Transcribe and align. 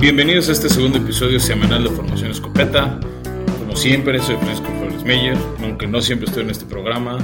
Bienvenidos 0.00 0.48
a 0.48 0.52
este 0.52 0.70
segundo 0.70 0.96
episodio 0.96 1.38
semanal 1.38 1.84
de 1.84 1.90
Formación 1.90 2.30
Escopeta. 2.30 2.98
Como 3.58 3.76
siempre, 3.76 4.18
soy 4.18 4.36
Francisco 4.36 4.72
Flores 4.78 5.04
Meyer, 5.04 5.36
aunque 5.58 5.86
no 5.86 6.00
siempre 6.00 6.26
estoy 6.26 6.44
en 6.44 6.48
este 6.48 6.64
programa. 6.64 7.18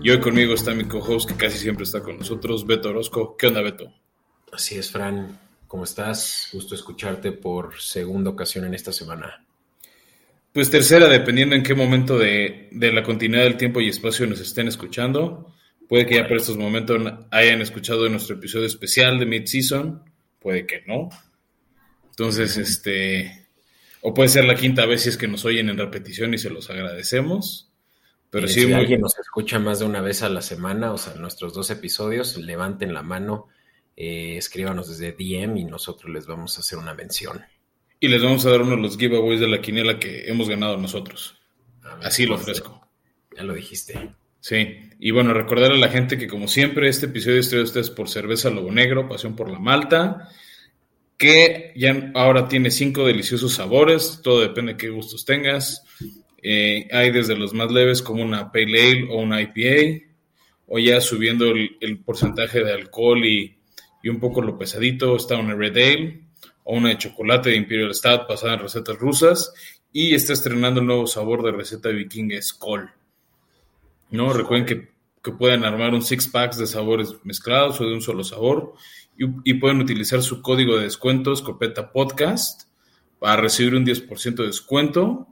Y 0.00 0.10
hoy 0.10 0.20
conmigo 0.20 0.54
está 0.54 0.72
mi 0.72 0.84
co-host, 0.84 1.28
que 1.28 1.34
casi 1.34 1.58
siempre 1.58 1.82
está 1.82 2.00
con 2.00 2.18
nosotros, 2.18 2.64
Beto 2.64 2.90
Orozco. 2.90 3.36
¿Qué 3.36 3.48
onda, 3.48 3.60
Beto? 3.60 3.92
Así 4.52 4.78
es, 4.78 4.92
Fran. 4.92 5.36
¿Cómo 5.66 5.82
estás? 5.82 6.48
Gusto 6.52 6.76
escucharte 6.76 7.32
por 7.32 7.80
segunda 7.80 8.30
ocasión 8.30 8.66
en 8.66 8.74
esta 8.74 8.92
semana. 8.92 9.44
Pues 10.52 10.70
tercera, 10.70 11.08
dependiendo 11.08 11.56
en 11.56 11.64
qué 11.64 11.74
momento 11.74 12.16
de, 12.16 12.68
de 12.70 12.92
la 12.92 13.02
continuidad 13.02 13.42
del 13.42 13.56
tiempo 13.56 13.80
y 13.80 13.88
espacio 13.88 14.28
nos 14.28 14.38
estén 14.38 14.68
escuchando. 14.68 15.52
Puede 15.88 16.06
que 16.06 16.14
ya 16.14 16.28
por 16.28 16.36
estos 16.36 16.56
momentos 16.56 17.02
hayan 17.32 17.60
escuchado 17.60 18.08
nuestro 18.08 18.36
episodio 18.36 18.66
especial 18.66 19.18
de 19.18 19.26
Mid-Season, 19.26 20.04
puede 20.38 20.66
que 20.66 20.84
no. 20.86 21.10
Entonces, 22.22 22.56
este, 22.56 23.48
o 24.00 24.14
puede 24.14 24.28
ser 24.28 24.44
la 24.44 24.54
quinta 24.54 24.86
vez 24.86 25.02
si 25.02 25.08
es 25.08 25.16
que 25.16 25.26
nos 25.26 25.44
oyen 25.44 25.68
en 25.68 25.76
repetición 25.76 26.32
y 26.34 26.38
se 26.38 26.50
los 26.50 26.70
agradecemos. 26.70 27.72
Pero 28.30 28.46
sí, 28.46 28.60
si 28.60 28.72
alguien 28.72 29.00
nos 29.00 29.18
escucha 29.18 29.58
más 29.58 29.80
de 29.80 29.86
una 29.86 30.00
vez 30.00 30.22
a 30.22 30.28
la 30.28 30.40
semana, 30.40 30.92
o 30.92 30.98
sea, 30.98 31.14
nuestros 31.16 31.52
dos 31.52 31.70
episodios, 31.70 32.36
levanten 32.36 32.94
la 32.94 33.02
mano, 33.02 33.48
eh, 33.96 34.36
escríbanos 34.36 34.88
desde 34.88 35.10
DM 35.10 35.56
y 35.56 35.64
nosotros 35.64 36.12
les 36.12 36.28
vamos 36.28 36.56
a 36.56 36.60
hacer 36.60 36.78
una 36.78 36.94
mención. 36.94 37.42
Y 37.98 38.06
les 38.06 38.22
vamos 38.22 38.46
a 38.46 38.50
dar 38.50 38.62
uno 38.62 38.76
de 38.76 38.82
los 38.82 38.96
giveaways 38.96 39.40
de 39.40 39.48
la 39.48 39.60
quiniela 39.60 39.98
que 39.98 40.30
hemos 40.30 40.48
ganado 40.48 40.76
nosotros. 40.76 41.40
Así 42.02 42.24
lo 42.24 42.36
ofrezco. 42.36 42.86
Ya 43.36 43.42
lo 43.42 43.52
dijiste. 43.52 44.14
Sí, 44.38 44.78
y 45.00 45.10
bueno, 45.10 45.34
recordar 45.34 45.72
a 45.72 45.76
la 45.76 45.88
gente 45.88 46.16
que 46.16 46.28
como 46.28 46.46
siempre 46.46 46.88
este 46.88 47.06
episodio 47.06 47.40
es 47.40 47.48
traído 47.48 47.64
ustedes 47.64 47.90
por 47.90 48.08
Cerveza 48.08 48.48
Lobo 48.48 48.70
Negro, 48.70 49.08
Pasión 49.08 49.34
por 49.34 49.50
la 49.50 49.58
Malta, 49.58 50.28
que 51.16 51.72
ya 51.76 52.10
ahora 52.14 52.48
tiene 52.48 52.70
cinco 52.70 53.06
deliciosos 53.06 53.54
sabores, 53.54 54.20
todo 54.22 54.40
depende 54.40 54.72
de 54.72 54.78
qué 54.78 54.90
gustos 54.90 55.24
tengas. 55.24 55.84
Eh, 56.42 56.88
hay 56.90 57.10
desde 57.12 57.36
los 57.36 57.54
más 57.54 57.70
leves 57.70 58.02
como 58.02 58.22
una 58.22 58.50
Pale 58.50 58.82
Ale 58.82 59.08
o 59.10 59.20
una 59.20 59.40
IPA, 59.40 60.04
o 60.66 60.78
ya 60.78 61.00
subiendo 61.00 61.46
el, 61.46 61.98
porcentaje 62.04 62.64
de 62.64 62.72
alcohol 62.72 63.24
y, 63.24 63.56
y, 64.02 64.08
un 64.08 64.18
poco 64.18 64.42
lo 64.42 64.58
pesadito, 64.58 65.16
está 65.16 65.36
una 65.36 65.54
Red 65.54 65.76
Ale 65.76 66.20
o 66.64 66.76
una 66.76 66.90
de 66.90 66.98
chocolate 66.98 67.50
de 67.50 67.56
Imperial 67.56 67.94
Stout 67.94 68.28
basada 68.28 68.54
en 68.54 68.60
recetas 68.60 68.98
rusas, 68.98 69.52
y 69.92 70.14
está 70.14 70.32
estrenando 70.32 70.80
un 70.80 70.86
nuevo 70.86 71.06
sabor 71.06 71.42
de 71.42 71.52
receta 71.52 71.90
vikinga 71.90 72.40
Skoll. 72.40 72.90
¿no? 74.10 74.32
Recuerden 74.32 74.66
que, 74.66 74.92
pueden 75.38 75.64
armar 75.64 75.94
un 75.94 76.02
six 76.02 76.26
packs 76.26 76.58
de 76.58 76.66
sabores 76.66 77.14
mezclados 77.22 77.80
o 77.80 77.84
de 77.84 77.94
un 77.94 78.02
solo 78.02 78.24
sabor 78.24 78.74
y, 79.16 79.54
pueden 79.54 79.80
utilizar 79.80 80.22
su 80.22 80.42
código 80.42 80.76
de 80.76 80.84
descuento 80.84 81.32
Escopeta 81.32 81.92
Podcast 81.92 82.62
para 83.18 83.40
recibir 83.40 83.74
un 83.74 83.84
10% 83.84 84.34
de 84.36 84.46
descuento 84.46 85.28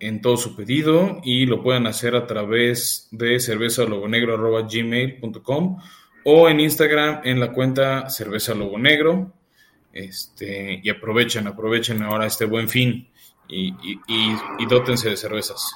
en 0.00 0.20
todo 0.20 0.36
su 0.36 0.54
pedido 0.54 1.20
y 1.24 1.46
lo 1.46 1.62
pueden 1.62 1.86
hacer 1.86 2.14
a 2.14 2.26
través 2.26 3.08
de 3.10 3.40
cerveza 3.40 3.84
gmail.com 3.84 5.78
o 6.24 6.48
en 6.48 6.60
Instagram 6.60 7.20
en 7.24 7.40
la 7.40 7.52
cuenta 7.52 8.10
cerveza 8.10 8.54
lobo 8.54 8.78
negro 8.78 9.32
este, 9.92 10.80
y 10.82 10.90
aprovechen, 10.90 11.46
aprovechen 11.46 12.02
ahora 12.02 12.26
este 12.26 12.44
buen 12.44 12.68
fin 12.68 13.08
y, 13.48 13.68
y, 13.68 14.00
y 14.58 14.66
dótense 14.66 15.08
de 15.08 15.16
cervezas. 15.16 15.72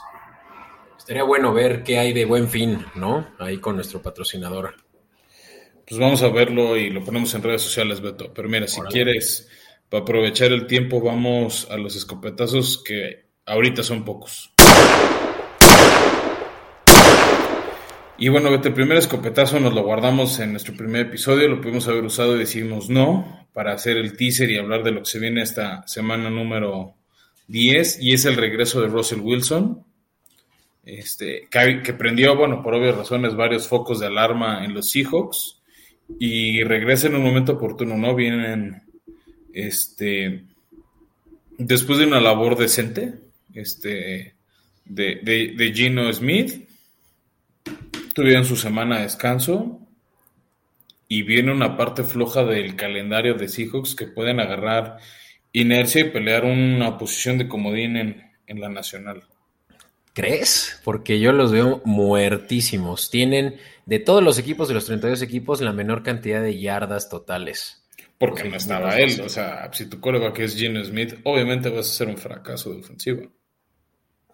Estaría 0.98 1.24
bueno 1.24 1.52
ver 1.52 1.82
qué 1.82 1.98
hay 1.98 2.12
de 2.12 2.24
buen 2.24 2.48
fin, 2.48 2.84
¿no? 2.94 3.26
Ahí 3.38 3.58
con 3.58 3.74
nuestro 3.74 4.00
patrocinador. 4.00 4.76
Pues 5.92 6.00
vamos 6.00 6.22
a 6.22 6.30
verlo 6.30 6.74
y 6.78 6.88
lo 6.88 7.04
ponemos 7.04 7.34
en 7.34 7.42
redes 7.42 7.60
sociales, 7.60 8.00
Beto. 8.00 8.32
Pero 8.32 8.48
mira, 8.48 8.66
si 8.66 8.80
quieres, 8.80 9.46
para 9.90 10.04
aprovechar 10.04 10.50
el 10.50 10.66
tiempo, 10.66 11.02
vamos 11.02 11.68
a 11.70 11.76
los 11.76 11.94
escopetazos 11.96 12.82
que 12.82 13.26
ahorita 13.44 13.82
son 13.82 14.02
pocos. 14.02 14.54
Y 18.16 18.30
bueno, 18.30 18.50
Beto, 18.50 18.68
el 18.68 18.74
primer 18.74 18.96
escopetazo 18.96 19.60
nos 19.60 19.74
lo 19.74 19.82
guardamos 19.82 20.38
en 20.38 20.52
nuestro 20.52 20.74
primer 20.74 21.08
episodio, 21.08 21.46
lo 21.46 21.60
pudimos 21.60 21.86
haber 21.88 22.04
usado 22.04 22.36
y 22.36 22.38
decidimos 22.38 22.88
no, 22.88 23.46
para 23.52 23.74
hacer 23.74 23.98
el 23.98 24.16
teaser 24.16 24.50
y 24.50 24.56
hablar 24.56 24.84
de 24.84 24.92
lo 24.92 25.00
que 25.00 25.10
se 25.10 25.18
viene 25.18 25.42
esta 25.42 25.86
semana 25.86 26.30
número 26.30 26.94
10, 27.48 28.00
y 28.00 28.14
es 28.14 28.24
el 28.24 28.36
regreso 28.36 28.80
de 28.80 28.88
Russell 28.88 29.20
Wilson 29.20 29.84
este, 30.84 31.48
que, 31.50 31.92
prendió, 31.92 32.34
bueno, 32.34 32.62
por 32.62 32.72
obvias 32.72 32.96
razones, 32.96 33.36
varios 33.36 33.68
focos 33.68 34.00
de 34.00 34.06
alarma 34.06 34.64
en 34.64 34.72
los 34.72 34.88
Seahawks 34.88 35.58
y 36.18 36.62
regresa 36.62 37.08
en 37.08 37.16
un 37.16 37.22
momento 37.22 37.52
oportuno, 37.52 37.96
¿no? 37.96 38.14
Vienen, 38.14 38.82
este, 39.52 40.44
después 41.58 41.98
de 41.98 42.06
una 42.06 42.20
labor 42.20 42.56
decente, 42.56 43.14
este, 43.54 44.34
de, 44.84 45.52
de, 45.56 45.72
Gino 45.74 46.12
Smith, 46.12 46.68
tuvieron 48.14 48.44
su 48.44 48.56
semana 48.56 48.96
de 48.96 49.04
descanso 49.04 49.80
y 51.08 51.22
viene 51.22 51.52
una 51.52 51.76
parte 51.76 52.02
floja 52.02 52.44
del 52.44 52.76
calendario 52.76 53.34
de 53.34 53.48
Seahawks 53.48 53.94
que 53.94 54.06
pueden 54.06 54.40
agarrar 54.40 54.98
inercia 55.52 56.02
y 56.02 56.10
pelear 56.10 56.44
una 56.44 56.98
posición 56.98 57.38
de 57.38 57.48
comodín 57.48 57.96
en, 57.96 58.32
en 58.46 58.60
la 58.60 58.68
nacional. 58.68 59.22
¿Crees? 60.14 60.80
Porque 60.84 61.20
yo 61.20 61.32
los 61.32 61.52
veo 61.52 61.80
muertísimos. 61.84 63.10
Tienen 63.10 63.56
de 63.86 63.98
todos 63.98 64.22
los 64.22 64.38
equipos, 64.38 64.68
de 64.68 64.74
los 64.74 64.84
32 64.84 65.22
equipos, 65.22 65.60
la 65.60 65.72
menor 65.72 66.02
cantidad 66.02 66.42
de 66.42 66.60
yardas 66.60 67.08
totales. 67.08 67.84
Porque 68.18 68.48
no 68.48 68.56
estaba 68.56 68.98
él. 68.98 69.20
O 69.22 69.28
sea, 69.28 69.70
si 69.72 69.86
tu 69.86 70.00
coreback 70.00 70.38
es 70.40 70.56
Gene 70.56 70.84
Smith, 70.84 71.14
obviamente 71.24 71.70
vas 71.70 71.86
a 71.86 71.92
ser 71.92 72.08
un 72.08 72.18
fracaso 72.18 72.72
de 72.72 72.80
ofensiva. 72.80 73.22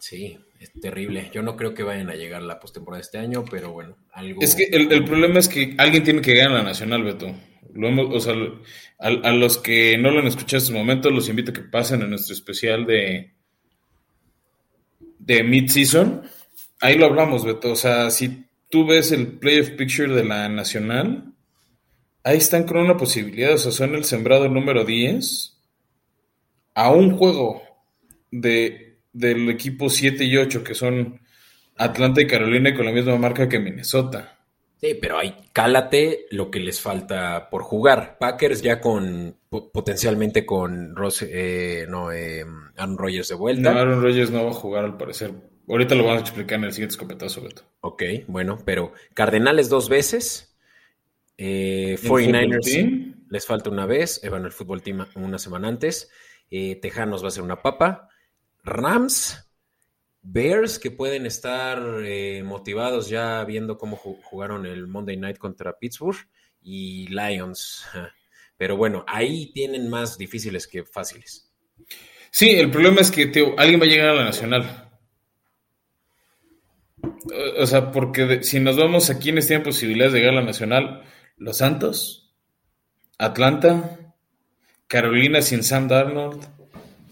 Sí, 0.00 0.38
es 0.60 0.72
terrible. 0.80 1.30
Yo 1.32 1.42
no 1.42 1.56
creo 1.56 1.74
que 1.74 1.84
vayan 1.84 2.10
a 2.10 2.14
llegar 2.14 2.42
la 2.42 2.60
postemporada 2.60 3.00
este 3.00 3.18
año, 3.18 3.44
pero 3.48 3.72
bueno, 3.72 3.96
algo. 4.12 4.42
Es 4.42 4.54
que 4.54 4.64
el, 4.64 5.04
problema 5.04 5.38
es 5.38 5.48
que 5.48 5.74
alguien 5.78 6.02
tiene 6.02 6.20
que 6.20 6.34
ganar 6.34 6.58
la 6.58 6.62
Nacional, 6.64 7.04
Beto. 7.04 7.34
Lo 7.72 7.88
hemos, 7.88 8.14
o 8.14 8.20
sea, 8.20 8.34
a, 8.98 9.06
a 9.06 9.32
los 9.32 9.58
que 9.58 9.96
no 9.96 10.10
lo 10.10 10.20
han 10.20 10.26
escuchado 10.26 10.56
en 10.56 10.62
estos 10.62 10.74
momentos, 10.74 11.12
los 11.12 11.28
invito 11.28 11.52
a 11.52 11.54
que 11.54 11.62
pasen 11.62 12.02
a 12.02 12.06
nuestro 12.06 12.34
especial 12.34 12.84
de 12.84 13.37
de 15.28 15.44
mid-season, 15.44 16.22
ahí 16.80 16.96
lo 16.96 17.04
hablamos, 17.04 17.44
Beto. 17.44 17.72
O 17.72 17.76
sea, 17.76 18.10
si 18.10 18.46
tú 18.70 18.86
ves 18.86 19.12
el 19.12 19.26
playoff 19.38 19.70
picture 19.70 20.12
de 20.12 20.24
la 20.24 20.48
Nacional, 20.48 21.34
ahí 22.24 22.38
están 22.38 22.64
con 22.64 22.78
una 22.78 22.96
posibilidad. 22.96 23.52
O 23.52 23.58
sea, 23.58 23.70
son 23.70 23.94
el 23.94 24.04
sembrado 24.04 24.48
número 24.48 24.84
10 24.86 25.54
a 26.74 26.90
un 26.90 27.16
juego 27.16 27.62
de, 28.30 29.00
del 29.12 29.50
equipo 29.50 29.90
7 29.90 30.24
y 30.24 30.38
8, 30.38 30.64
que 30.64 30.74
son 30.74 31.20
Atlanta 31.76 32.22
y 32.22 32.26
Carolina, 32.26 32.74
con 32.74 32.86
la 32.86 32.92
misma 32.92 33.16
marca 33.18 33.50
que 33.50 33.58
Minnesota. 33.58 34.37
Sí, 34.80 34.94
pero 34.94 35.18
ahí 35.18 35.34
cálate 35.52 36.26
lo 36.30 36.50
que 36.50 36.60
les 36.60 36.80
falta 36.80 37.50
por 37.50 37.62
jugar. 37.62 38.16
Packers 38.18 38.62
ya 38.62 38.80
con 38.80 39.36
potencialmente 39.50 40.46
con 40.46 40.94
Ross, 40.94 41.22
eh, 41.22 41.86
no, 41.88 42.12
eh, 42.12 42.44
Aaron 42.76 42.96
Rodgers 42.96 43.28
de 43.28 43.34
vuelta. 43.34 43.72
No, 43.72 43.80
Aaron 43.80 44.02
Rodgers 44.02 44.30
no 44.30 44.44
va 44.44 44.50
a 44.50 44.54
jugar 44.54 44.84
al 44.84 44.96
parecer. 44.96 45.32
Ahorita 45.68 45.94
lo 45.94 46.04
vamos 46.04 46.20
a 46.20 46.24
explicar 46.24 46.58
en 46.58 46.64
el 46.64 46.72
siguiente 46.72 46.94
escopetazo, 46.94 47.42
Beto. 47.42 47.62
Ok, 47.80 48.02
bueno, 48.26 48.58
pero 48.64 48.92
Cardenales 49.14 49.68
dos 49.68 49.88
veces. 49.88 50.56
Eh, 51.36 51.98
49ers 52.02 53.14
les 53.30 53.46
falta 53.46 53.70
una 53.70 53.84
vez. 53.84 54.22
Eh, 54.22 54.30
bueno, 54.30 54.46
el 54.46 54.52
fútbol 54.52 54.82
team 54.82 55.06
una 55.16 55.38
semana 55.38 55.68
antes. 55.68 56.10
Eh, 56.50 56.76
Tejanos 56.76 57.22
va 57.22 57.28
a 57.28 57.32
ser 57.32 57.42
una 57.42 57.62
papa. 57.62 58.08
Rams 58.64 59.47
Bears 60.30 60.78
que 60.78 60.90
pueden 60.90 61.24
estar 61.24 61.82
eh, 62.04 62.42
motivados 62.44 63.08
ya 63.08 63.42
viendo 63.44 63.78
cómo 63.78 63.96
jugaron 63.96 64.66
el 64.66 64.86
Monday 64.86 65.16
Night 65.16 65.38
contra 65.38 65.78
Pittsburgh 65.78 66.18
y 66.62 67.08
Lions. 67.08 67.86
Pero 68.58 68.76
bueno, 68.76 69.04
ahí 69.06 69.52
tienen 69.52 69.88
más 69.88 70.18
difíciles 70.18 70.66
que 70.66 70.84
fáciles. 70.84 71.50
Sí, 72.30 72.50
el 72.50 72.70
problema 72.70 73.00
es 73.00 73.10
que 73.10 73.22
alguien 73.56 73.80
va 73.80 73.84
a 73.84 73.88
llegar 73.88 74.08
a 74.10 74.14
la 74.14 74.24
nacional. 74.24 74.90
O 77.58 77.66
sea, 77.66 77.90
porque 77.90 78.42
si 78.42 78.60
nos 78.60 78.76
vamos 78.76 79.08
a 79.08 79.18
quienes 79.18 79.46
tienen 79.46 79.62
posibilidades 79.62 80.12
de 80.12 80.18
llegar 80.18 80.34
a 80.34 80.40
la 80.40 80.46
nacional, 80.46 81.04
Los 81.36 81.58
Santos, 81.58 82.34
Atlanta, 83.16 84.14
Carolina 84.88 85.40
sin 85.40 85.62
Sam 85.62 85.88
Darnold, 85.88 86.44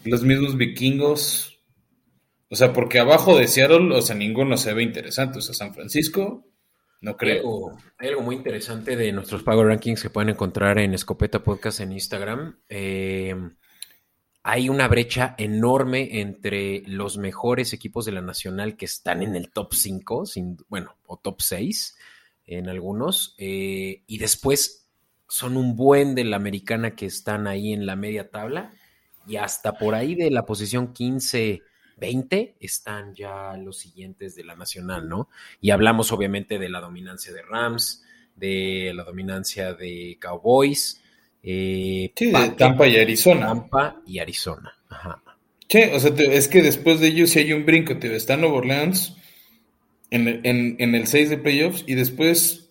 los 0.04 0.22
mismos 0.22 0.56
vikingos, 0.56 1.55
o 2.48 2.56
sea, 2.56 2.72
porque 2.72 2.98
abajo 2.98 3.36
de 3.36 3.48
Seattle, 3.48 3.94
o 3.94 4.02
sea, 4.02 4.14
ninguno 4.16 4.56
se 4.56 4.72
ve 4.72 4.82
interesante. 4.82 5.38
O 5.38 5.42
sea, 5.42 5.54
San 5.54 5.74
Francisco, 5.74 6.46
no 7.00 7.16
creo. 7.16 7.76
Hay 7.98 8.08
algo, 8.08 8.22
muy 8.22 8.36
interesante 8.36 8.96
de 8.96 9.12
nuestros 9.12 9.42
Power 9.42 9.66
Rankings 9.66 10.02
que 10.02 10.10
pueden 10.10 10.30
encontrar 10.30 10.78
en 10.78 10.94
Escopeta 10.94 11.42
Podcast 11.42 11.80
en 11.80 11.92
Instagram. 11.92 12.58
Eh, 12.68 13.34
hay 14.48 14.68
una 14.68 14.86
brecha 14.86 15.34
enorme 15.38 16.20
entre 16.20 16.82
los 16.86 17.18
mejores 17.18 17.72
equipos 17.72 18.04
de 18.04 18.12
la 18.12 18.22
Nacional 18.22 18.76
que 18.76 18.84
están 18.84 19.24
en 19.24 19.34
el 19.34 19.50
top 19.50 19.74
5, 19.74 20.22
bueno, 20.68 20.94
o 21.06 21.16
top 21.16 21.40
6 21.40 21.96
en 22.46 22.68
algunos, 22.68 23.34
eh, 23.38 24.04
y 24.06 24.18
después 24.18 24.88
son 25.28 25.56
un 25.56 25.74
buen 25.74 26.14
de 26.14 26.22
la 26.22 26.36
americana 26.36 26.94
que 26.94 27.06
están 27.06 27.48
ahí 27.48 27.72
en 27.72 27.86
la 27.86 27.96
media 27.96 28.30
tabla 28.30 28.72
y 29.26 29.34
hasta 29.34 29.76
por 29.76 29.96
ahí 29.96 30.14
de 30.14 30.30
la 30.30 30.46
posición 30.46 30.92
15, 30.92 31.62
20 31.96 32.56
están 32.60 33.14
ya 33.14 33.56
los 33.56 33.78
siguientes 33.78 34.34
de 34.34 34.44
la 34.44 34.54
nacional, 34.54 35.08
¿no? 35.08 35.28
Y 35.60 35.70
hablamos 35.70 36.12
obviamente 36.12 36.58
de 36.58 36.68
la 36.68 36.80
dominancia 36.80 37.32
de 37.32 37.42
Rams, 37.42 38.04
de 38.34 38.92
la 38.94 39.04
dominancia 39.04 39.74
de 39.74 40.18
Cowboys. 40.20 41.02
Eh, 41.42 42.12
sí, 42.14 42.30
de 42.30 42.50
Tampa 42.50 42.86
y 42.86 42.96
Arizona. 42.98 43.46
Tampa 43.46 44.02
y 44.06 44.18
Arizona. 44.18 44.72
Ajá. 44.88 45.22
Sí, 45.68 45.82
o 45.92 45.98
sea, 45.98 46.12
es 46.16 46.48
que 46.48 46.62
después 46.62 47.00
de 47.00 47.08
ellos 47.08 47.30
sí 47.30 47.40
hay 47.40 47.52
un 47.52 47.66
brinco. 47.66 47.98
Te 47.98 48.14
está 48.14 48.36
Nuevo 48.36 48.56
Orleans 48.56 49.16
en, 50.10 50.44
en 50.44 50.94
el 50.94 51.06
6 51.06 51.30
de 51.30 51.38
playoffs 51.38 51.84
y 51.86 51.94
después 51.94 52.66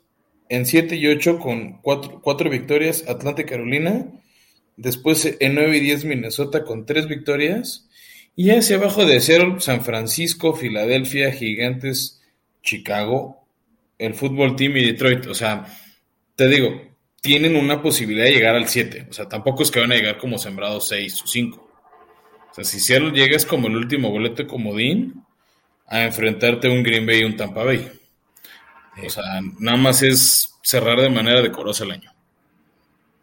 en 0.49 0.65
7 0.65 0.95
y 0.95 1.07
8 1.07 1.39
con 1.39 1.81
4, 1.81 2.49
victorias 2.49 3.05
Atlanta 3.07 3.41
y 3.41 3.45
Carolina. 3.45 4.07
Después 4.77 5.37
en 5.39 5.55
9 5.55 5.77
y 5.77 5.79
10 5.79 6.05
Minnesota 6.05 6.63
con 6.63 6.85
3 6.85 7.07
victorias. 7.07 7.84
Y 8.35 8.51
hacia 8.51 8.77
abajo 8.77 9.05
de 9.05 9.21
cero 9.21 9.57
San 9.59 9.83
Francisco, 9.83 10.53
Filadelfia, 10.53 11.31
Gigantes, 11.31 12.21
Chicago, 12.61 13.47
el 13.97 14.13
fútbol 14.13 14.55
team 14.55 14.75
y 14.77 14.85
Detroit. 14.85 15.27
O 15.27 15.33
sea, 15.33 15.65
te 16.35 16.47
digo, 16.47 16.81
tienen 17.21 17.55
una 17.55 17.81
posibilidad 17.81 18.25
de 18.25 18.33
llegar 18.33 18.55
al 18.55 18.67
7. 18.67 19.07
O 19.09 19.13
sea, 19.13 19.29
tampoco 19.29 19.63
es 19.63 19.71
que 19.71 19.79
van 19.79 19.91
a 19.91 19.95
llegar 19.95 20.17
como 20.17 20.37
sembrados 20.37 20.87
6 20.89 21.23
o 21.23 21.27
5. 21.27 21.71
O 22.51 22.53
sea, 22.53 22.63
si 22.63 22.79
Seattle 22.79 23.11
llegas 23.11 23.45
como 23.45 23.67
el 23.67 23.75
último 23.75 24.09
boleto 24.09 24.45
comodín 24.47 25.23
a 25.87 26.03
enfrentarte 26.03 26.69
un 26.69 26.83
Green 26.83 27.05
Bay 27.05 27.21
y 27.21 27.23
un 27.23 27.37
Tampa 27.37 27.63
Bay. 27.63 27.89
O 29.05 29.09
sea, 29.09 29.23
nada 29.59 29.77
más 29.77 30.01
es 30.01 30.53
cerrar 30.61 30.99
de 30.99 31.09
manera 31.09 31.41
decorosa 31.41 31.83
el 31.83 31.91
año. 31.91 32.11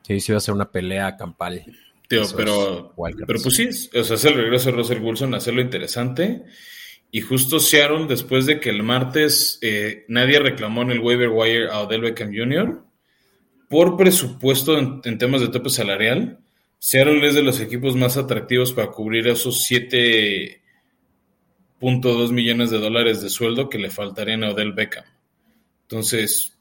Sí, 0.03 0.21
sí 0.21 0.33
va 0.33 0.39
a 0.39 0.41
ser 0.41 0.55
una 0.55 0.71
pelea 0.71 1.17
campal. 1.17 1.65
Tío, 2.13 2.25
pero, 2.37 2.95
pero 3.27 3.41
pues 3.43 3.57
sí, 3.57 3.71
o 3.99 4.05
sea, 4.05 4.15
es 4.17 4.25
el 4.27 4.35
regreso 4.35 4.71
de 4.71 4.77
Russell 4.77 5.01
Wilson, 5.01 5.35
hacerlo 5.35 5.63
interesante. 5.63 6.43
Y 7.11 7.23
justo 7.23 7.59
Seattle, 7.59 8.05
después 8.07 8.45
de 8.45 8.61
que 8.61 8.69
el 8.69 8.83
martes 8.83 9.59
eh, 9.63 10.05
nadie 10.09 10.39
reclamó 10.39 10.83
en 10.83 10.91
el 10.91 11.01
waiver 11.01 11.31
wire 11.31 11.71
a 11.71 11.81
Odell 11.81 12.03
Beckham 12.03 12.37
Jr., 12.37 12.83
por 13.71 13.97
presupuesto 13.97 14.79
en, 14.79 15.01
temas 15.17 15.41
de 15.41 15.49
tope 15.49 15.71
salarial, 15.71 16.41
Seattle 16.79 17.27
es 17.27 17.35
de 17.35 17.43
los 17.43 17.61
equipos 17.61 17.97
más 17.97 18.19
atractivos 18.19 18.75
para 18.75 18.91
cubrir 18.91 19.27
esos 19.29 19.67
7.2 19.71 22.31
millones 22.31 22.71
de 22.71 22.79
dólares 22.79 23.23
de 23.23 23.31
sueldo 23.31 23.71
que 23.71 23.79
le 23.79 23.89
faltarían 23.89 24.45
a 24.45 24.51
Odell 24.51 24.75
Beckham. 24.75 25.07
Entonces, 25.85 26.59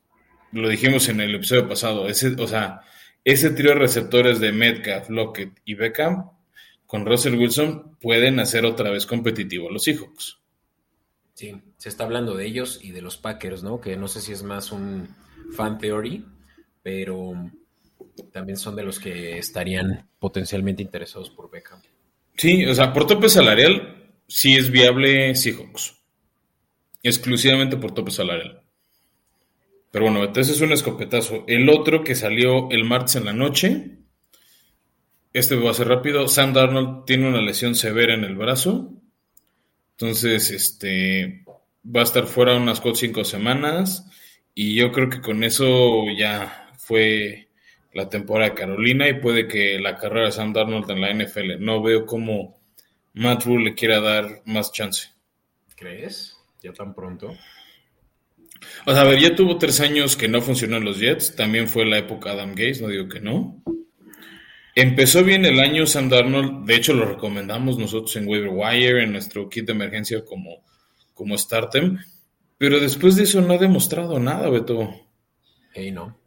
lo 0.53 0.69
dijimos 0.69 1.09
en 1.09 1.19
el 1.19 1.35
episodio 1.35 1.67
pasado, 1.67 2.07
ese, 2.07 2.35
o 2.39 2.47
sea, 2.47 2.83
ese 3.23 3.51
trío 3.51 3.71
de 3.71 3.79
receptores 3.79 4.39
de 4.39 4.51
Metcalf, 4.51 5.09
Lockett 5.09 5.59
y 5.65 5.75
Beckham 5.75 6.29
con 6.85 7.05
Russell 7.05 7.35
Wilson 7.35 7.97
pueden 8.01 8.39
hacer 8.39 8.65
otra 8.65 8.89
vez 8.91 9.05
competitivo 9.05 9.69
a 9.69 9.71
los 9.71 9.83
Seahawks. 9.83 10.39
Sí, 11.33 11.55
se 11.77 11.89
está 11.89 12.03
hablando 12.03 12.35
de 12.35 12.45
ellos 12.45 12.79
y 12.83 12.91
de 12.91 13.01
los 13.01 13.17
Packers, 13.17 13.63
¿no? 13.63 13.79
Que 13.79 13.95
no 13.95 14.07
sé 14.07 14.19
si 14.21 14.33
es 14.33 14.43
más 14.43 14.71
un 14.71 15.07
fan 15.53 15.77
theory, 15.77 16.25
pero 16.83 17.33
también 18.31 18.57
son 18.57 18.75
de 18.75 18.83
los 18.83 18.99
que 18.99 19.37
estarían 19.37 20.07
potencialmente 20.19 20.83
interesados 20.83 21.29
por 21.29 21.49
Beckham. 21.49 21.81
Sí, 22.35 22.65
o 22.65 22.75
sea, 22.75 22.91
por 22.91 23.07
tope 23.07 23.29
salarial 23.29 24.11
sí 24.27 24.55
es 24.55 24.69
viable 24.69 25.33
Seahawks. 25.35 25.95
Exclusivamente 27.03 27.77
por 27.77 27.93
tope 27.93 28.11
salarial. 28.11 28.60
Pero 29.91 30.05
bueno, 30.05 30.23
entonces 30.23 30.55
es 30.55 30.61
un 30.61 30.71
escopetazo. 30.71 31.43
El 31.47 31.69
otro 31.69 32.03
que 32.03 32.15
salió 32.15 32.69
el 32.71 32.85
martes 32.85 33.17
en 33.17 33.25
la 33.25 33.33
noche, 33.33 33.97
este 35.33 35.55
va 35.55 35.71
a 35.71 35.75
ser 35.75 35.89
rápido. 35.89 36.27
Sam 36.27 36.53
Darnold 36.53 37.05
tiene 37.05 37.27
una 37.27 37.41
lesión 37.41 37.75
severa 37.75 38.13
en 38.13 38.23
el 38.23 38.35
brazo. 38.35 38.93
Entonces, 39.91 40.49
este 40.51 41.43
va 41.85 42.01
a 42.01 42.03
estar 42.03 42.25
fuera 42.25 42.55
unas 42.55 42.79
4 42.79 42.91
o 42.91 42.95
5 42.95 43.23
semanas. 43.25 44.07
Y 44.53 44.75
yo 44.75 44.91
creo 44.91 45.09
que 45.09 45.21
con 45.21 45.43
eso 45.43 46.05
ya 46.17 46.69
fue 46.77 47.49
la 47.93 48.09
temporada 48.09 48.49
de 48.49 48.55
Carolina 48.55 49.09
y 49.09 49.19
puede 49.19 49.47
que 49.47 49.79
la 49.79 49.97
carrera 49.97 50.25
de 50.25 50.31
Sam 50.31 50.53
Darnold 50.53 50.89
en 50.89 51.01
la 51.01 51.13
NFL. 51.13 51.59
No 51.59 51.81
veo 51.81 52.05
cómo 52.05 52.59
Matt 53.13 53.43
Rule 53.43 53.65
le 53.65 53.75
quiera 53.75 53.99
dar 53.99 54.41
más 54.45 54.71
chance. 54.71 55.09
¿Crees? 55.75 56.37
¿Ya 56.61 56.71
tan 56.73 56.93
pronto? 56.93 57.35
O 58.85 58.93
sea, 58.93 59.01
a 59.01 59.05
ver, 59.05 59.19
ya 59.19 59.35
tuvo 59.35 59.57
tres 59.57 59.79
años 59.79 60.15
que 60.15 60.27
no 60.27 60.41
funcionó 60.41 60.77
en 60.77 60.85
los 60.85 60.99
Jets. 60.99 61.35
También 61.35 61.67
fue 61.67 61.85
la 61.85 61.97
época 61.97 62.31
Adam 62.31 62.51
Gates, 62.51 62.81
no 62.81 62.87
digo 62.87 63.07
que 63.07 63.19
no. 63.19 63.63
Empezó 64.75 65.23
bien 65.23 65.45
el 65.45 65.59
año 65.59 65.85
Sam 65.85 66.09
Darnold. 66.09 66.65
De 66.65 66.75
hecho, 66.75 66.93
lo 66.93 67.05
recomendamos 67.05 67.77
nosotros 67.77 68.15
en 68.15 68.27
Waiver 68.27 68.51
Wire, 68.53 69.03
en 69.03 69.11
nuestro 69.11 69.49
kit 69.49 69.65
de 69.65 69.73
emergencia 69.73 70.23
como, 70.23 70.63
como 71.13 71.37
Startem. 71.37 71.97
Pero 72.57 72.79
después 72.79 73.15
de 73.15 73.23
eso 73.23 73.41
no 73.41 73.53
ha 73.53 73.57
demostrado 73.57 74.19
nada, 74.19 74.49
Beto. 74.49 74.89
Hey, 75.73 75.91
no. 75.91 76.17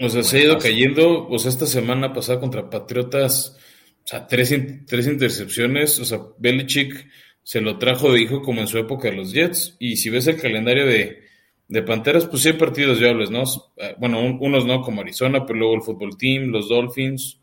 O 0.00 0.08
sea, 0.08 0.22
se 0.22 0.38
ha 0.38 0.44
ido 0.44 0.58
cayendo. 0.58 1.28
O 1.28 1.38
sea, 1.38 1.50
esta 1.50 1.66
semana 1.66 2.12
pasada 2.12 2.40
contra 2.40 2.70
Patriotas, 2.70 3.56
o 4.04 4.06
sea, 4.06 4.26
tres, 4.26 4.54
tres 4.86 5.06
intercepciones. 5.06 5.98
O 5.98 6.04
sea, 6.04 6.20
Belichick 6.38 7.08
se 7.48 7.62
lo 7.62 7.78
trajo 7.78 8.12
de 8.12 8.20
hijo 8.20 8.42
como 8.42 8.60
en 8.60 8.66
su 8.66 8.76
época 8.76 9.08
de 9.08 9.16
los 9.16 9.32
Jets. 9.32 9.74
Y 9.78 9.96
si 9.96 10.10
ves 10.10 10.26
el 10.26 10.38
calendario 10.38 10.84
de, 10.84 11.82
Panteras, 11.82 12.26
pues 12.26 12.42
sí 12.42 12.50
hay 12.50 12.58
partidos 12.58 13.00
viables, 13.00 13.30
¿no? 13.30 13.42
Eh, 13.78 13.94
bueno, 13.96 14.20
unos 14.20 14.66
no, 14.66 14.82
como 14.82 15.00
Arizona, 15.00 15.46
pero 15.46 15.58
luego 15.58 15.74
el 15.76 15.80
fútbol 15.80 16.18
team, 16.18 16.48
los 16.50 16.68
Dolphins, 16.68 17.40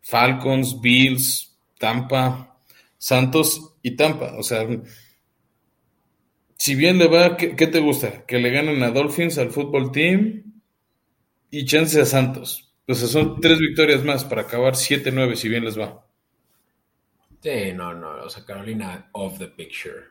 Falcons, 0.00 0.80
Bills, 0.80 1.54
Tampa, 1.78 2.56
Santos 2.96 3.74
y 3.82 3.90
Tampa. 3.90 4.36
O 4.38 4.42
sea, 4.42 4.66
si 6.56 6.74
bien 6.74 6.96
le 6.96 7.08
va, 7.08 7.36
¿qué, 7.36 7.66
te 7.66 7.80
gusta? 7.80 8.24
Que 8.24 8.38
le 8.38 8.48
ganen 8.48 8.82
a 8.82 8.90
Dolphins, 8.90 9.36
al 9.36 9.50
fútbol 9.50 9.92
team 9.92 10.44
y 11.50 11.66
chance 11.66 12.00
a 12.00 12.06
Santos. 12.06 12.72
Pues 12.86 13.00
son 13.00 13.38
tres 13.38 13.58
victorias 13.58 14.02
más 14.02 14.24
para 14.24 14.42
acabar 14.42 14.76
7-9 14.76 15.34
si 15.34 15.50
bien 15.50 15.66
les 15.66 15.78
va. 15.78 16.06
Sí, 17.42 17.72
no, 17.74 17.92
no, 17.92 18.24
o 18.24 18.30
sea, 18.30 18.44
Carolina 18.44 19.08
off 19.12 19.38
the 19.38 19.48
picture. 19.48 20.04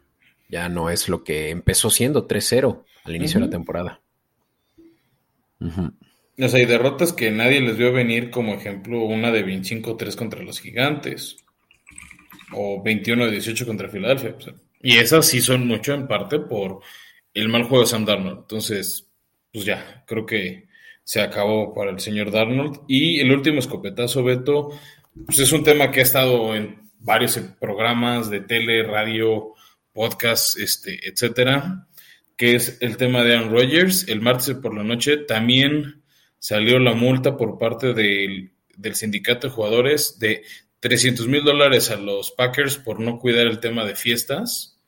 Ya 0.50 0.68
no 0.68 0.90
es 0.90 1.08
lo 1.08 1.24
que 1.24 1.50
empezó 1.50 1.90
siendo 1.90 2.28
3-0 2.28 2.84
al 3.06 3.16
inicio 3.16 3.40
de 3.40 3.46
la 3.46 3.52
temporada. 3.52 4.02
O 5.62 6.48
sea, 6.48 6.60
hay 6.60 6.66
derrotas 6.66 7.14
que 7.14 7.32
nadie 7.32 7.62
les 7.62 7.78
vio 7.78 7.94
venir, 7.94 8.32
como 8.32 8.54
ejemplo 8.54 9.04
una 9.04 9.32
de 9.32 9.46
25-3 9.46 10.16
contra 10.16 10.44
los 10.44 10.60
Gigantes 10.60 11.38
o 12.54 12.84
21-18 12.84 13.66
contra 13.66 13.88
Filadelfia. 13.88 14.36
y 14.82 14.98
esas 14.98 15.26
sí 15.26 15.40
son 15.40 15.66
mucho 15.68 15.94
en 15.94 16.08
parte 16.08 16.40
por 16.40 16.82
el 17.34 17.48
mal 17.48 17.64
juego 17.64 17.84
de 17.84 17.90
Sam 17.90 18.04
Darnold. 18.04 18.40
Entonces, 18.40 19.08
pues 19.54 19.64
ya, 19.64 20.04
creo 20.06 20.26
que 20.26 20.68
se 21.04 21.22
acabó 21.22 21.74
para 21.74 21.92
el 21.92 22.00
señor 22.02 22.30
Darnold. 22.30 22.82
Y 22.90 23.22
el 23.22 23.32
último 23.32 23.60
escopetazo, 23.60 24.24
Beto, 24.24 24.72
pues 25.26 25.40
es 25.40 25.52
un 25.54 25.64
tema 25.64 25.92
que 25.92 26.02
ha 26.02 26.04
estado 26.04 26.56
en 26.56 26.81
varios 27.02 27.40
programas 27.60 28.30
de 28.30 28.42
tele, 28.42 28.84
radio, 28.84 29.54
podcast, 29.94 30.58
este, 30.58 31.08
etcétera, 31.08 31.88
que 32.38 32.56
es 32.56 32.78
el 32.82 32.98
tema 32.98 33.24
de 33.24 33.36
Aaron 33.36 33.52
Rodgers. 33.52 34.08
El 34.08 34.22
martes 34.22 34.56
por 34.56 34.76
la 34.76 34.84
noche 34.84 35.18
también 35.18 36.04
salió 36.40 36.80
la 36.80 36.94
multa 36.94 37.38
por 37.38 37.58
parte 37.58 37.94
del, 37.94 38.52
sindicato 38.94 39.48
de 39.48 39.54
jugadores 39.54 40.18
de 40.20 40.44
300 40.80 41.28
mil 41.28 41.44
dólares 41.44 41.92
a 41.92 41.98
los 41.98 42.32
Packers 42.32 42.78
por 42.78 43.00
no 43.00 43.20
cuidar 43.20 43.48
el 43.48 43.60
tema 43.60 43.86
de 43.86 43.96
fiestas. 43.96 44.80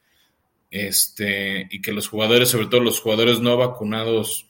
Este, 0.71 1.67
y 1.69 1.81
que 1.83 1.91
los 1.91 2.07
jugadores, 2.07 2.49
sobre 2.49 2.65
todo 2.65 2.81
los 2.81 2.99
jugadores 2.99 3.39
no 3.39 3.57
vacunados, 3.57 4.47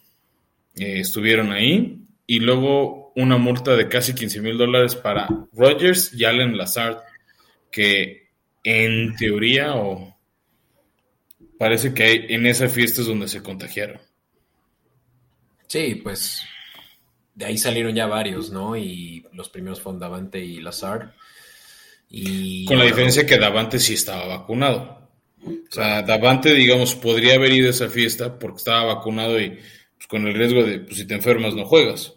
eh, 0.76 1.00
estuvieron 1.00 1.52
ahí. 1.52 2.00
Y 2.26 2.40
luego 2.40 3.12
una 3.16 3.38
multa 3.38 3.76
de 3.76 3.90
casi 3.90 4.16
15 4.16 4.42
mil 4.42 4.58
dólares 4.58 4.96
para 4.96 5.28
Rodgers 5.52 6.14
y 6.14 6.24
Allen 6.24 6.58
Lazard 6.58 7.00
que 7.74 8.30
en 8.64 9.16
teoría 9.16 9.76
o 9.76 10.16
parece 11.58 11.94
que 11.94 12.04
hay, 12.04 12.26
en 12.30 12.46
esa 12.46 12.70
fiesta 12.70 13.02
es 13.02 13.08
donde 13.08 13.28
se 13.28 13.42
contagiaron. 13.42 14.00
Sí, 15.68 15.96
pues 15.96 16.44
de 17.34 17.46
ahí 17.46 17.58
salieron 17.58 17.96
ya 17.96 18.06
varios, 18.06 18.52
¿no? 18.52 18.78
Y 18.78 19.26
los 19.34 19.50
primeros 19.50 19.82
fueron 19.82 20.00
Davante 20.00 20.40
y 20.40 20.62
Lazar. 20.62 21.16
Y, 22.10 22.66
Con 22.66 22.78
la 22.78 22.86
diferencia 22.86 23.26
que 23.26 23.40
Davante 23.40 23.80
sí 23.80 23.96
estaba 23.96 24.28
vacunado. 24.28 25.10
O 25.44 25.72
sea, 25.74 26.04
Davante, 26.04 26.54
digamos, 26.54 26.94
podría 26.94 27.34
haber 27.34 27.54
ido 27.54 27.68
a 27.68 27.72
esa 27.72 27.90
fiesta 27.90 28.38
porque 28.38 28.58
estaba 28.58 28.94
vacunado 28.94 29.42
y 29.42 29.50
pues, 29.50 30.08
con 30.08 30.28
el 30.28 30.36
riesgo 30.36 30.64
de, 30.64 30.80
pues, 30.80 30.98
si 30.98 31.08
te 31.08 31.16
enfermas, 31.16 31.56
no 31.56 31.66
juegas. 31.66 32.14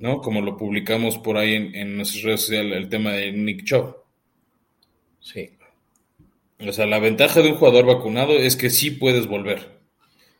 ¿No? 0.00 0.20
Como 0.20 0.40
lo 0.40 0.56
publicamos 0.56 1.18
por 1.18 1.36
ahí 1.36 1.54
en, 1.54 1.74
en 1.74 1.96
nuestras 1.96 2.24
redes 2.24 2.40
sociales, 2.40 2.78
el 2.78 2.88
tema 2.88 3.12
de 3.12 3.30
Nick 3.30 3.64
Chubb. 3.64 4.01
Sí. 5.22 5.50
O 6.60 6.72
sea, 6.72 6.86
la 6.86 6.98
ventaja 6.98 7.40
de 7.40 7.50
un 7.50 7.56
jugador 7.56 7.86
vacunado 7.86 8.32
es 8.32 8.56
que 8.56 8.70
sí 8.70 8.90
puedes 8.90 9.26
volver. 9.26 9.80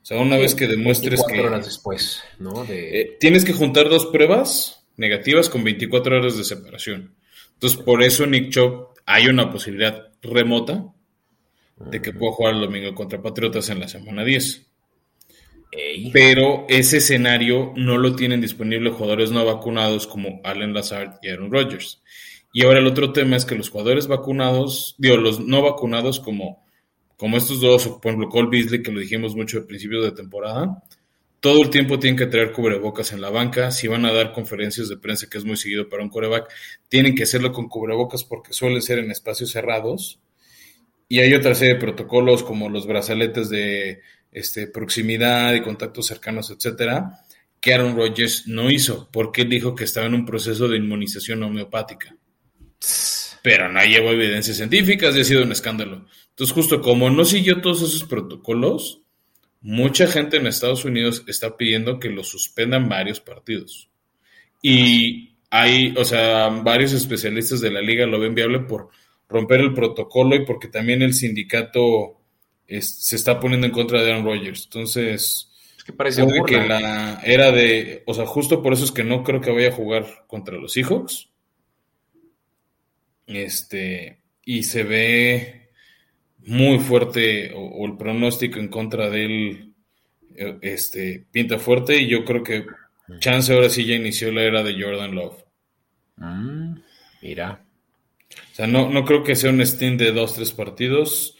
O 0.02 0.04
sea, 0.04 0.18
una 0.18 0.36
vez 0.36 0.54
que 0.54 0.66
demuestres 0.66 1.22
que... 1.24 1.40
horas 1.40 1.64
después, 1.64 2.22
¿no? 2.38 2.64
Eh, 2.68 3.16
tienes 3.20 3.44
que 3.44 3.52
juntar 3.52 3.88
dos 3.88 4.06
pruebas 4.06 4.84
negativas 4.96 5.48
con 5.48 5.64
24 5.64 6.18
horas 6.18 6.36
de 6.36 6.44
separación. 6.44 7.14
Entonces, 7.54 7.80
por 7.80 8.02
eso 8.02 8.26
Nick 8.26 8.50
Chubb 8.50 8.88
hay 9.06 9.28
una 9.28 9.50
posibilidad 9.50 10.10
remota 10.20 10.84
de 11.76 12.02
que 12.02 12.12
pueda 12.12 12.32
jugar 12.32 12.54
el 12.54 12.60
domingo 12.60 12.94
contra 12.94 13.22
Patriotas 13.22 13.68
en 13.70 13.80
la 13.80 13.88
semana 13.88 14.24
10. 14.24 14.66
Pero 16.12 16.66
ese 16.68 16.98
escenario 16.98 17.72
no 17.76 17.96
lo 17.96 18.14
tienen 18.14 18.40
disponible 18.40 18.90
jugadores 18.90 19.30
no 19.30 19.44
vacunados 19.44 20.06
como 20.06 20.40
Allen 20.44 20.74
Lazard 20.74 21.14
y 21.22 21.28
Aaron 21.30 21.50
Rodgers. 21.50 22.02
Y 22.52 22.64
ahora 22.64 22.80
el 22.80 22.86
otro 22.86 23.12
tema 23.12 23.36
es 23.36 23.44
que 23.44 23.54
los 23.54 23.70
jugadores 23.70 24.06
vacunados, 24.06 24.94
digo, 24.98 25.16
los 25.16 25.40
no 25.40 25.62
vacunados 25.62 26.20
como, 26.20 26.64
como 27.16 27.38
estos 27.38 27.60
dos, 27.60 27.88
por 27.88 28.12
ejemplo 28.12 28.28
Cole 28.28 28.50
Beasley, 28.50 28.82
que 28.82 28.92
lo 28.92 29.00
dijimos 29.00 29.34
mucho 29.34 29.58
al 29.58 29.64
principio 29.64 30.02
de 30.02 30.12
temporada, 30.12 30.82
todo 31.42 31.60
el 31.62 31.70
tiempo 31.70 31.98
tienen 31.98 32.16
que 32.16 32.26
traer 32.26 32.52
cubrebocas 32.52 33.12
en 33.12 33.20
la 33.20 33.28
banca. 33.28 33.72
Si 33.72 33.88
van 33.88 34.04
a 34.04 34.12
dar 34.12 34.32
conferencias 34.32 34.88
de 34.88 34.96
prensa, 34.96 35.28
que 35.28 35.38
es 35.38 35.44
muy 35.44 35.56
seguido 35.56 35.88
para 35.88 36.04
un 36.04 36.08
coreback, 36.08 36.48
tienen 36.88 37.16
que 37.16 37.24
hacerlo 37.24 37.52
con 37.52 37.68
cubrebocas 37.68 38.22
porque 38.22 38.52
suelen 38.52 38.80
ser 38.80 39.00
en 39.00 39.10
espacios 39.10 39.50
cerrados. 39.50 40.20
Y 41.08 41.18
hay 41.18 41.34
otra 41.34 41.56
serie 41.56 41.74
de 41.74 41.80
protocolos 41.80 42.44
como 42.44 42.68
los 42.68 42.86
brazaletes 42.86 43.48
de 43.48 44.02
este, 44.30 44.68
proximidad 44.68 45.52
y 45.54 45.62
contactos 45.62 46.06
cercanos, 46.06 46.50
etcétera, 46.50 47.24
que 47.60 47.74
Aaron 47.74 47.96
Rodgers 47.96 48.46
no 48.46 48.70
hizo 48.70 49.08
porque 49.12 49.42
él 49.42 49.48
dijo 49.48 49.74
que 49.74 49.82
estaba 49.82 50.06
en 50.06 50.14
un 50.14 50.24
proceso 50.24 50.68
de 50.68 50.76
inmunización 50.76 51.42
homeopática. 51.42 52.16
Pero 53.42 53.70
no 53.70 53.84
llevó 53.84 54.10
evidencias 54.10 54.56
científicas 54.56 55.16
y 55.16 55.20
ha 55.20 55.24
sido 55.24 55.42
un 55.42 55.52
escándalo. 55.52 56.06
Entonces, 56.30 56.54
justo 56.54 56.80
como 56.80 57.10
no 57.10 57.24
siguió 57.24 57.60
todos 57.60 57.82
esos 57.82 58.04
protocolos, 58.04 59.02
mucha 59.60 60.06
gente 60.06 60.36
en 60.36 60.46
Estados 60.46 60.84
Unidos 60.84 61.24
está 61.26 61.56
pidiendo 61.56 61.98
que 61.98 62.10
lo 62.10 62.24
suspendan 62.24 62.88
varios 62.88 63.20
partidos. 63.20 63.88
Y 64.62 65.34
hay, 65.50 65.94
o 65.96 66.04
sea, 66.04 66.48
varios 66.48 66.92
especialistas 66.92 67.60
de 67.60 67.70
la 67.70 67.80
liga 67.80 68.06
lo 68.06 68.20
ven 68.20 68.34
viable 68.34 68.60
por 68.60 68.88
romper 69.28 69.60
el 69.60 69.74
protocolo 69.74 70.36
y 70.36 70.44
porque 70.44 70.68
también 70.68 71.02
el 71.02 71.14
sindicato 71.14 72.20
se 72.66 73.16
está 73.16 73.38
poniendo 73.40 73.66
en 73.66 73.72
contra 73.72 74.02
de 74.02 74.12
Aaron 74.12 74.24
Rodgers. 74.24 74.64
Entonces, 74.64 75.50
es 75.76 75.84
que 75.84 75.92
parece 75.92 76.24
que 76.46 76.56
la 76.56 77.20
era 77.24 77.50
de, 77.50 78.02
o 78.06 78.14
sea, 78.14 78.24
justo 78.24 78.62
por 78.62 78.72
eso 78.72 78.84
es 78.84 78.92
que 78.92 79.04
no 79.04 79.24
creo 79.24 79.40
que 79.40 79.50
vaya 79.50 79.68
a 79.68 79.72
jugar 79.72 80.24
contra 80.26 80.56
los 80.56 80.72
Seahawks. 80.72 81.28
Este, 83.26 84.18
y 84.44 84.62
se 84.62 84.82
ve 84.82 85.70
muy 86.38 86.78
fuerte, 86.78 87.52
o, 87.54 87.86
el 87.86 87.96
pronóstico 87.96 88.58
en 88.58 88.68
contra 88.68 89.10
de 89.10 89.24
él, 89.24 89.74
eh, 90.34 90.58
este, 90.62 91.26
pinta 91.30 91.58
fuerte, 91.58 91.98
y 91.98 92.08
yo 92.08 92.24
creo 92.24 92.42
que 92.42 92.66
Chance 93.18 93.52
ahora 93.52 93.68
sí 93.68 93.84
ya 93.84 93.94
inició 93.94 94.32
la 94.32 94.42
era 94.42 94.62
de 94.62 94.80
Jordan 94.80 95.14
Love. 95.14 95.44
Mm, 96.16 96.74
mira. 97.20 97.64
O 98.30 98.54
sea, 98.54 98.66
no, 98.66 98.88
no 98.88 99.04
creo 99.04 99.22
que 99.22 99.36
sea 99.36 99.50
un 99.50 99.64
stint 99.64 100.00
de 100.00 100.12
dos, 100.12 100.34
tres 100.34 100.52
partidos. 100.52 101.36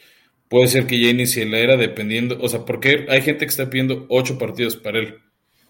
Puede 0.49 0.69
ser 0.69 0.87
que 0.87 1.01
ya 1.01 1.09
inicie 1.09 1.47
la 1.47 1.59
era 1.59 1.77
dependiendo, 1.77 2.39
o 2.41 2.49
sea, 2.49 2.65
porque 2.65 3.07
hay 3.09 3.23
gente 3.23 3.47
que 3.47 3.51
está 3.51 3.71
pidiendo 3.71 4.07
ocho 4.11 4.39
partidos 4.39 4.77
para 4.77 4.99
él. 4.99 5.19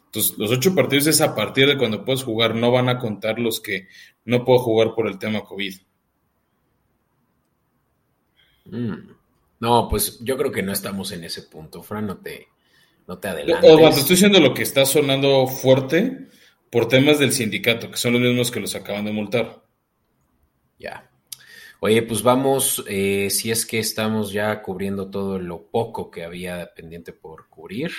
Entonces, 0.07 0.37
los 0.39 0.51
ocho 0.51 0.75
partidos 0.75 1.07
es 1.07 1.21
a 1.21 1.35
partir 1.35 1.69
de 1.69 1.79
cuando 1.79 2.05
puedes 2.05 2.25
jugar, 2.25 2.55
no 2.55 2.71
van 2.71 2.89
a 2.89 2.99
contar 2.99 3.39
los 3.39 3.61
que 3.61 3.87
no 4.25 4.45
puedo 4.45 4.59
jugar 4.59 4.95
por 4.95 5.07
el 5.07 5.19
tema 5.19 5.43
COVID. 5.43 5.75
Mm. 8.65 9.11
No, 9.61 9.89
pues 9.89 10.19
yo 10.21 10.37
creo 10.37 10.51
que 10.51 10.63
no 10.63 10.73
estamos 10.73 11.13
en 11.13 11.23
ese 11.25 11.43
punto, 11.43 11.83
Fran, 11.83 12.07
no 12.07 12.17
te, 12.17 12.49
no 13.07 13.19
te 13.19 13.29
adelantes. 13.29 13.71
O, 13.71 13.77
te 13.79 14.01
estoy 14.01 14.17
diciendo 14.17 14.41
lo 14.41 14.55
que 14.55 14.63
está 14.63 14.85
sonando 14.85 15.47
fuerte 15.47 16.27
por 16.69 16.89
temas 16.89 17.19
del 17.19 17.33
sindicato, 17.33 17.91
que 17.91 17.97
son 17.97 18.15
los 18.15 18.23
mismos 18.23 18.51
que 18.51 18.61
los 18.61 18.75
acaban 18.75 19.05
de 19.05 19.13
multar. 19.13 19.63
Ya. 20.79 21.09
Oye, 21.79 22.03
pues 22.03 22.23
vamos, 22.23 22.85
eh, 22.89 23.29
si 23.31 23.51
es 23.51 23.67
que 23.67 23.79
estamos 23.79 24.33
ya 24.33 24.63
cubriendo 24.63 25.11
todo 25.11 25.39
lo 25.39 25.67
poco 25.67 26.11
que 26.11 26.25
había 26.25 26.73
pendiente 26.75 27.13
por 27.13 27.49
cubrir, 27.49 27.93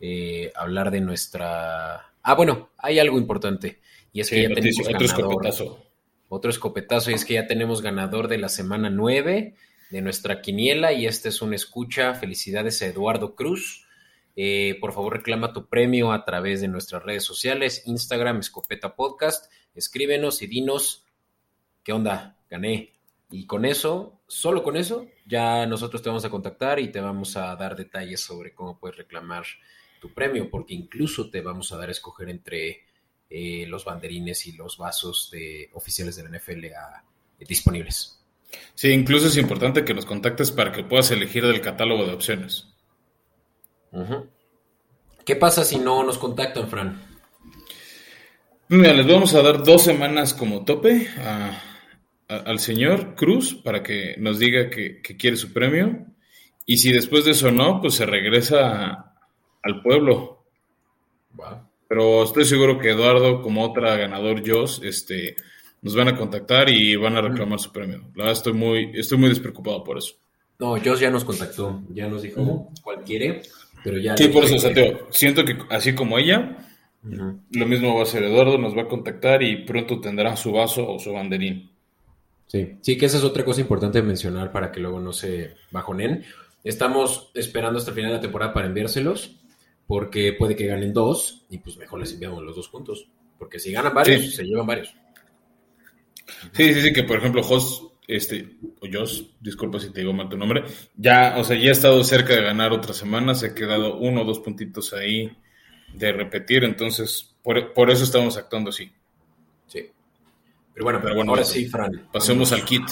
eh, 0.00 0.52
hablar 0.56 0.90
de 0.90 1.00
nuestra... 1.00 2.12
Ah, 2.22 2.34
bueno, 2.34 2.70
hay 2.78 2.98
algo 2.98 3.18
importante, 3.18 3.80
y 4.12 4.20
es 4.20 4.30
que 4.30 4.42
ya 4.42 4.48
tenemos 4.48 4.88
otro 4.88 5.04
escopetazo. 5.04 5.82
Otro 6.28 6.50
escopetazo, 6.50 7.10
y 7.12 7.14
es 7.14 7.24
que 7.24 7.34
ya 7.34 7.46
tenemos 7.46 7.82
ganador 7.82 8.26
de 8.26 8.38
la 8.38 8.48
semana 8.48 8.90
9 8.90 9.54
de 9.90 10.02
nuestra 10.02 10.40
quiniela, 10.40 10.92
y 10.92 11.06
este 11.06 11.28
es 11.28 11.42
un 11.42 11.54
escucha. 11.54 12.14
Felicidades 12.14 12.82
a 12.82 12.86
Eduardo 12.86 13.34
Cruz. 13.34 13.86
Eh, 14.34 14.76
por 14.80 14.92
favor, 14.92 15.14
reclama 15.14 15.52
tu 15.52 15.68
premio 15.68 16.12
a 16.12 16.24
través 16.24 16.60
de 16.60 16.68
nuestras 16.68 17.02
redes 17.02 17.24
sociales, 17.24 17.82
Instagram, 17.86 18.40
Escopeta 18.40 18.94
Podcast. 18.94 19.50
Escríbenos 19.74 20.42
y 20.42 20.46
dinos 20.46 21.06
qué 21.82 21.92
onda, 21.92 22.36
gané, 22.50 22.96
y 23.30 23.46
con 23.46 23.64
eso, 23.64 24.20
solo 24.26 24.62
con 24.62 24.76
eso, 24.76 25.06
ya 25.26 25.66
nosotros 25.66 26.02
te 26.02 26.08
vamos 26.08 26.24
a 26.24 26.30
contactar 26.30 26.78
y 26.78 26.92
te 26.92 27.00
vamos 27.00 27.36
a 27.36 27.54
dar 27.56 27.76
detalles 27.76 28.20
sobre 28.20 28.54
cómo 28.54 28.78
puedes 28.78 28.96
reclamar 28.96 29.44
tu 30.00 30.12
premio, 30.12 30.50
porque 30.50 30.74
incluso 30.74 31.30
te 31.30 31.40
vamos 31.40 31.72
a 31.72 31.76
dar 31.76 31.88
a 31.88 31.92
escoger 31.92 32.28
entre 32.28 32.84
eh, 33.28 33.66
los 33.66 33.84
banderines 33.84 34.46
y 34.46 34.52
los 34.52 34.78
vasos 34.78 35.30
de 35.32 35.70
oficiales 35.74 36.16
de 36.16 36.22
la 36.22 36.38
NFL 36.38 36.66
disponibles. 37.40 38.25
Sí, 38.74 38.90
incluso 38.90 39.28
es 39.28 39.36
importante 39.36 39.84
que 39.84 39.94
nos 39.94 40.06
contactes 40.06 40.50
para 40.50 40.72
que 40.72 40.84
puedas 40.84 41.10
elegir 41.10 41.46
del 41.46 41.60
catálogo 41.60 42.04
de 42.04 42.12
opciones. 42.12 42.68
¿Qué 45.24 45.36
pasa 45.36 45.64
si 45.64 45.78
no 45.78 46.02
nos 46.02 46.18
contactan, 46.18 46.68
Fran? 46.68 47.02
Mira, 48.68 48.92
les 48.92 49.06
vamos 49.06 49.34
a 49.34 49.42
dar 49.42 49.62
dos 49.62 49.82
semanas 49.82 50.34
como 50.34 50.64
tope 50.64 51.08
a 51.18 51.62
al 52.28 52.58
señor 52.58 53.14
Cruz 53.14 53.54
para 53.54 53.82
que 53.82 54.16
nos 54.18 54.38
diga 54.38 54.70
que, 54.70 55.00
quiere 55.00 55.36
su 55.36 55.52
premio. 55.52 56.06
Y 56.64 56.78
si 56.78 56.92
después 56.92 57.24
de 57.24 57.32
eso 57.32 57.50
no, 57.52 57.80
pues 57.80 57.94
se 57.94 58.06
regresa 58.06 59.14
al 59.62 59.82
pueblo. 59.82 60.44
Pero 61.88 62.24
estoy 62.24 62.44
seguro 62.44 62.78
que 62.78 62.90
Eduardo, 62.90 63.42
como 63.42 63.64
otra 63.64 63.96
ganador 63.96 64.42
Joss, 64.44 64.80
este, 64.82 65.36
nos 65.86 65.94
van 65.94 66.08
a 66.08 66.16
contactar 66.16 66.68
y 66.68 66.96
van 66.96 67.16
a 67.16 67.20
reclamar 67.20 67.60
su 67.60 67.70
premio. 67.70 67.98
La 68.16 68.24
verdad 68.24 68.32
estoy 68.32 68.54
muy, 68.54 68.90
estoy 68.94 69.18
muy 69.18 69.28
despreocupado 69.28 69.84
por 69.84 69.98
eso. 69.98 70.14
No, 70.58 70.76
Joss 70.84 70.98
ya 70.98 71.10
nos 71.10 71.24
contactó, 71.24 71.80
ya 71.90 72.08
nos 72.08 72.22
dijo 72.22 72.72
cuál 72.82 73.04
quiere, 73.04 73.42
pero 73.84 73.96
ya... 73.98 74.16
Sí, 74.16 74.26
por 74.26 74.42
eso, 74.42 74.58
Santiago, 74.58 75.06
siento 75.10 75.44
que 75.44 75.56
así 75.70 75.94
como 75.94 76.18
ella, 76.18 76.56
lo 77.04 77.66
mismo 77.66 77.94
va 77.94 78.02
a 78.02 78.06
ser 78.06 78.24
Eduardo, 78.24 78.58
nos 78.58 78.76
va 78.76 78.82
a 78.82 78.88
contactar 78.88 79.44
y 79.44 79.64
pronto 79.64 80.00
tendrá 80.00 80.34
su 80.34 80.50
vaso 80.50 80.90
o 80.90 80.98
su 80.98 81.12
banderín. 81.12 81.70
Sí, 82.48 82.78
sí, 82.80 82.98
que 82.98 83.06
esa 83.06 83.18
es 83.18 83.24
otra 83.24 83.44
cosa 83.44 83.60
importante 83.60 84.00
de 84.00 84.08
mencionar 84.08 84.50
para 84.50 84.72
que 84.72 84.80
luego 84.80 84.98
no 84.98 85.12
se 85.12 85.54
bajonen. 85.70 86.24
Estamos 86.64 87.30
esperando 87.34 87.78
hasta 87.78 87.92
el 87.92 87.94
final 87.94 88.10
de 88.10 88.16
la 88.16 88.22
temporada 88.22 88.52
para 88.52 88.66
enviárselos, 88.66 89.36
porque 89.86 90.32
puede 90.32 90.56
que 90.56 90.66
ganen 90.66 90.92
dos 90.92 91.44
y 91.48 91.58
pues 91.58 91.76
mejor 91.76 92.00
les 92.00 92.12
enviamos 92.12 92.42
los 92.42 92.56
dos 92.56 92.68
puntos. 92.68 93.06
Porque 93.38 93.60
si 93.60 93.70
ganan 93.70 93.94
varios, 93.94 94.34
se 94.34 94.42
llevan 94.42 94.66
varios. 94.66 94.92
Sí, 96.52 96.74
sí, 96.74 96.82
sí, 96.82 96.92
que 96.92 97.02
por 97.02 97.18
ejemplo, 97.18 97.42
Jos, 97.42 97.86
este, 98.08 98.56
o 98.80 98.86
Jos, 98.92 99.30
disculpa 99.40 99.80
si 99.80 99.90
te 99.92 100.00
digo 100.00 100.12
mal 100.12 100.28
tu 100.28 100.36
nombre, 100.36 100.64
ya, 100.96 101.34
o 101.38 101.44
sea, 101.44 101.56
ya 101.56 101.70
ha 101.70 101.72
estado 101.72 102.02
cerca 102.04 102.34
de 102.34 102.42
ganar 102.42 102.72
otra 102.72 102.92
semana, 102.92 103.34
se 103.34 103.46
ha 103.46 103.54
quedado 103.54 103.96
uno 103.98 104.22
o 104.22 104.24
dos 104.24 104.40
puntitos 104.40 104.92
ahí 104.92 105.36
de 105.94 106.12
repetir, 106.12 106.64
entonces 106.64 107.34
por, 107.42 107.72
por 107.72 107.90
eso 107.90 108.04
estamos 108.04 108.36
actuando 108.36 108.70
así. 108.70 108.92
Pero 110.76 110.84
bueno, 110.84 111.00
pero 111.02 111.14
bueno 111.14 111.30
ahora 111.30 111.42
sí, 111.42 111.64
Fran. 111.64 112.06
Pasemos 112.12 112.52
al 112.52 112.62
kit. 112.66 112.82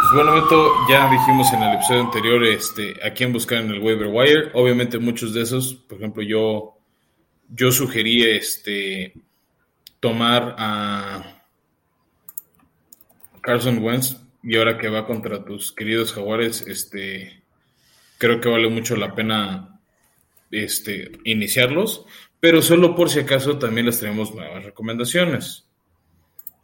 Pues 0.00 0.14
bueno, 0.14 0.40
Beto, 0.40 0.72
ya 0.88 1.10
dijimos 1.10 1.52
en 1.52 1.64
el 1.64 1.74
episodio 1.74 2.02
anterior 2.02 2.44
este, 2.44 2.94
a 3.04 3.10
quién 3.10 3.32
buscar 3.32 3.58
en 3.58 3.70
el 3.70 3.80
waiver 3.80 4.06
wire. 4.06 4.50
Obviamente 4.54 5.00
muchos 5.00 5.34
de 5.34 5.42
esos, 5.42 5.74
por 5.74 5.98
ejemplo, 5.98 6.22
yo, 6.22 6.75
yo 7.48 7.72
sugerí 7.72 8.22
este, 8.24 9.14
tomar 10.00 10.54
a 10.58 11.42
Carson 13.40 13.78
Wentz 13.78 14.16
y 14.42 14.56
ahora 14.56 14.78
que 14.78 14.88
va 14.88 15.06
contra 15.06 15.44
tus 15.44 15.72
queridos 15.72 16.12
jaguares, 16.12 16.66
este, 16.66 17.42
creo 18.18 18.40
que 18.40 18.48
vale 18.48 18.68
mucho 18.68 18.96
la 18.96 19.14
pena 19.14 19.80
este, 20.50 21.12
iniciarlos, 21.24 22.04
pero 22.40 22.62
solo 22.62 22.94
por 22.94 23.10
si 23.10 23.20
acaso 23.20 23.58
también 23.58 23.86
les 23.86 24.00
tenemos 24.00 24.34
nuevas 24.34 24.64
recomendaciones. 24.64 25.66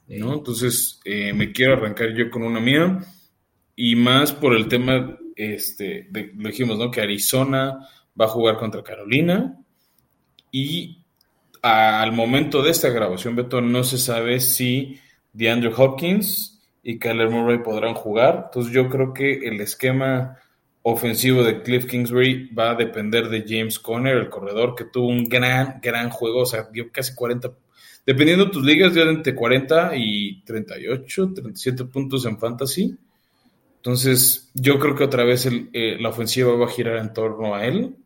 ¿no? 0.09 0.35
Entonces, 0.35 1.01
eh, 1.05 1.33
me 1.33 1.53
quiero 1.53 1.75
arrancar 1.75 2.15
yo 2.15 2.31
con 2.31 2.43
una 2.43 2.61
mía 2.61 2.99
y 3.75 3.97
más 3.97 4.33
por 4.33 4.55
el 4.55 4.69
tema, 4.69 5.19
este, 5.37 6.07
de, 6.11 6.33
lo 6.37 6.49
dijimos, 6.49 6.79
¿no? 6.79 6.91
Que 6.91 7.01
Arizona 7.01 7.79
va 8.21 8.27
a 8.27 8.29
jugar 8.29 8.59
contra 8.59 8.83
Carolina 8.83 9.59
y 10.53 11.03
al 11.63 12.13
momento 12.13 12.63
de 12.63 12.71
esta 12.71 12.91
grabación, 12.91 13.35
Beto, 13.35 13.61
no 13.61 13.83
se 13.83 13.97
sabe 13.97 14.39
si 14.39 15.01
DeAndre 15.33 15.73
Hopkins 15.75 16.61
y 16.83 16.99
Kyler 16.99 17.31
Murray 17.31 17.59
podrán 17.59 17.95
jugar. 17.95 18.43
Entonces 18.47 18.73
yo 18.73 18.89
creo 18.91 19.15
que 19.15 19.33
el 19.49 19.61
esquema 19.61 20.39
ofensivo 20.83 21.43
de 21.43 21.63
Cliff 21.63 21.87
Kingsbury 21.87 22.53
va 22.53 22.73
a 22.73 22.75
depender 22.75 23.29
de 23.29 23.45
James 23.47 23.79
Conner, 23.79 24.17
el 24.17 24.29
corredor, 24.29 24.75
que 24.75 24.85
tuvo 24.85 25.07
un 25.07 25.29
gran, 25.29 25.81
gran 25.81 26.11
juego, 26.11 26.41
o 26.41 26.47
sea, 26.47 26.65
dio 26.73 26.91
casi 26.91 27.15
40, 27.15 27.53
dependiendo 28.05 28.47
de 28.47 28.51
tus 28.51 28.65
ligas, 28.65 28.93
dio 28.93 29.09
entre 29.09 29.35
40 29.35 29.93
y 29.97 30.43
38, 30.43 31.33
37 31.35 31.85
puntos 31.85 32.27
en 32.27 32.39
fantasy. 32.39 32.97
Entonces, 33.77 34.51
yo 34.55 34.79
creo 34.79 34.95
que 34.95 35.05
otra 35.05 35.25
vez 35.25 35.49
eh, 35.49 35.97
la 35.99 36.11
ofensiva 36.11 36.53
va 36.55 36.67
a 36.67 36.71
girar 36.71 36.97
en 36.97 37.13
torno 37.13 37.55
a 37.55 37.65
él 37.65 37.97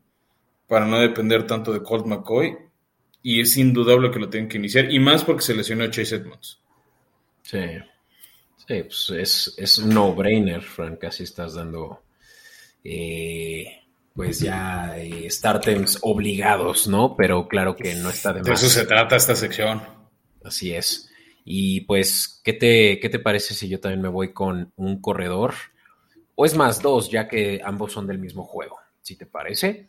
para 0.67 0.85
no 0.85 0.99
depender 0.99 1.47
tanto 1.47 1.73
de 1.73 1.81
Colt 1.81 2.05
McCoy. 2.05 2.57
Y 3.23 3.41
es 3.41 3.57
indudable 3.57 4.11
que 4.11 4.19
lo 4.19 4.29
tienen 4.29 4.47
que 4.47 4.57
iniciar, 4.57 4.91
y 4.91 4.99
más 4.99 5.23
porque 5.23 5.41
se 5.41 5.55
lesionó 5.55 5.87
Chase 5.87 6.17
Edmonds. 6.17 6.61
Sí, 7.41 7.59
sí 8.67 8.83
pues 8.83 9.09
es, 9.17 9.55
es 9.57 9.77
un 9.79 9.89
no-brainer, 9.89 10.61
Frank, 10.61 10.99
casi 10.99 11.23
estás 11.23 11.55
dando 11.55 12.03
eh, 12.83 13.81
pues 14.13 14.39
ya 14.39 14.97
eh, 14.97 15.29
obligados, 16.01 16.87
¿no? 16.87 17.15
Pero 17.15 17.47
claro 17.47 17.75
que 17.75 17.95
no 17.95 18.09
está 18.09 18.33
de 18.33 18.39
más. 18.39 18.47
De 18.47 18.53
eso 18.53 18.69
se 18.69 18.85
trata 18.85 19.15
esta 19.15 19.35
sección. 19.35 19.81
Así 20.43 20.73
es. 20.73 21.09
Y 21.43 21.81
pues, 21.81 22.41
¿qué 22.43 22.53
te, 22.53 22.99
¿qué 22.99 23.09
te 23.09 23.19
parece 23.19 23.53
si 23.53 23.69
yo 23.69 23.79
también 23.79 24.01
me 24.01 24.09
voy 24.09 24.33
con 24.33 24.71
un 24.75 25.01
corredor? 25.01 25.53
O 26.35 26.45
es 26.45 26.55
más, 26.55 26.81
dos, 26.81 27.11
ya 27.11 27.27
que 27.27 27.61
ambos 27.63 27.93
son 27.93 28.07
del 28.07 28.19
mismo 28.19 28.43
juego, 28.43 28.79
si 29.07 29.15
te 29.15 29.25
parece. 29.25 29.87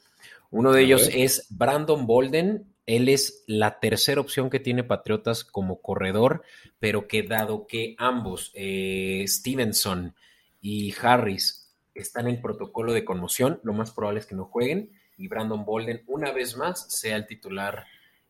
Uno 0.51 0.73
de 0.73 0.83
ellos 0.83 1.11
es 1.13 1.47
Brandon 1.51 2.07
Bolden. 2.07 2.73
Él 2.87 3.09
es 3.09 3.45
la 3.47 3.81
tercera 3.81 4.21
opción 4.21 4.49
que 4.49 4.61
tiene 4.61 4.85
Patriotas 4.85 5.45
como 5.45 5.83
corredor, 5.83 6.43
pero 6.79 7.07
que 7.07 7.23
dado 7.25 7.67
que 7.67 7.97
ambos, 7.99 8.53
eh, 8.55 9.25
Stevenson 9.27 10.15
y 10.61 10.95
Harris, 11.03 11.75
están 11.95 12.29
en 12.29 12.41
protocolo 12.41 12.93
de 12.93 13.05
conmoción, 13.05 13.61
lo 13.65 13.73
más 13.73 13.91
probable 13.91 14.21
es 14.21 14.27
que 14.27 14.37
no 14.37 14.45
jueguen 14.45 14.93
y 15.17 15.27
Brandon 15.27 15.65
Bolden 15.65 16.05
una 16.07 16.31
vez 16.31 16.57
más 16.57 16.87
sea 16.89 17.17
el 17.17 17.27
titular 17.27 17.87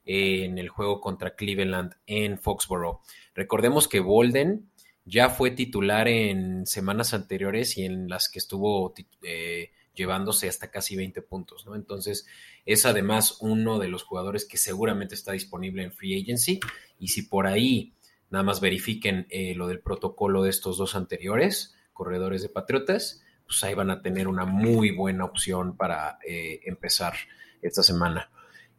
eh, 0.06 0.44
en 0.44 0.56
el 0.56 0.70
juego 0.70 1.02
contra 1.02 1.36
Cleveland 1.36 1.92
en 2.06 2.38
Foxborough. 2.38 3.00
Recordemos 3.34 3.86
que 3.86 4.00
Bolden 4.00 4.70
ya 5.04 5.28
fue 5.28 5.50
titular 5.50 6.08
en 6.08 6.66
semanas 6.66 7.12
anteriores 7.12 7.76
y 7.76 7.84
en 7.84 8.08
las 8.08 8.30
que 8.30 8.38
estuvo 8.38 8.94
eh, 9.22 9.70
llevándose 9.98 10.48
hasta 10.48 10.70
casi 10.70 10.96
20 10.96 11.20
puntos, 11.22 11.66
¿no? 11.66 11.74
Entonces 11.74 12.26
es 12.64 12.86
además 12.86 13.36
uno 13.40 13.78
de 13.78 13.88
los 13.88 14.04
jugadores 14.04 14.46
que 14.46 14.56
seguramente 14.56 15.14
está 15.14 15.32
disponible 15.32 15.82
en 15.82 15.92
Free 15.92 16.22
Agency 16.22 16.60
y 16.98 17.08
si 17.08 17.22
por 17.22 17.46
ahí 17.46 17.92
nada 18.30 18.42
más 18.44 18.60
verifiquen 18.60 19.26
eh, 19.28 19.54
lo 19.54 19.66
del 19.66 19.80
protocolo 19.80 20.42
de 20.42 20.50
estos 20.50 20.78
dos 20.78 20.94
anteriores 20.94 21.74
corredores 21.92 22.42
de 22.42 22.48
Patriotas, 22.48 23.22
pues 23.44 23.64
ahí 23.64 23.74
van 23.74 23.90
a 23.90 24.00
tener 24.00 24.28
una 24.28 24.44
muy 24.44 24.92
buena 24.92 25.24
opción 25.24 25.76
para 25.76 26.18
eh, 26.26 26.60
empezar 26.64 27.14
esta 27.60 27.82
semana. 27.82 28.30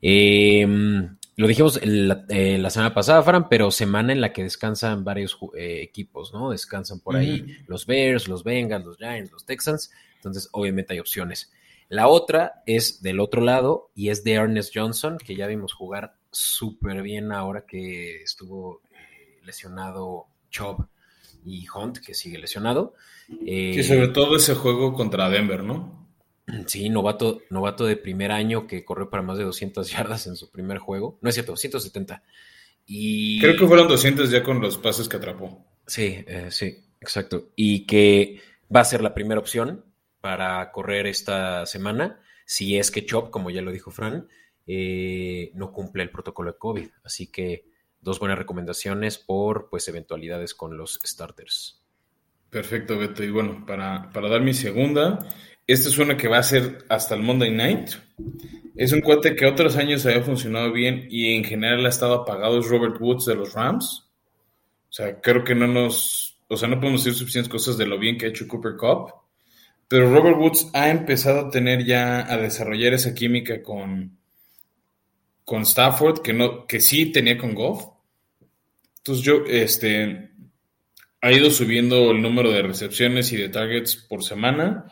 Em, 0.02 1.18
lo 1.36 1.48
dijimos 1.48 1.80
eh, 1.82 2.58
la, 2.58 2.70
semana 2.70 2.94
pasada, 2.94 3.22
Fran, 3.24 3.50
pero 3.50 3.72
semana 3.72 4.14
en 4.14 4.22
la 4.22 4.32
que 4.32 4.44
descansan 4.44 5.04
varios 5.04 5.38
eh, 5.58 5.82
equipos, 5.82 6.34
¿no? 6.34 6.52
Descansan 6.52 7.00
por 7.00 7.16
ahí 7.16 7.58
los 7.68 7.86
Bears, 7.86 8.28
los 8.28 8.44
Bengals, 8.44 8.86
los 8.86 8.98
Giants, 8.98 9.32
los 9.32 9.46
Texans. 9.46 9.92
Entonces, 10.20 10.50
obviamente 10.52 10.94
hay 10.94 11.00
opciones. 11.00 11.52
La 11.88 12.08
otra 12.08 12.62
es 12.68 13.02
del 13.02 13.20
otro 13.20 13.42
lado 13.42 13.90
y 13.96 14.10
es 14.10 14.24
de 14.24 14.34
Ernest 14.34 14.72
Johnson, 14.76 15.18
que 15.18 15.36
ya 15.36 15.48
vimos 15.48 15.74
jugar 15.74 16.16
súper 16.30 17.02
bien 17.02 17.32
ahora 17.32 17.66
que 17.66 18.22
estuvo 18.22 18.82
lesionado 19.44 20.28
Chubb 20.52 20.88
y 21.44 21.66
Hunt, 21.74 21.98
que 21.98 22.14
sigue 22.14 22.38
lesionado. 22.38 22.94
Eh, 23.46 23.82
sobre 23.84 24.10
todo 24.10 24.36
ese 24.36 24.54
juego 24.54 24.94
contra 24.94 25.30
Denver, 25.30 25.64
¿no? 25.64 26.08
Sí, 26.68 26.90
novato, 26.90 27.42
novato 27.50 27.86
de 27.86 27.96
primer 27.96 28.32
año 28.32 28.68
que 28.68 28.84
corrió 28.84 29.10
para 29.10 29.24
más 29.24 29.38
de 29.38 29.44
200 29.44 29.90
yardas 29.90 30.28
en 30.28 30.36
su 30.36 30.52
primer 30.52 30.78
juego. 30.80 31.18
No 31.22 31.30
es 31.30 31.36
cierto, 31.36 31.56
170. 31.56 32.24
Y... 32.86 33.40
Creo 33.40 33.58
que 33.58 33.68
fueron 33.68 33.88
200 33.88 34.30
ya 34.30 34.44
con 34.44 34.60
los 34.62 34.78
pases 34.78 35.08
que 35.08 35.18
atrapó. 35.18 35.66
Sí, 35.86 36.24
eh, 36.28 36.48
sí, 36.50 36.86
exacto. 37.02 37.50
Y 37.56 37.86
que 37.86 38.42
va 38.74 38.82
a 38.82 38.86
ser 38.86 39.02
la 39.02 39.14
primera 39.14 39.40
opción 39.40 39.86
para 40.22 40.72
correr 40.72 41.08
esta 41.08 41.66
semana, 41.66 42.20
si 42.46 42.78
es 42.78 42.92
que 42.92 43.06
Chop, 43.06 43.30
como 43.30 43.50
ya 43.50 43.62
lo 43.62 43.72
dijo 43.72 43.92
Fran, 43.92 44.28
eh, 44.66 45.52
no 45.56 45.72
cumple 45.72 46.04
el 46.04 46.12
protocolo 46.12 46.52
de 46.52 46.58
COVID. 46.58 46.90
Así 47.04 47.28
que 47.28 47.66
dos 48.02 48.20
buenas 48.20 48.38
recomendaciones 48.38 49.18
por 49.18 49.70
pues 49.70 49.88
eventualidades 49.88 50.54
con 50.54 50.78
los 50.78 51.00
starters. 51.06 51.82
Perfecto, 52.50 52.98
Beto. 52.98 53.24
Y 53.24 53.30
bueno, 53.30 53.64
para, 53.66 54.10
dar 54.12 54.42
mi 54.42 54.54
segunda, 54.54 55.20
esta 55.68 55.90
es 55.90 55.98
una 55.98 56.18
que 56.18 56.28
va 56.28 56.40
a 56.40 56.44
ser 56.44 56.86
hasta 56.90 57.16
el 57.16 57.22
Monday 57.22 57.52
Night. 57.52 57.92
Es 58.76 58.92
un 58.92 59.02
cuate 59.02 59.36
que 59.36 59.46
otros 59.46 59.76
años 59.76 60.06
había 60.06 60.22
funcionado 60.22 60.72
bien 60.72 61.08
y 61.10 61.36
en 61.36 61.44
general 61.44 61.86
ha 61.86 61.90
estado 61.90 62.14
apagado, 62.14 62.60
es 62.60 62.68
Robert 62.68 63.00
Woods 63.00 63.26
de 63.26 63.36
los 63.36 63.54
Rams. 63.54 64.08
O 64.90 64.92
sea, 64.92 65.22
creo 65.22 65.44
que 65.44 65.54
no 65.54 65.68
nos, 65.68 66.40
o 66.48 66.58
sea, 66.58 66.68
no 66.68 66.80
podemos 66.80 67.04
decir 67.04 67.18
suficientes 67.18 67.52
cosas 67.52 67.78
de 67.78 67.86
lo 67.86 68.00
bien 68.00 68.18
que 68.18 68.26
ha 68.26 68.30
hecho 68.30 68.48
Cooper 68.48 68.76
Cup. 68.78 69.14
Pero 69.90 70.14
Robert 70.14 70.38
Woods 70.38 70.70
ha 70.74 70.90
empezado 70.90 71.48
a 71.48 71.50
tener 71.50 71.84
ya, 71.84 72.32
a 72.32 72.38
desarrollar 72.38 72.94
esa 72.94 73.16
química 73.16 73.64
con, 73.64 74.20
con 75.44 75.64
Stafford, 75.64 76.22
que, 76.22 76.32
no, 76.32 76.68
que 76.68 76.80
sí 76.80 77.12
tenía 77.12 77.40
con 77.40 77.56
Goff. 77.56 77.88
Entonces 78.98 79.26
yo, 79.26 79.44
este, 79.48 80.30
ha 81.22 81.32
ido 81.32 81.50
subiendo 81.50 82.12
el 82.12 82.22
número 82.22 82.52
de 82.52 82.62
recepciones 82.62 83.34
y 83.34 83.38
de 83.38 83.50
targets 83.50 83.96
por 83.96 84.24
semana. 84.24 84.86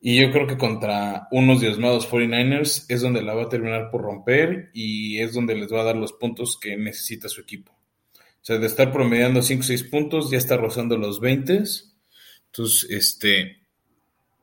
Y 0.00 0.20
yo 0.20 0.30
creo 0.30 0.46
que 0.46 0.56
contra 0.56 1.26
unos 1.32 1.60
diezmados 1.60 2.08
49ers 2.08 2.86
es 2.88 3.02
donde 3.02 3.22
la 3.22 3.34
va 3.34 3.44
a 3.44 3.48
terminar 3.48 3.90
por 3.90 4.02
romper 4.02 4.70
y 4.72 5.18
es 5.18 5.32
donde 5.32 5.56
les 5.56 5.72
va 5.72 5.80
a 5.80 5.84
dar 5.84 5.96
los 5.96 6.12
puntos 6.12 6.58
que 6.60 6.76
necesita 6.76 7.28
su 7.28 7.40
equipo. 7.40 7.72
O 7.72 8.44
sea, 8.44 8.58
de 8.58 8.66
estar 8.66 8.92
promediando 8.92 9.42
5 9.42 9.60
o 9.60 9.64
6 9.64 9.82
puntos, 9.84 10.30
ya 10.30 10.38
está 10.38 10.56
rozando 10.56 10.96
los 10.96 11.20
20. 11.20 11.62
Entonces, 12.46 12.90
este, 12.90 13.61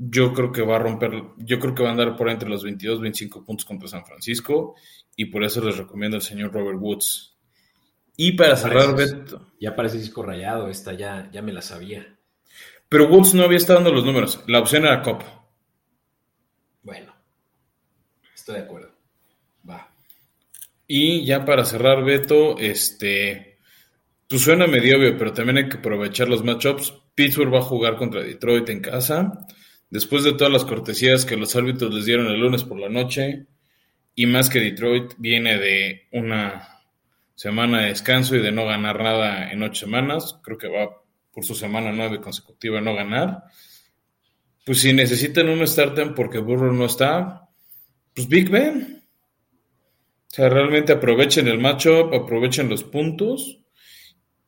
yo 0.02 0.34
creo 0.34 0.52
que 0.54 0.62
va 0.62 0.78
a 0.78 0.80
romper, 0.80 1.12
yo 1.38 1.60
creo 1.60 1.76
que 1.76 1.84
va 1.84 1.90
a 1.90 1.92
andar 1.92 2.16
por 2.16 2.30
entre 2.30 2.48
los 2.48 2.64
22, 2.64 3.02
25 3.02 3.44
puntos 3.44 3.66
contra 3.66 3.90
San 3.90 4.06
Francisco 4.06 4.76
y 5.16 5.26
por 5.26 5.44
eso 5.44 5.64
les 5.64 5.78
recomiendo 5.78 6.16
al 6.16 6.22
señor 6.22 6.54
Robert 6.54 6.80
Woods. 6.80 7.38
Y 8.16 8.32
para 8.32 8.56
cerrar, 8.56 8.96
Beto. 8.96 9.52
Ya 9.60 9.76
parece 9.76 9.98
disco 9.98 10.24
rayado, 10.24 10.70
esta 10.70 10.94
ya, 10.94 11.30
ya 11.32 11.42
me 11.42 11.52
la 11.52 11.62
sabía. 11.62 12.18
Pero 12.88 13.10
Woods 13.10 13.34
no 13.34 13.44
había 13.44 13.58
estado 13.58 13.80
dando 13.80 13.94
los 13.94 14.06
números, 14.06 14.42
la 14.48 14.60
opción 14.60 14.86
era 14.86 15.02
Cop. 15.02 15.22
Bueno, 16.82 17.14
estoy 18.34 18.56
de 18.56 18.62
acuerdo. 18.62 18.92
Va. 19.70 19.92
Y 20.88 21.26
ya 21.26 21.44
para 21.44 21.66
cerrar, 21.66 22.04
Beto, 22.06 22.58
este, 22.58 23.60
pues 24.30 24.42
suena 24.42 24.66
medio 24.66 24.98
obvio, 24.98 25.18
pero 25.18 25.34
también 25.34 25.58
hay 25.58 25.70
que 25.70 25.78
aprovechar 25.78 26.30
los 26.30 26.44
matchups. 26.44 26.94
Pittsburgh 27.16 27.54
va 27.54 27.60
a 27.60 27.64
jugar 27.64 27.98
contra 27.98 28.24
Detroit 28.24 28.70
en 28.70 28.80
casa. 28.80 29.46
Después 29.90 30.24
de 30.24 30.34
todas 30.34 30.54
las 30.54 30.66
cortesías 30.66 31.26
que 31.26 31.38
los 31.38 31.56
árbitros 31.56 31.94
les 31.94 32.06
dieron 32.06 32.28
el 32.28 32.40
lunes 32.40 32.64
por 32.64 32.80
la 32.80 32.90
noche, 32.90 33.48
y 34.16 34.26
más 34.26 34.50
que 34.50 34.60
Detroit 34.60 35.14
viene 35.18 35.58
de 35.58 36.08
una 36.12 36.68
semana 37.36 37.82
de 37.82 37.88
descanso 37.88 38.36
y 38.36 38.42
de 38.42 38.52
no 38.52 38.66
ganar 38.66 39.02
nada 39.02 39.52
en 39.52 39.64
ocho 39.64 39.86
semanas, 39.86 40.40
creo 40.44 40.58
que 40.58 40.68
va 40.68 40.90
por 41.32 41.46
su 41.46 41.56
semana 41.56 41.92
nueve 41.94 42.20
consecutiva 42.20 42.82
no 42.82 42.94
ganar. 42.94 43.44
Pues 44.66 44.82
si 44.82 44.92
necesitan 44.94 45.48
un 45.48 45.66
starter 45.66 46.14
porque 46.14 46.40
Burrow 46.40 46.74
no 46.74 46.86
está, 46.86 47.48
pues 48.14 48.28
Big 48.28 48.50
Ben. 48.50 49.04
O 50.28 50.36
sea, 50.36 50.50
realmente 50.50 50.92
aprovechen 50.92 51.48
el 51.48 51.58
matchup, 51.58 52.14
aprovechen 52.14 52.70
los 52.70 52.84
puntos. 52.84 53.62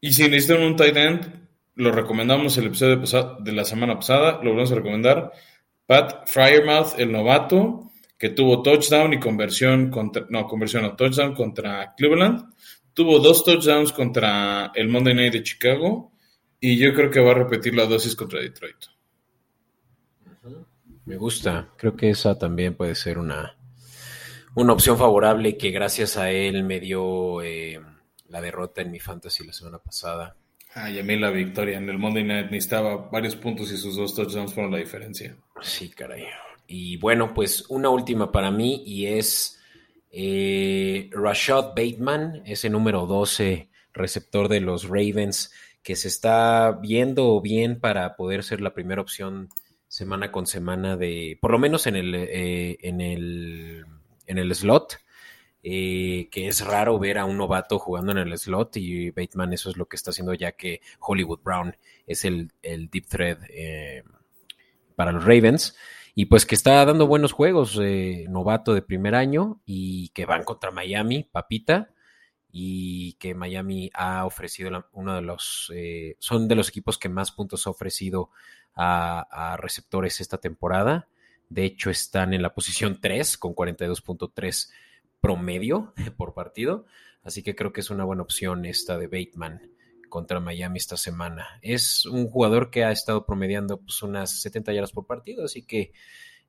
Y 0.02 0.14
si 0.14 0.24
necesitan 0.24 0.64
un 0.64 0.76
tight 0.76 0.98
end, 0.98 1.50
lo 1.82 1.92
recomendamos 1.92 2.56
el 2.60 2.68
episodio 2.68 3.02
de 3.40 3.52
la 3.54 3.66
semana 3.66 3.96
pasada, 3.96 4.40
lo 4.44 4.54
vamos 4.54 4.72
a 4.72 4.76
recomendar. 4.76 5.32
Pat 5.88 6.28
Fryermouth, 6.28 7.00
el 7.00 7.12
novato, 7.12 7.90
que 8.20 8.30
tuvo 8.30 8.62
touchdown 8.62 9.14
y 9.14 9.20
conversión 9.20 9.90
contra, 9.90 10.28
no, 10.30 10.46
conversión 10.46 10.96
touchdown 10.96 11.34
contra 11.34 11.96
Cleveland. 11.98 12.54
Tuvo 12.94 13.18
dos 13.18 13.44
touchdowns 13.44 13.92
contra 13.94 14.72
el 14.76 14.90
Monday 14.90 15.16
Night 15.16 15.34
de 15.34 15.42
Chicago 15.42 16.12
y 16.60 16.78
yo 16.78 16.94
creo 16.94 17.10
que 17.10 17.20
va 17.20 17.32
a 17.32 17.36
repetir 17.36 17.74
la 17.74 17.88
dosis 17.88 18.16
contra 18.16 18.42
Detroit. 18.42 18.78
Me 21.06 21.18
gusta, 21.18 21.70
creo 21.78 21.96
que 21.96 22.12
esa 22.12 22.38
también 22.38 22.76
puede 22.76 22.94
ser 22.94 23.18
una, 23.18 23.58
una 24.54 24.74
opción 24.74 25.00
favorable 25.00 25.58
que 25.58 25.72
gracias 25.72 26.16
a 26.16 26.30
él 26.30 26.64
me 26.64 26.80
dio 26.80 27.42
eh, 27.42 27.82
la 28.28 28.40
derrota 28.40 28.84
en 28.84 28.92
mi 28.92 29.00
fantasy 29.00 29.48
la 29.48 29.54
semana 29.54 29.80
pasada. 29.80 30.36
Ah, 30.74 30.90
y 30.90 31.00
a 31.00 31.04
mí 31.04 31.18
la 31.18 31.32
victoria 31.32 31.78
en 31.78 31.90
el 31.90 31.98
Monday 31.98 32.24
Night 32.24 32.52
necesitaba 32.52 33.10
varios 33.12 33.36
puntos 33.36 33.72
y 33.72 33.78
sus 33.78 33.96
dos 33.96 34.16
touchdowns 34.16 34.54
fueron 34.54 34.72
la 34.72 34.78
diferencia. 34.78 35.36
Sí, 35.62 35.90
caray. 35.90 36.26
Y 36.68 36.98
bueno, 36.98 37.34
pues 37.34 37.66
una 37.70 37.90
última 37.90 38.32
para 38.32 38.52
mí 38.52 38.84
y 38.86 39.08
es 39.08 39.60
eh, 40.12 41.10
Rashad 41.12 41.70
Bateman, 41.76 42.44
ese 42.46 42.70
número 42.70 43.06
12 43.06 43.70
receptor 43.94 44.48
de 44.48 44.62
los 44.62 44.88
Ravens, 44.88 45.52
que 45.84 45.96
se 45.96 46.08
está 46.08 46.72
viendo 46.82 47.42
bien 47.42 47.80
para 47.80 48.16
poder 48.16 48.44
ser 48.44 48.62
la 48.62 48.74
primera 48.74 49.02
opción 49.02 49.50
semana 49.88 50.32
con 50.32 50.46
semana 50.48 50.96
de, 50.96 51.38
por 51.42 51.52
lo 51.52 51.60
menos 51.60 51.88
en 51.88 51.96
el, 51.96 52.16
eh, 52.16 52.78
en 52.82 53.02
el, 53.02 53.86
en 54.28 54.38
el 54.38 54.56
slot, 54.56 55.00
eh, 55.64 56.28
que 56.32 56.48
es 56.48 56.66
raro 56.66 56.98
ver 57.00 57.18
a 57.18 57.26
un 57.26 57.38
novato 57.38 57.80
jugando 57.80 58.12
en 58.12 58.18
el 58.18 58.38
slot 58.38 58.78
y 58.78 59.12
Bateman 59.12 59.54
eso 59.54 59.70
es 59.70 59.78
lo 59.78 59.88
que 59.88 59.96
está 59.96 60.12
haciendo 60.12 60.34
ya 60.34 60.54
que 60.54 60.82
Hollywood 61.00 61.42
Brown 61.44 61.76
es 62.08 62.26
el, 62.26 62.52
el 62.62 62.90
deep 62.90 63.08
thread 63.08 63.38
eh, 63.50 64.04
para 64.96 65.12
los 65.12 65.24
Ravens 65.24 65.76
y 66.14 66.26
pues 66.26 66.46
que 66.46 66.56
está 66.56 66.84
dando 66.86 67.08
buenos 67.08 67.32
juegos, 67.32 67.80
novato 68.28 68.74
de 68.74 68.82
primer 68.82 69.16
año 69.16 69.62
y 69.66 70.10
que 70.10 70.26
van 70.26 70.44
contra 70.44 70.72
Miami, 70.72 71.24
papita 71.24 71.92
y 72.52 73.14
que 73.14 73.34
Miami 73.34 73.90
ha 73.94 74.26
ofrecido 74.26 74.86
uno 74.92 75.16
de 75.16 75.22
los, 75.22 75.72
eh, 75.74 76.18
son 76.20 76.48
de 76.48 76.56
los 76.56 76.70
equipos 76.70 76.98
que 76.98 77.08
más 77.08 77.32
puntos 77.32 77.66
ha 77.66 77.70
ofrecido 77.70 78.30
a, 78.76 79.58
receptores 79.60 80.20
esta 80.20 80.38
temporada. 80.38 81.08
De 81.50 81.66
hecho, 81.66 81.90
están 81.90 82.34
en 82.34 82.42
la 82.42 82.54
posición 82.54 83.00
3 83.02 83.38
con 83.38 83.56
42.3 83.56 84.72
promedio 85.22 85.94
por 86.18 86.34
partido. 86.34 86.86
Así 87.24 87.44
que 87.44 87.56
creo 87.56 87.72
que 87.72 87.82
es 87.82 87.90
una 87.90 88.04
buena 88.04 88.24
opción 88.24 88.66
esta 88.66 88.98
de 88.98 89.08
Bateman 89.08 89.62
contra 90.10 90.40
Miami 90.40 90.78
esta 90.78 90.98
semana. 90.98 91.48
Es 91.62 92.06
un 92.06 92.28
jugador 92.28 92.70
que 92.70 92.84
ha 92.84 92.92
estado 92.92 93.26
promediando 93.26 93.80
pues, 93.80 94.02
unas 94.02 94.42
70 94.42 94.74
yardas 94.74 94.92
por 94.92 95.08
partido, 95.08 95.46
así 95.46 95.64
que 95.64 95.94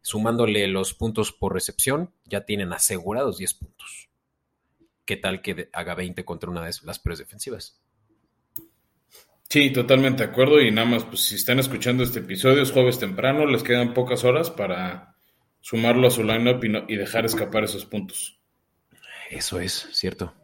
sumándole 0.00 0.66
los 0.66 0.94
puntos 0.94 1.30
por 1.30 1.52
recepción, 1.52 2.12
ya 2.24 2.44
tienen 2.44 2.72
asegurados 2.72 3.38
10 3.38 3.54
puntos. 3.54 4.08
¿qué 5.04 5.16
tal 5.16 5.42
que 5.42 5.68
haga 5.72 5.94
20 5.94 6.24
contra 6.24 6.50
una 6.50 6.64
de 6.64 6.72
las 6.84 6.98
peores 6.98 7.18
defensivas? 7.18 7.80
Sí, 9.48 9.70
totalmente 9.70 10.24
de 10.24 10.30
acuerdo. 10.30 10.60
Y 10.60 10.70
nada 10.70 10.88
más, 10.88 11.04
pues 11.04 11.20
si 11.20 11.34
están 11.34 11.58
escuchando 11.58 12.02
este 12.02 12.20
episodio, 12.20 12.62
es 12.62 12.72
jueves 12.72 12.98
temprano, 12.98 13.46
les 13.46 13.62
quedan 13.62 13.92
pocas 13.92 14.24
horas 14.24 14.50
para 14.50 15.16
sumarlo 15.60 16.08
a 16.08 16.10
su 16.10 16.24
lineup 16.24 16.64
y, 16.64 16.94
y 16.94 16.96
dejar 16.96 17.26
escapar 17.26 17.64
esos 17.64 17.84
puntos. 17.84 18.40
Eso 19.32 19.58
es, 19.60 19.88
cierto. 19.92 20.34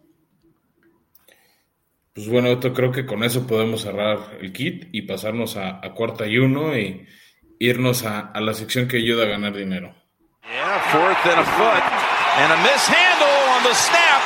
Pues 2.14 2.26
bueno, 2.26 2.48
esto 2.48 2.72
creo 2.72 2.90
que 2.90 3.04
con 3.04 3.22
eso 3.22 3.46
podemos 3.46 3.82
cerrar 3.82 4.38
el 4.40 4.50
kit 4.52 4.88
y 4.92 5.02
pasarnos 5.02 5.58
a, 5.58 5.80
cuarta 5.94 6.26
y 6.26 6.38
uno 6.38 6.76
y 6.76 7.06
irnos 7.58 8.04
a, 8.04 8.32
la 8.40 8.54
sección 8.54 8.88
que 8.88 8.96
ayuda 8.96 9.24
a 9.24 9.28
ganar 9.28 9.54
dinero. 9.54 9.94
fourth 10.90 11.26
and 11.26 11.38
a 11.38 11.44
foot 11.44 11.84
and 12.38 12.52
a 12.52 12.56
mishandle 12.56 13.28
on 13.56 13.62
the 13.62 13.74
snap. 13.74 14.22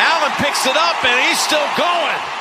Allen 0.00 0.32
picks 0.38 0.64
it 0.64 0.76
up 0.76 1.04
and 1.04 1.20
he's 1.28 1.38
still 1.38 1.68
going. 1.76 2.36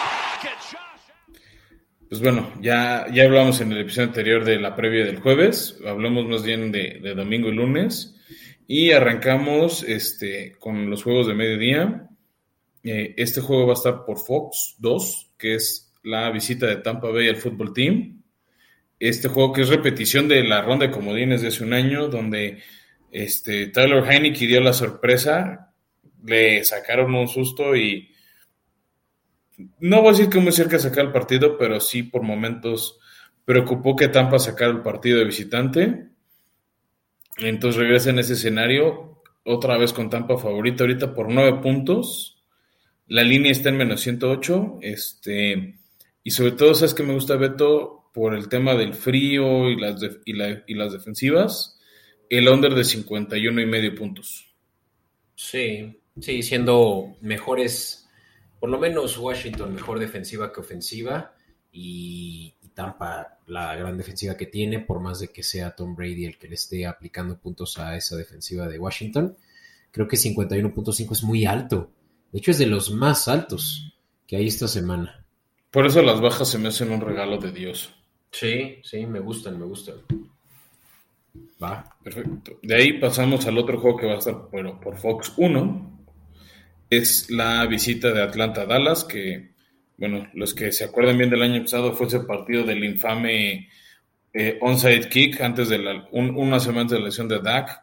Pues 2.08 2.22
bueno, 2.22 2.54
ya, 2.62 3.08
ya 3.12 3.26
hablamos 3.26 3.60
en 3.60 3.74
el 3.74 3.80
episodio 3.80 4.08
anterior 4.08 4.46
de 4.46 4.60
la 4.60 4.76
previa 4.78 5.04
del 5.04 5.20
jueves, 5.20 5.78
hablamos 5.86 6.26
más 6.26 6.44
bien 6.44 6.72
de, 6.72 7.14
domingo 7.16 7.50
y 7.50 7.56
lunes, 7.56 8.15
y 8.68 8.92
arrancamos 8.92 9.84
este, 9.84 10.56
con 10.60 10.90
los 10.90 11.04
juegos 11.04 11.28
de 11.28 11.34
mediodía. 11.34 12.10
Eh, 12.84 13.14
este 13.18 13.42
juego 13.42 13.68
va 13.68 13.74
a 13.74 13.76
estar 13.76 14.06
por 14.06 14.20
Fox 14.20 14.76
2, 14.80 15.32
que 15.38 15.56
es 15.56 15.94
la 16.04 16.30
visita 16.32 16.68
de 16.68 16.78
Tampa 16.78 17.10
Bay 17.10 17.30
al 17.30 17.38
Football 17.38 17.74
Team. 17.74 18.22
Este 19.00 19.28
juego 19.28 19.54
que 19.54 19.62
es 19.62 19.70
repetición 19.70 20.28
de 20.28 20.44
la 20.44 20.62
ronda 20.62 20.88
de 20.88 20.92
comodines 20.92 21.42
de 21.42 21.50
hace 21.50 21.64
un 21.64 21.74
año, 21.74 22.08
donde 22.08 22.60
este, 23.12 23.68
Tyler 23.68 24.04
Heineke 24.04 24.48
dio 24.48 24.62
la 24.62 24.74
sorpresa 24.74 25.66
le 26.26 26.64
sacaron 26.64 27.14
un 27.16 27.28
susto 27.28 27.76
y 27.76 28.10
no 29.80 30.02
voy 30.02 30.10
a 30.10 30.12
decir 30.12 30.30
que 30.30 30.40
muy 30.40 30.52
cerca 30.52 30.78
de 30.78 30.84
sacar 30.84 31.06
el 31.06 31.12
partido, 31.12 31.58
pero 31.58 31.80
sí 31.80 32.04
por 32.04 32.24
momentos 32.24 33.00
preocupó 33.46 33.96
que 33.96 34.08
Tampa 34.08 34.40
sacara 34.40 34.72
el 34.72 34.82
partido 34.82 35.20
de 35.20 35.26
visitante. 35.26 36.08
Entonces 37.38 37.80
regresa 37.80 38.10
en 38.10 38.20
ese 38.20 38.34
escenario, 38.34 39.22
otra 39.44 39.78
vez 39.78 39.94
con 39.94 40.10
Tampa 40.10 40.38
favorita 40.38 40.84
ahorita 40.84 41.14
por 41.14 41.32
nueve 41.32 41.60
puntos. 41.62 42.44
La 43.08 43.24
línea 43.24 43.52
está 43.52 43.70
en 43.70 43.78
menos 43.78 44.02
108. 44.02 44.80
Este, 44.82 45.76
y 46.24 46.32
sobre 46.32 46.54
todo, 46.54 46.74
¿sabes 46.74 46.94
que 46.94 47.04
me 47.04 47.14
gusta 47.14 47.36
Beto? 47.36 48.10
Por 48.14 48.34
el 48.34 48.48
tema 48.48 48.76
del 48.76 48.94
frío 48.94 49.70
y 49.70 49.80
las, 49.80 50.02
y, 50.26 50.34
y 50.34 50.74
las 50.74 50.94
defensivas. 50.94 51.80
El 52.30 52.48
under 52.48 52.74
de 52.74 52.84
51 52.84 53.62
y 53.62 53.66
medio 53.66 53.94
puntos. 53.94 54.48
Sí, 55.36 56.02
Sí, 56.22 56.44
siendo 56.44 57.18
mejores, 57.20 58.08
por 58.60 58.70
lo 58.70 58.80
menos 58.80 59.18
Washington 59.18 59.74
mejor 59.74 60.00
defensiva 60.00 60.54
que 60.54 60.62
ofensiva 60.62 61.36
y, 61.74 62.55
Tampa 62.76 63.40
la 63.48 63.76
gran 63.76 63.98
defensiva 63.98 64.38
que 64.38 64.46
tiene, 64.46 64.80
por 64.80 65.00
más 65.00 65.20
de 65.20 65.30
que 65.30 65.42
sea 65.42 65.76
Tom 65.76 65.96
Brady 65.96 66.26
el 66.26 66.38
que 66.38 66.48
le 66.48 66.56
esté 66.56 66.86
aplicando 66.86 67.38
puntos 67.40 67.80
a 67.80 67.96
esa 67.96 68.16
defensiva 68.16 68.68
de 68.68 68.78
Washington. 68.78 69.36
Creo 69.92 70.08
que 70.08 70.18
51.5 70.18 71.12
es 71.14 71.24
muy 71.24 71.46
alto. 71.46 71.90
De 72.32 72.40
hecho, 72.40 72.52
es 72.52 72.60
de 72.60 72.68
los 72.68 72.92
más 72.92 73.28
altos 73.28 73.98
que 74.28 74.36
hay 74.36 74.48
esta 74.48 74.68
semana. 74.68 75.26
Por 75.72 75.86
eso 75.86 76.02
las 76.02 76.22
bajas 76.22 76.50
se 76.50 76.58
me 76.58 76.68
hacen 76.68 76.92
un 76.92 77.02
regalo 77.02 77.38
de 77.38 77.52
Dios. 77.52 77.96
Sí, 78.32 78.80
sí, 78.84 79.06
me 79.06 79.20
gustan, 79.20 79.58
me 79.58 79.66
gustan. 79.66 79.96
Va. 81.62 81.98
Perfecto. 82.04 82.60
De 82.62 82.76
ahí 82.76 83.00
pasamos 83.00 83.48
al 83.48 83.58
otro 83.58 83.80
juego 83.80 83.98
que 83.98 84.08
va 84.08 84.16
a 84.16 84.18
estar 84.18 84.50
por 84.50 84.98
Fox 84.98 85.34
1, 85.38 86.08
es 86.90 87.30
la 87.32 87.66
visita 87.66 88.12
de 88.12 88.22
Atlanta 88.22 88.62
a 88.62 88.66
Dallas, 88.66 89.04
que, 89.06 89.55
bueno, 89.98 90.28
los 90.34 90.54
que 90.54 90.72
se 90.72 90.86
acuerdan 90.86 91.18
bien 91.18 91.30
del 91.30 91.42
año 91.42 91.62
pasado 91.62 91.94
fue 91.94 92.08
ese 92.08 92.20
partido 92.22 92.64
del 92.64 92.84
infame 92.84 93.70
eh, 94.34 94.58
onside 94.62 95.08
kick 95.08 95.40
antes 95.42 95.70
de 95.70 95.78
la, 95.78 96.08
una 96.12 96.60
semana 96.60 96.90
de 96.90 97.00
la 97.00 97.06
lesión 97.06 97.28
de 97.28 97.40
Dak, 97.40 97.82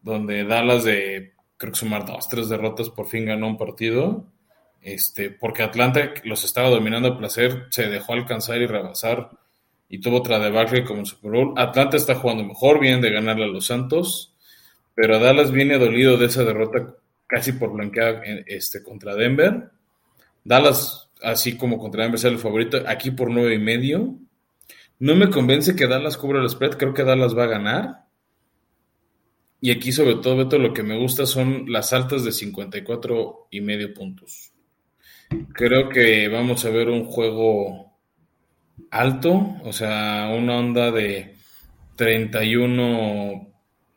donde 0.00 0.44
Dallas 0.44 0.84
de, 0.84 1.34
creo 1.56 1.72
que 1.72 1.78
sumar 1.78 2.06
dos, 2.06 2.28
tres 2.28 2.48
derrotas, 2.48 2.88
por 2.88 3.08
fin 3.08 3.26
ganó 3.26 3.46
un 3.46 3.58
partido. 3.58 4.26
Este, 4.80 5.30
porque 5.30 5.62
Atlanta 5.62 6.12
los 6.24 6.42
estaba 6.44 6.68
dominando 6.68 7.08
a 7.08 7.18
placer, 7.18 7.66
se 7.70 7.88
dejó 7.88 8.14
alcanzar 8.14 8.60
y 8.60 8.66
rebasar 8.66 9.30
y 9.88 10.00
tuvo 10.00 10.16
otra 10.16 10.38
debacle 10.38 10.84
como 10.84 11.04
Super 11.04 11.30
Bowl. 11.30 11.54
Atlanta 11.56 11.98
está 11.98 12.14
jugando 12.14 12.42
mejor, 12.44 12.80
viene 12.80 13.00
de 13.00 13.10
ganarle 13.10 13.44
a 13.44 13.48
los 13.48 13.66
Santos, 13.66 14.34
pero 14.94 15.20
Dallas 15.20 15.52
viene 15.52 15.78
dolido 15.78 16.16
de 16.16 16.26
esa 16.26 16.42
derrota 16.42 16.96
casi 17.26 17.52
por 17.52 17.72
blanquear 17.72 18.22
este, 18.46 18.82
contra 18.82 19.14
Denver. 19.14 19.70
Dallas, 20.42 21.10
así 21.22 21.56
como 21.56 21.78
contra 21.78 22.04
Denver, 22.04 22.24
el 22.26 22.38
favorito, 22.38 22.82
aquí 22.86 23.10
por 23.10 23.30
nueve 23.30 23.54
y 23.54 23.58
medio. 23.58 24.18
No 24.98 25.16
me 25.16 25.30
convence 25.30 25.74
que 25.74 25.86
Dallas 25.86 26.16
cubra 26.16 26.40
el 26.40 26.48
spread, 26.48 26.76
creo 26.76 26.94
que 26.94 27.04
Dallas 27.04 27.36
va 27.36 27.44
a 27.44 27.48
ganar. 27.48 28.02
Y 29.60 29.70
aquí 29.70 29.92
sobre 29.92 30.16
todo, 30.16 30.36
Beto, 30.36 30.58
lo 30.58 30.74
que 30.74 30.82
me 30.82 30.98
gusta 30.98 31.24
son 31.24 31.70
las 31.70 31.92
altas 31.92 32.24
de 32.24 32.32
54 32.32 33.48
y 33.50 33.60
medio 33.60 33.94
puntos. 33.94 34.52
Creo 35.54 35.88
que 35.88 36.28
vamos 36.28 36.64
a 36.64 36.70
ver 36.70 36.88
un 36.88 37.04
juego 37.04 37.92
alto, 38.90 39.56
o 39.62 39.72
sea, 39.72 40.32
una 40.36 40.56
onda 40.58 40.90
de 40.90 41.36
31 41.96 43.52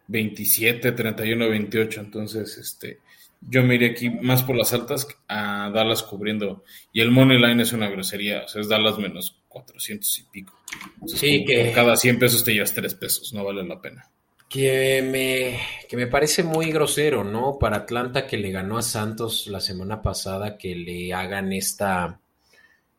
27, 0.07 0.91
31 0.91 1.49
28, 1.49 1.99
entonces 1.99 2.57
este 2.57 2.99
yo 3.47 3.63
me 3.63 3.75
iré 3.75 3.91
aquí 3.91 4.09
más 4.09 4.43
por 4.43 4.55
las 4.55 4.73
altas 4.73 5.07
a 5.27 5.69
Dallas 5.73 6.03
cubriendo. 6.03 6.63
Y 6.91 7.01
el 7.01 7.11
money 7.11 7.37
line 7.37 7.61
es 7.61 7.73
una 7.73 7.89
grosería, 7.89 8.43
o 8.45 8.47
sea, 8.47 8.61
es 8.61 8.69
Dallas 8.69 8.97
menos 8.97 9.37
400 9.47 10.19
y 10.19 10.23
pico. 10.23 10.59
sí, 11.07 11.45
que 11.45 11.71
cada 11.73 11.95
100 11.95 12.19
pesos 12.19 12.43
te 12.43 12.53
llevas 12.53 12.73
3 12.73 12.95
pesos, 12.95 13.33
no 13.33 13.43
vale 13.43 13.63
la 13.63 13.79
pena. 13.81 14.09
Que 14.49 15.01
me, 15.01 15.59
que 15.89 15.97
me 15.97 16.07
parece 16.07 16.43
muy 16.43 16.71
grosero, 16.71 17.23
¿no? 17.23 17.57
Para 17.59 17.77
Atlanta 17.77 18.27
que 18.27 18.37
le 18.37 18.51
ganó 18.51 18.77
a 18.77 18.83
Santos 18.83 19.47
la 19.47 19.59
semana 19.59 20.01
pasada, 20.01 20.57
que 20.57 20.75
le 20.75 21.13
hagan 21.13 21.53
esta... 21.53 22.19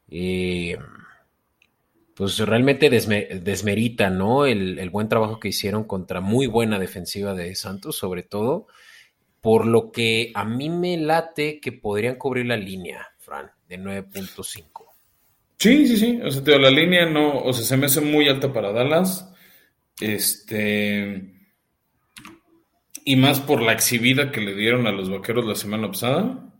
Eh, 0.09 0.77
pues 2.15 2.39
realmente 2.39 2.89
desmerita, 2.89 4.09
¿no? 4.09 4.47
El, 4.47 4.79
el 4.79 4.89
buen 4.89 5.09
trabajo 5.09 5.39
que 5.39 5.49
hicieron 5.49 5.85
contra 5.85 6.23
muy 6.23 6.47
buena 6.47 6.79
defensiva 6.79 7.35
de 7.35 7.55
Santos, 7.55 7.97
sobre 7.97 8.23
todo 8.23 8.69
por 9.47 9.65
lo 9.65 9.93
que 9.93 10.33
a 10.35 10.45
mí 10.45 10.69
me 10.69 10.97
late 10.97 11.61
que 11.61 11.71
podrían 11.71 12.17
cubrir 12.17 12.47
la 12.47 12.57
línea, 12.57 13.07
Fran, 13.21 13.49
de 13.69 13.79
9.5. 13.79 14.67
Sí, 15.57 15.87
sí, 15.87 15.97
sí. 15.97 16.21
O 16.21 16.33
sea, 16.33 16.59
la 16.59 16.69
línea 16.69 17.07
no, 17.07 17.45
o 17.45 17.53
sea, 17.53 17.65
se 17.65 17.77
me 17.77 17.87
hace 17.87 18.01
muy 18.01 18.29
alta 18.29 18.53
para 18.53 18.73
Dallas. 18.73 19.33
Este. 20.01 21.33
Y 23.05 23.15
más 23.15 23.39
por 23.39 23.63
la 23.63 23.73
exhibida 23.73 24.33
que 24.33 24.41
le 24.41 24.53
dieron 24.57 24.89
a 24.89 24.91
los 24.91 25.09
vaqueros 25.09 25.47
la 25.47 25.55
semana 25.55 25.87
pasada. 25.87 26.53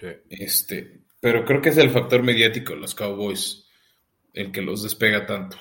Sí. 0.00 0.06
Este. 0.30 1.02
Pero 1.20 1.44
creo 1.44 1.60
que 1.60 1.68
es 1.68 1.76
el 1.76 1.90
factor 1.90 2.22
mediático, 2.22 2.74
los 2.74 2.94
Cowboys, 2.94 3.68
el 4.32 4.52
que 4.52 4.62
los 4.62 4.82
despega 4.82 5.26
tanto. 5.26 5.58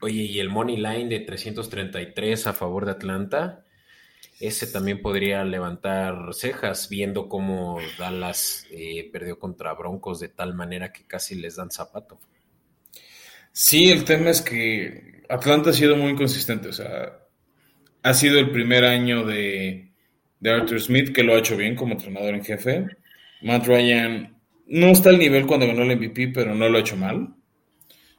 Oye, 0.00 0.22
y 0.22 0.40
el 0.40 0.48
money 0.48 0.78
line 0.78 1.08
de 1.08 1.20
333 1.20 2.48
a 2.48 2.52
favor 2.52 2.84
de 2.84 2.90
Atlanta 2.90 3.64
ese 4.42 4.66
también 4.66 5.00
podría 5.00 5.44
levantar 5.44 6.34
cejas 6.34 6.88
viendo 6.88 7.28
cómo 7.28 7.78
Dallas 7.96 8.66
eh, 8.72 9.08
perdió 9.12 9.38
contra 9.38 9.72
Broncos 9.74 10.18
de 10.18 10.28
tal 10.28 10.54
manera 10.54 10.92
que 10.92 11.06
casi 11.06 11.36
les 11.36 11.56
dan 11.56 11.70
zapato. 11.70 12.18
Sí, 13.52 13.90
el 13.92 14.04
tema 14.04 14.30
es 14.30 14.42
que 14.42 15.22
Atlanta 15.28 15.70
ha 15.70 15.72
sido 15.72 15.96
muy 15.96 16.10
inconsistente. 16.10 16.68
O 16.68 16.72
sea, 16.72 17.20
ha 18.02 18.14
sido 18.14 18.40
el 18.40 18.50
primer 18.50 18.84
año 18.84 19.24
de, 19.24 19.92
de 20.40 20.50
Arthur 20.50 20.80
Smith 20.80 21.12
que 21.14 21.22
lo 21.22 21.34
ha 21.34 21.38
hecho 21.38 21.56
bien 21.56 21.76
como 21.76 21.92
entrenador 21.92 22.34
en 22.34 22.44
jefe. 22.44 22.86
Matt 23.42 23.66
Ryan 23.66 24.36
no 24.66 24.88
está 24.88 25.10
al 25.10 25.20
nivel 25.20 25.46
cuando 25.46 25.68
ganó 25.68 25.82
el 25.82 25.96
MVP, 25.96 26.28
pero 26.34 26.52
no 26.54 26.68
lo 26.68 26.78
ha 26.78 26.80
hecho 26.80 26.96
mal. 26.96 27.32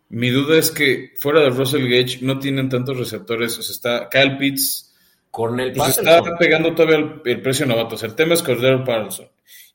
Mi 0.08 0.30
duda 0.30 0.58
es 0.58 0.72
que 0.72 1.12
fuera 1.18 1.42
de 1.42 1.50
Russell 1.50 1.90
Gage 1.90 2.20
no 2.22 2.40
tienen 2.40 2.70
tantos 2.70 2.98
receptores. 2.98 3.58
O 3.58 3.62
sea, 3.62 3.74
está 3.74 4.10
Kyle 4.10 4.38
Pitts. 4.38 4.93
Cornell 5.34 5.74
pues 5.74 5.98
está 5.98 6.22
pegando 6.38 6.76
todavía 6.76 7.20
el, 7.26 7.42
precio 7.42 7.66
novato. 7.66 7.96
O 7.96 7.98
sea, 7.98 8.08
el 8.08 8.16
tema 8.16 8.36
es 8.36 8.44
Cordero 8.44 8.84
Patterson. 8.84 9.28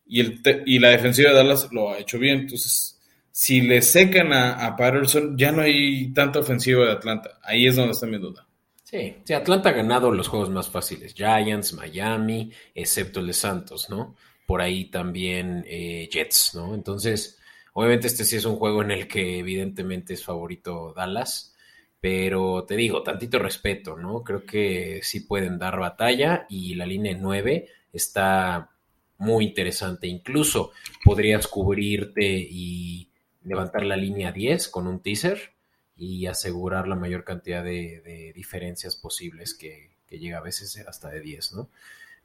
Y, 0.07 0.21
el 0.21 0.41
y 0.65 0.79
la 0.79 0.91
defensiva 0.91 1.31
de 1.31 1.37
Dallas 1.37 1.69
lo 1.73 1.91
ha 1.91 1.99
hecho 1.99 2.17
bien. 2.19 2.41
Entonces, 2.41 3.01
si 3.33 3.61
le 3.63 3.83
secan 3.83 4.33
a, 4.33 4.77
Patterson, 4.77 5.37
ya 5.37 5.51
no 5.51 5.63
hay 5.63 6.13
tanta 6.13 6.39
ofensiva 6.39 6.85
de 6.85 6.93
Atlanta. 6.93 7.41
Ahí 7.43 7.67
es 7.67 7.75
donde 7.75 7.93
está 7.93 8.07
mi 8.07 8.19
duda. 8.19 8.47
Sí, 8.85 9.17
sí, 9.25 9.35
Atlanta 9.35 9.71
ha 9.71 9.73
ganado 9.73 10.13
los 10.13 10.29
juegos 10.29 10.49
más 10.49 10.69
fáciles. 10.69 11.13
Giants, 11.13 11.73
Miami, 11.73 12.53
excepto 12.73 13.19
el 13.19 13.27
de 13.27 13.33
Santos, 13.33 13.91
¿no? 13.91 14.15
Por 14.47 14.63
ahí 14.63 14.85
también 14.85 15.65
eh, 15.67 16.09
Jets, 16.11 16.53
¿no? 16.55 16.73
Entonces, 16.73 17.39
Obviamente 17.79 18.09
este 18.09 18.25
sí 18.25 18.35
es 18.35 18.45
un 18.45 18.57
juego 18.57 18.83
en 18.83 18.91
el 18.91 19.07
que 19.07 19.39
evidentemente 19.39 20.15
es 20.15 20.25
favorito 20.25 20.93
Dallas, 20.97 21.55
pero 22.01 22.65
te 22.65 22.77
digo, 22.77 23.03
tantito 23.03 23.39
respeto, 23.39 23.97
¿no? 23.97 24.23
Creo 24.23 24.45
que 24.45 25.01
sí 25.03 25.21
pueden 25.21 25.59
dar 25.59 25.79
batalla 25.79 26.47
y 26.49 26.75
la 26.75 26.87
línea 26.87 27.17
9 27.19 27.69
está 27.93 28.71
muy 29.19 29.47
interesante. 29.47 30.07
Incluso 30.07 30.71
podrías 31.05 31.49
cubrirte 31.49 32.25
y 32.25 33.11
levantar 33.45 33.85
la 33.85 33.97
línea 33.97 34.33
10 34.33 34.69
con 34.69 34.87
un 34.87 35.01
teaser 35.01 35.53
y 35.97 36.27
asegurar 36.27 36.87
la 36.87 36.95
mayor 36.95 37.25
cantidad 37.25 37.65
de, 37.65 38.33
diferencias 38.35 38.95
posibles 38.95 39.55
que, 39.55 39.97
llega 40.11 40.39
a 40.39 40.43
veces 40.43 40.83
hasta 40.87 41.11
de 41.11 41.21
10, 41.21 41.53
¿no? 41.53 41.69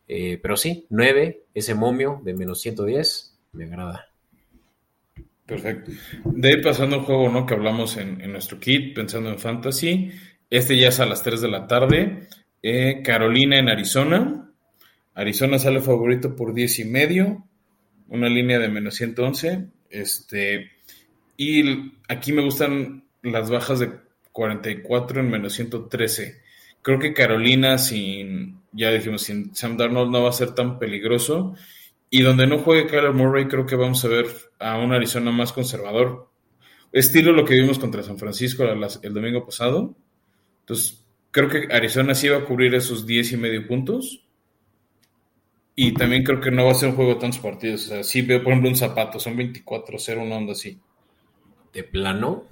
Eh, 0.07 0.39
pero 0.41 0.55
sí, 0.55 0.85
9, 0.89 1.43
ese 1.53 1.75
momio 1.75 2.21
de 2.23 2.33
menos 2.33 2.61
110, 2.61 3.37
me 3.51 3.65
agrada. 3.65 4.12
Perfecto. 5.45 5.91
De 6.25 6.51
ir 6.51 6.61
pasando 6.61 6.97
el 6.97 7.01
juego, 7.01 7.29
¿no? 7.29 7.45
Que 7.45 7.53
hablamos 7.53 7.97
en, 7.97 8.31
nuestro 8.31 8.59
kit, 8.59 8.95
pensando 8.95 9.29
en 9.29 9.39
fantasy. 9.39 10.11
Este 10.49 10.77
ya 10.77 10.89
es 10.89 10.99
a 10.99 11.05
las 11.05 11.23
3 11.23 11.41
de 11.41 11.47
la 11.49 11.67
tarde. 11.67 12.27
Eh, 12.61 13.01
Carolina 13.03 13.57
en 13.57 13.69
Arizona. 13.69 14.51
Arizona 15.13 15.59
sale 15.59 15.81
favorito 15.81 16.35
por 16.35 16.53
10 16.53 16.79
y 16.79 16.85
medio. 16.85 17.47
Una 18.07 18.29
línea 18.29 18.59
de 18.59 18.69
menos 18.69 18.95
111. 18.95 19.67
Este, 19.89 20.71
y 21.35 21.91
aquí 22.07 22.31
me 22.31 22.43
gustan 22.43 23.03
las 23.21 23.49
bajas 23.49 23.79
de 23.79 23.91
44 24.31 25.19
en 25.19 25.29
menos 25.29 25.53
113. 25.53 26.41
Creo 26.81 26.99
que 26.99 27.13
Carolina 27.13 27.77
sin, 27.77 28.59
ya 28.71 28.91
dijimos, 28.91 29.23
sin 29.23 29.55
Sam 29.55 29.77
Darnold 29.77 30.11
no 30.11 30.23
va 30.23 30.29
a 30.29 30.33
ser 30.33 30.53
tan 30.53 30.79
peligroso. 30.79 31.55
Y 32.15 32.21
donde 32.21 32.45
no 32.45 32.59
juegue 32.59 32.85
Kyler 32.85 33.11
Murray, 33.11 33.47
creo 33.47 33.65
que 33.65 33.75
vamos 33.75 34.05
a 34.05 34.07
ver 34.07 34.27
a 34.59 34.77
un 34.77 34.93
Arizona 34.93 35.31
más 35.31 35.51
conservador. 35.51 36.29
Estilo 36.91 37.31
lo 37.31 37.43
que 37.43 37.55
vimos 37.55 37.79
contra 37.79 38.03
San 38.03 38.19
Francisco 38.19 38.63
el 38.65 39.13
domingo 39.15 39.43
pasado. 39.43 39.95
Entonces, 40.59 41.07
creo 41.31 41.49
que 41.49 41.67
Arizona 41.71 42.13
sí 42.13 42.29
va 42.29 42.37
a 42.37 42.45
cubrir 42.45 42.75
esos 42.75 43.07
10 43.07 43.31
y 43.31 43.37
medio 43.37 43.67
puntos. 43.67 44.27
Y 45.73 45.95
también 45.95 46.23
creo 46.23 46.39
que 46.39 46.51
no 46.51 46.65
va 46.65 46.73
a 46.73 46.75
ser 46.75 46.89
un 46.89 46.95
juego 46.95 47.15
de 47.15 47.19
tantos 47.19 47.39
partidos. 47.39 47.85
O 47.85 47.87
sea, 47.87 48.03
sí 48.03 48.21
veo, 48.21 48.43
por 48.43 48.51
ejemplo, 48.51 48.69
un 48.69 48.75
zapato, 48.75 49.19
son 49.19 49.35
24-0, 49.35 50.21
una 50.21 50.35
onda 50.35 50.51
así. 50.51 50.79
¿De 51.73 51.83
plano? 51.83 52.43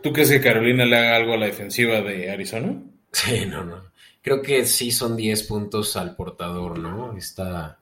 ¿Tú 0.00 0.12
crees 0.12 0.30
que 0.30 0.40
Carolina 0.40 0.84
le 0.84 0.96
haga 0.96 1.16
algo 1.16 1.32
a 1.32 1.38
la 1.38 1.46
defensiva 1.46 2.02
de 2.02 2.30
Arizona? 2.30 2.80
Sí, 3.10 3.46
no, 3.46 3.64
no. 3.64 3.82
Creo 4.22 4.40
que 4.40 4.64
sí 4.64 4.92
son 4.92 5.16
10 5.16 5.42
puntos 5.42 5.96
al 5.96 6.14
portador, 6.14 6.78
¿no? 6.78 7.16
Está 7.18 7.80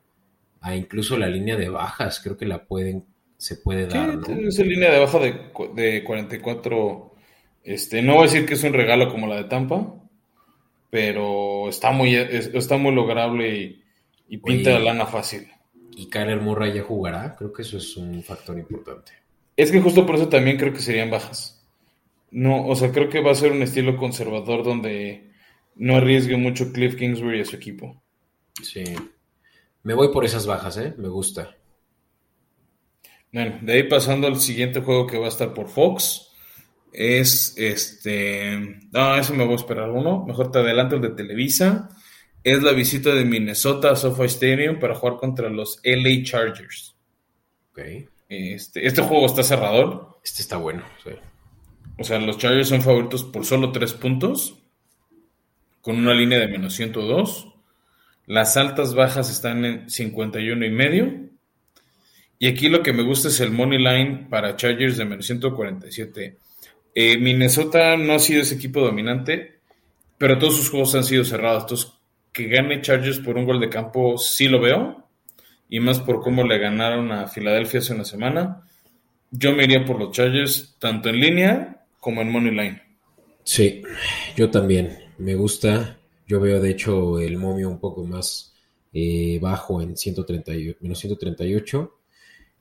a 0.63 0.77
incluso 0.77 1.19
la 1.19 1.27
línea 1.27 1.57
de 1.57 1.69
bajas, 1.69 2.21
creo 2.21 2.37
que 2.37 2.47
la 2.47 2.65
pueden, 2.65 3.05
se 3.37 3.57
puede 3.57 3.87
dar. 3.87 4.19
Sí, 4.25 4.33
esa 4.47 4.63
línea 4.63 4.93
de 4.93 5.01
baja 5.01 5.19
de, 5.19 5.51
de 5.75 6.05
44, 6.05 7.15
este, 7.65 8.01
no 8.01 8.15
voy 8.15 8.23
a 8.23 8.31
decir 8.31 8.47
que 8.47 8.55
es 8.55 8.63
un 8.63 8.73
regalo 8.73 9.11
como 9.11 9.27
la 9.27 9.37
de 9.37 9.45
Tampa, 9.45 9.95
pero 10.89 11.69
está 11.69 11.91
muy, 11.91 12.15
está 12.15 12.77
muy 12.77 12.95
lograble 12.95 13.83
y, 14.29 14.39
pinta 14.39 14.71
la 14.71 14.79
lana 14.79 15.07
fácil. 15.07 15.49
¿Y 15.97 16.09
Kyler 16.09 16.41
Murray 16.41 16.75
ya 16.75 16.83
jugará? 16.83 17.35
Creo 17.37 17.53
que 17.53 17.63
eso 17.63 17.77
es 17.77 17.97
un 17.97 18.23
factor 18.23 18.57
importante. 18.57 19.13
Es 19.57 19.71
que 19.71 19.81
justo 19.81 20.07
por 20.07 20.15
eso 20.15 20.29
también 20.29 20.57
creo 20.57 20.73
que 20.73 20.81
serían 20.81 21.11
bajas. 21.11 21.67
No, 22.31 22.67
o 22.67 22.75
sea, 22.77 22.93
creo 22.93 23.11
que 23.11 23.21
va 23.21 23.33
a 23.33 23.35
ser 23.35 23.53
un 23.53 23.63
estilo 23.63 23.97
conservador 23.97 24.65
donde 24.65 25.31
no 25.75 25.97
arriesgue 25.97 26.37
mucho 26.37 26.73
Cliff 26.73 26.97
Kingsbury 26.97 27.41
a 27.41 27.45
su 27.45 27.57
equipo. 27.57 28.03
Sí. 28.63 28.85
Me 29.83 29.95
voy 29.95 30.13
por 30.13 30.25
esas 30.25 30.47
bajas, 30.47 30.77
¿eh? 30.77 30.95
Me 30.97 31.09
gusta. 31.09 31.57
Bueno, 33.33 33.59
de 33.63 33.73
ahí 33.73 33.83
pasando 33.85 34.27
al 34.27 34.39
siguiente 34.41 34.81
juego 34.81 35.07
que 35.07 35.19
va 35.19 35.27
a 35.27 35.31
estar 35.31 35.55
por 35.55 35.69
Fox. 35.69 36.29
Es 36.93 37.55
este. 37.57 38.81
No, 38.93 39.17
eso 39.17 39.35
me 39.35 39.45
voy 39.45 39.55
a 39.55 39.57
esperar 39.57 39.91
uno. 39.91 40.25
Mejor 40.27 40.53
te 40.53 40.59
adelanto 40.59 40.97
el 40.97 41.03
de 41.03 41.11
Televisa. 41.11 41.89
Es 42.45 42.63
la 42.63 42.73
visita 42.73 43.15
de 43.15 43.25
Minnesota 43.25 43.93
a 43.93 43.97
SoFi 43.97 44.25
Stadium 44.25 44.79
para 44.79 44.95
jugar 44.95 45.17
contra 45.17 45.49
los 45.49 45.81
LA 45.85 46.23
Chargers. 46.25 46.95
Ok. 47.71 47.81
Este, 48.29 48.87
este 48.87 49.03
juego 49.03 49.27
está 49.27 49.43
cerrador. 49.43 50.19
Este 50.23 50.43
está 50.43 50.59
bueno, 50.59 50.85
sí. 51.03 51.11
O 51.99 52.05
sea, 52.05 52.19
los 52.19 52.39
Chargers 52.39 52.69
son 52.69 52.83
favoritos 52.83 53.25
por 53.25 53.45
solo 53.45 53.73
tres 53.73 53.95
puntos. 53.95 54.59
Con 55.81 55.97
una 55.97 56.15
línea 56.15 56.39
de 56.39 56.49
menos 56.49 56.75
102. 56.75 57.52
Las 58.27 58.57
altas 58.57 58.95
bajas 58.95 59.31
están 59.31 59.65
en 59.65 59.91
51 59.91 60.65
y 60.65 60.71
medio. 60.71 61.13
Y 62.39 62.49
aquí 62.49 62.69
lo 62.69 62.83
que 62.83 62.93
me 62.93 63.03
gusta 63.03 63.29
es 63.29 63.41
el 63.41 63.51
money 63.51 63.79
line 63.79 64.27
para 64.29 64.57
Chargers 64.57 64.97
de 64.97 65.05
menos 65.05 65.27
147. 65.27 66.37
Eh, 66.95 67.17
Minnesota 67.19 67.97
no 67.97 68.15
ha 68.15 68.19
sido 68.19 68.43
ese 68.43 68.57
equipo 68.57 68.81
dominante, 68.81 69.61
pero 70.19 70.39
todos 70.39 70.57
sus 70.57 70.71
juegos 70.71 70.95
han 70.95 71.05
sido 71.05 71.25
cerrados. 71.25 71.63
Entonces, 71.65 71.93
que 72.33 72.49
gane 72.49 72.81
Chargers 72.81 73.19
por 73.21 73.37
un 73.37 73.45
gol 73.45 73.61
de 73.61 73.69
campo 73.69 74.19
sí 74.19 74.49
lo 74.49 74.61
veo. 74.61 75.07
Y 75.69 75.81
más 75.81 76.01
por 76.01 76.21
cómo 76.21 76.45
le 76.45 76.59
ganaron 76.59 77.13
a 77.13 77.29
Filadelfia 77.29 77.81
hace 77.81 77.95
una 77.95 78.05
semana. 78.05 78.63
Yo 79.31 79.53
me 79.55 79.65
iría 79.65 79.85
por 79.85 79.99
los 79.99 80.13
Chargers, 80.13 80.77
tanto 80.79 81.09
en 81.09 81.21
línea 81.21 81.85
como 81.99 82.21
en 82.21 82.31
money 82.31 82.51
line. 82.51 82.83
Sí, 83.45 83.83
yo 84.37 84.51
también. 84.51 84.99
Me 85.19 85.35
gusta. 85.35 85.99
Yo 86.27 86.41
veo, 86.41 86.61
de 86.61 86.71
hecho, 86.71 87.19
el 87.19 87.37
momio 87.37 87.69
un 87.69 87.79
poco 87.79 88.05
más 88.05 88.55
eh, 88.93 89.39
bajo 89.41 89.81
en 89.81 89.97
130, 89.97 90.53
menos 90.81 90.99
138. 90.99 91.99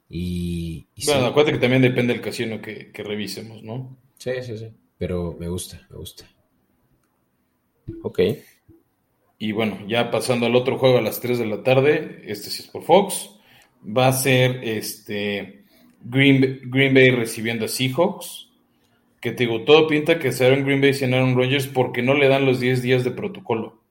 Y, 0.09 0.87
bueno, 1.05 1.27
acuérdate 1.27 1.53
que 1.53 1.61
también 1.61 1.81
depende 1.81 2.13
del 2.13 2.21
casino 2.21 2.61
que, 2.61 2.91
revisemos, 2.93 3.63
¿no? 3.63 3.97
Sí, 4.17 4.31
sí, 4.41 4.57
sí. 4.57 4.67
Pero 4.97 5.35
me 5.39 5.47
gusta, 5.47 5.87
me 5.89 5.97
gusta. 5.97 6.25
Ok. 8.03 8.19
Y 9.39 9.53
bueno, 9.53 9.79
ya 9.87 10.11
pasando 10.11 10.45
al 10.45 10.55
otro 10.55 10.77
juego 10.77 10.97
a 10.97 11.01
las 11.01 11.19
3 11.19 11.39
de 11.39 11.45
la 11.45 11.63
tarde, 11.63 12.23
este 12.25 12.49
sí 12.49 12.61
es 12.63 12.67
por 12.67 12.83
Fox. 12.83 13.31
Va 13.85 14.07
a 14.07 14.13
ser 14.13 14.63
este 14.63 15.63
Green, 16.03 16.61
Green 16.65 16.93
Bay 16.93 17.09
recibiendo 17.09 17.65
a 17.65 17.67
Seahawks 17.67 18.50
que 19.21 19.31
te 19.31 19.45
digo, 19.45 19.63
todo 19.63 19.87
pinta 19.87 20.17
que 20.17 20.31
será 20.31 20.55
en 20.55 20.65
Green 20.65 20.81
Bay 20.81 20.95
en 20.99 21.13
Aaron 21.13 21.35
Rodgers 21.35 21.67
porque 21.67 22.01
no 22.01 22.15
le 22.15 22.27
dan 22.27 22.45
los 22.45 22.59
10 22.59 22.81
días 22.81 23.03
de 23.03 23.11
protocolo. 23.11 23.81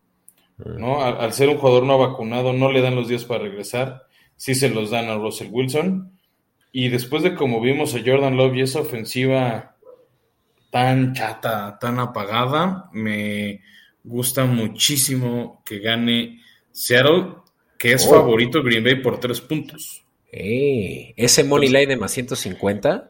¿no? 0.59 1.03
Al, 1.03 1.33
ser 1.33 1.49
un 1.49 1.59
jugador 1.59 1.85
no 1.85 1.99
vacunado, 1.99 2.53
no 2.53 2.71
le 2.71 2.83
dan 2.83 2.97
los 2.97 3.09
días 3.09 3.25
para 3.25 3.45
regresar. 3.45 4.03
Sí 4.37 4.55
se 4.55 4.69
los 4.69 4.91
dan 4.91 5.09
a 5.09 5.17
Russell 5.17 5.49
Wilson. 5.51 6.19
Y 6.73 6.89
después 6.89 7.23
de 7.23 7.35
como 7.35 7.61
vimos 7.61 7.95
a 7.95 8.01
Jordan 8.05 8.37
Love 8.37 8.57
y 8.57 8.61
esa 8.63 8.81
ofensiva 8.81 9.77
tan 10.71 11.15
chata, 11.15 11.79
tan 11.81 11.99
apagada, 11.99 12.91
me 12.93 13.61
gusta 14.03 14.45
muchísimo 14.45 15.63
que 15.65 15.79
gane 15.79 16.41
Seattle, 16.71 17.35
que 17.79 17.93
es 17.93 18.07
oh. 18.07 18.11
favorito 18.11 18.63
Green 18.63 18.85
Bay 18.85 18.97
por 18.97 19.19
tres 19.21 19.41
puntos. 19.41 20.05
Ese 20.33 21.45
money 21.45 21.69
line 21.69 21.87
de 21.87 21.97
más 21.97 22.13
150 22.13 23.10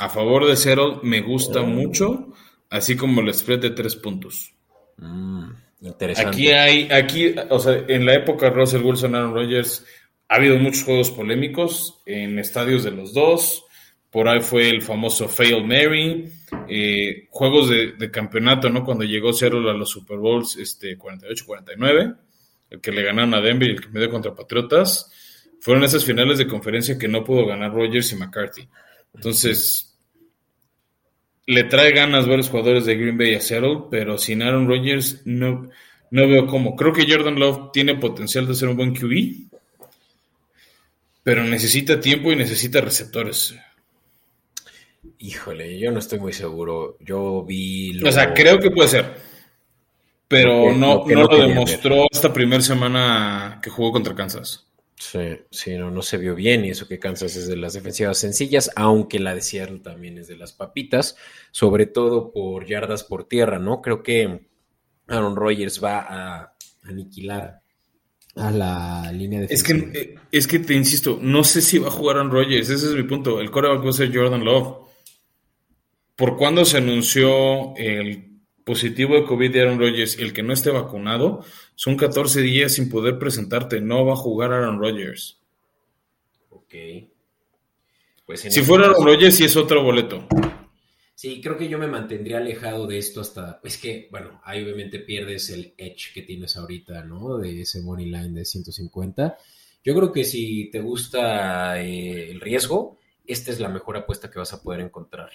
a 0.00 0.08
favor 0.08 0.46
de 0.46 0.56
Seattle 0.56 0.98
me 1.02 1.20
gusta 1.20 1.60
oh. 1.60 1.66
mucho, 1.66 2.32
así 2.70 2.96
como 2.96 3.20
el 3.20 3.32
spread 3.34 3.60
de 3.60 3.70
tres 3.70 3.96
puntos. 3.96 4.54
Mm, 4.96 5.50
interesante. 5.82 6.30
Aquí 6.30 6.48
hay, 6.48 6.90
aquí, 6.90 7.34
o 7.50 7.58
sea, 7.58 7.84
en 7.86 8.06
la 8.06 8.14
época 8.14 8.48
Russell 8.48 8.82
Wilson, 8.82 9.14
Aaron 9.14 9.34
Rodgers, 9.34 9.84
ha 10.28 10.36
habido 10.36 10.58
muchos 10.58 10.84
juegos 10.84 11.10
polémicos 11.10 12.00
en 12.06 12.38
estadios 12.38 12.82
de 12.82 12.92
los 12.92 13.12
dos. 13.12 13.64
Por 14.10 14.26
ahí 14.26 14.40
fue 14.40 14.70
el 14.70 14.80
famoso 14.80 15.28
Fail 15.28 15.64
Mary, 15.64 16.32
eh, 16.68 17.28
juegos 17.30 17.68
de, 17.68 18.10
campeonato, 18.10 18.70
¿no? 18.70 18.84
Cuando 18.84 19.04
llegó 19.04 19.32
Seattle 19.32 19.70
a 19.70 19.74
los 19.74 19.90
Super 19.90 20.16
Bowls 20.16 20.56
este, 20.56 20.98
48-49, 20.98 22.16
el 22.70 22.80
que 22.80 22.90
le 22.90 23.02
ganaron 23.02 23.34
a 23.34 23.40
Denver 23.40 23.68
y 23.68 23.72
el 23.72 23.80
que 23.80 23.88
me 23.88 24.00
dio 24.00 24.10
contra 24.10 24.34
Patriotas. 24.34 25.12
Fueron 25.60 25.84
esas 25.84 26.04
finales 26.04 26.38
de 26.38 26.46
conferencia 26.46 26.98
que 26.98 27.06
no 27.06 27.22
pudo 27.22 27.46
ganar 27.46 27.72
Rodgers 27.72 28.12
y 28.12 28.16
McCarthy. 28.16 28.68
Entonces, 29.14 29.89
le 31.46 31.64
trae 31.64 31.92
ganas 31.92 32.26
ver 32.26 32.38
los 32.38 32.48
jugadores 32.48 32.86
de 32.86 32.96
Green 32.96 33.18
Bay 33.18 33.34
a 33.34 33.40
Seattle, 33.40 33.84
pero 33.90 34.18
sin 34.18 34.42
Aaron 34.42 34.68
Rodgers 34.68 35.22
no, 35.24 35.68
no 36.10 36.28
veo 36.28 36.46
cómo. 36.46 36.76
Creo 36.76 36.92
que 36.92 37.10
Jordan 37.10 37.38
Love 37.38 37.72
tiene 37.72 37.96
potencial 37.96 38.46
de 38.46 38.54
ser 38.54 38.68
un 38.68 38.76
buen 38.76 38.94
QB, 38.94 39.50
pero 41.22 41.44
necesita 41.44 42.00
tiempo 42.00 42.32
y 42.32 42.36
necesita 42.36 42.80
receptores. 42.80 43.54
Híjole, 45.18 45.78
yo 45.78 45.90
no 45.90 45.98
estoy 45.98 46.18
muy 46.18 46.32
seguro. 46.32 46.96
Yo 47.00 47.44
vi. 47.44 48.02
O 48.02 48.12
sea, 48.12 48.32
creo 48.32 48.58
que 48.58 48.70
puede 48.70 48.88
ser. 48.88 49.30
Pero 50.28 50.72
no, 50.72 51.04
no, 51.06 51.24
lo 51.24 51.48
demostró 51.48 52.06
esta 52.10 52.32
primera 52.32 52.62
semana 52.62 53.58
que 53.62 53.68
jugó 53.68 53.90
contra 53.90 54.14
Kansas. 54.14 54.69
Sí, 55.00 55.18
sí, 55.50 55.78
no, 55.78 55.90
no 55.90 56.02
se 56.02 56.18
vio 56.18 56.34
bien 56.34 56.62
y 56.66 56.70
eso 56.70 56.86
que 56.86 56.98
Kansas 56.98 57.34
es 57.34 57.48
de 57.48 57.56
las 57.56 57.72
defensivas 57.72 58.18
sencillas, 58.18 58.70
aunque 58.76 59.18
la 59.18 59.34
de 59.34 59.40
Seattle 59.40 59.78
también 59.78 60.18
es 60.18 60.28
de 60.28 60.36
las 60.36 60.52
papitas, 60.52 61.16
sobre 61.52 61.86
todo 61.86 62.30
por 62.32 62.66
yardas 62.66 63.02
por 63.02 63.26
tierra, 63.26 63.58
¿no? 63.58 63.80
Creo 63.80 64.02
que 64.02 64.46
Aaron 65.08 65.36
Rodgers 65.36 65.82
va 65.82 66.00
a 66.00 66.54
aniquilar 66.82 67.62
a 68.36 68.50
la 68.50 69.10
línea 69.10 69.40
de 69.40 69.46
Es 69.46 69.62
que, 69.62 69.72
eh, 69.72 70.14
es 70.30 70.46
que 70.46 70.58
te 70.58 70.74
insisto, 70.74 71.18
no 71.18 71.44
sé 71.44 71.62
si 71.62 71.78
va 71.78 71.88
a 71.88 71.92
jugar 71.92 72.18
Aaron 72.18 72.30
Rodgers, 72.30 72.68
ese 72.68 72.88
es 72.88 72.94
mi 72.94 73.04
punto. 73.04 73.40
El 73.40 73.50
coreback 73.50 73.82
va 73.82 73.88
a 73.88 73.94
ser 73.94 74.14
Jordan 74.14 74.44
Love. 74.44 74.86
¿Por 76.14 76.36
cuándo 76.36 76.66
se 76.66 76.76
anunció 76.76 77.74
el 77.76 78.29
positivo 78.64 79.14
de 79.14 79.24
COVID 79.24 79.52
de 79.52 79.60
Aaron 79.62 79.78
Rodgers 79.78 80.18
y 80.18 80.22
el 80.22 80.32
que 80.32 80.42
no 80.42 80.52
esté 80.52 80.70
vacunado? 80.70 81.44
Son 81.74 81.96
14 81.96 82.40
días 82.42 82.74
sin 82.74 82.88
poder 82.88 83.18
presentarte. 83.18 83.80
No 83.80 84.04
va 84.04 84.14
a 84.14 84.16
jugar 84.16 84.52
Aaron 84.52 84.78
Rodgers. 84.78 85.40
Ok. 86.50 86.74
Pues 88.26 88.40
si 88.40 88.62
fuera 88.62 88.86
Aaron 88.86 89.06
Rodgers, 89.06 89.36
sí 89.36 89.44
es 89.44 89.56
otro 89.56 89.82
boleto. 89.82 90.26
Sí, 91.20 91.42
creo 91.42 91.58
que 91.58 91.68
yo 91.68 91.78
me 91.78 91.86
mantendría 91.86 92.38
alejado 92.38 92.86
de 92.86 92.96
esto 92.96 93.20
hasta. 93.20 93.60
Es 93.62 93.76
que, 93.76 94.08
bueno, 94.10 94.40
ahí 94.42 94.62
obviamente 94.62 95.00
pierdes 95.00 95.50
el 95.50 95.74
edge 95.76 96.14
que 96.14 96.22
tienes 96.22 96.56
ahorita, 96.56 97.04
¿no? 97.04 97.36
De 97.36 97.60
ese 97.60 97.82
money 97.82 98.06
line 98.06 98.30
de 98.30 98.44
150. 98.46 99.36
Yo 99.84 99.94
creo 99.94 100.12
que 100.12 100.24
si 100.24 100.70
te 100.70 100.80
gusta 100.80 101.78
eh, 101.82 102.30
el 102.30 102.40
riesgo, 102.40 102.98
esta 103.26 103.50
es 103.50 103.60
la 103.60 103.68
mejor 103.68 103.98
apuesta 103.98 104.30
que 104.30 104.38
vas 104.38 104.54
a 104.54 104.62
poder 104.62 104.80
encontrar. 104.80 105.30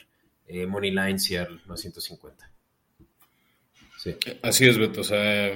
Eh, 0.47 0.65
money 0.65 0.89
line 0.89 1.19
Seattle 1.19 1.61
más 1.67 1.81
150. 1.81 2.51
Sí. 4.05 4.15
Así 4.43 4.67
es, 4.67 4.77
Beto. 4.77 5.01
O 5.01 5.03
sea, 5.03 5.51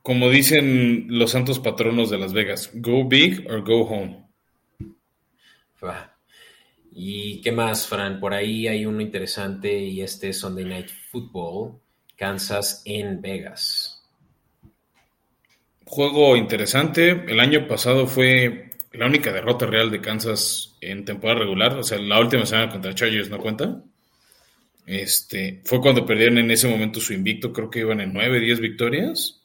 como 0.00 0.30
dicen 0.30 1.06
los 1.08 1.30
santos 1.30 1.58
patronos 1.58 2.08
de 2.08 2.16
Las 2.16 2.32
Vegas, 2.32 2.70
go 2.72 3.06
big 3.06 3.46
or 3.50 3.62
go 3.62 3.82
home. 3.82 4.24
¿Y 6.90 7.42
qué 7.42 7.52
más, 7.52 7.86
Fran? 7.86 8.18
Por 8.18 8.32
ahí 8.32 8.66
hay 8.66 8.86
uno 8.86 9.02
interesante 9.02 9.78
y 9.78 10.00
este 10.00 10.30
es 10.30 10.38
Sunday 10.38 10.64
Night 10.64 10.88
Football, 11.10 11.80
Kansas 12.16 12.80
en 12.86 13.20
Vegas. 13.20 14.02
Juego 15.84 16.34
interesante. 16.34 17.10
El 17.28 17.40
año 17.40 17.68
pasado 17.68 18.06
fue 18.06 18.70
la 18.92 19.04
única 19.04 19.32
derrota 19.34 19.66
real 19.66 19.90
de 19.90 20.00
Kansas 20.00 20.78
en 20.80 21.04
temporada 21.04 21.40
regular. 21.40 21.76
O 21.76 21.82
sea, 21.82 21.98
la 21.98 22.20
última 22.20 22.46
semana 22.46 22.72
contra 22.72 22.94
Chargers 22.94 23.28
no 23.28 23.38
cuenta. 23.38 23.82
Este, 24.86 25.60
fue 25.64 25.80
cuando 25.80 26.04
perdieron 26.04 26.38
en 26.38 26.50
ese 26.50 26.68
momento 26.68 27.00
su 27.00 27.12
invicto. 27.12 27.52
Creo 27.52 27.70
que 27.70 27.80
iban 27.80 28.00
en 28.00 28.12
9, 28.12 28.40
10 28.40 28.60
victorias. 28.60 29.42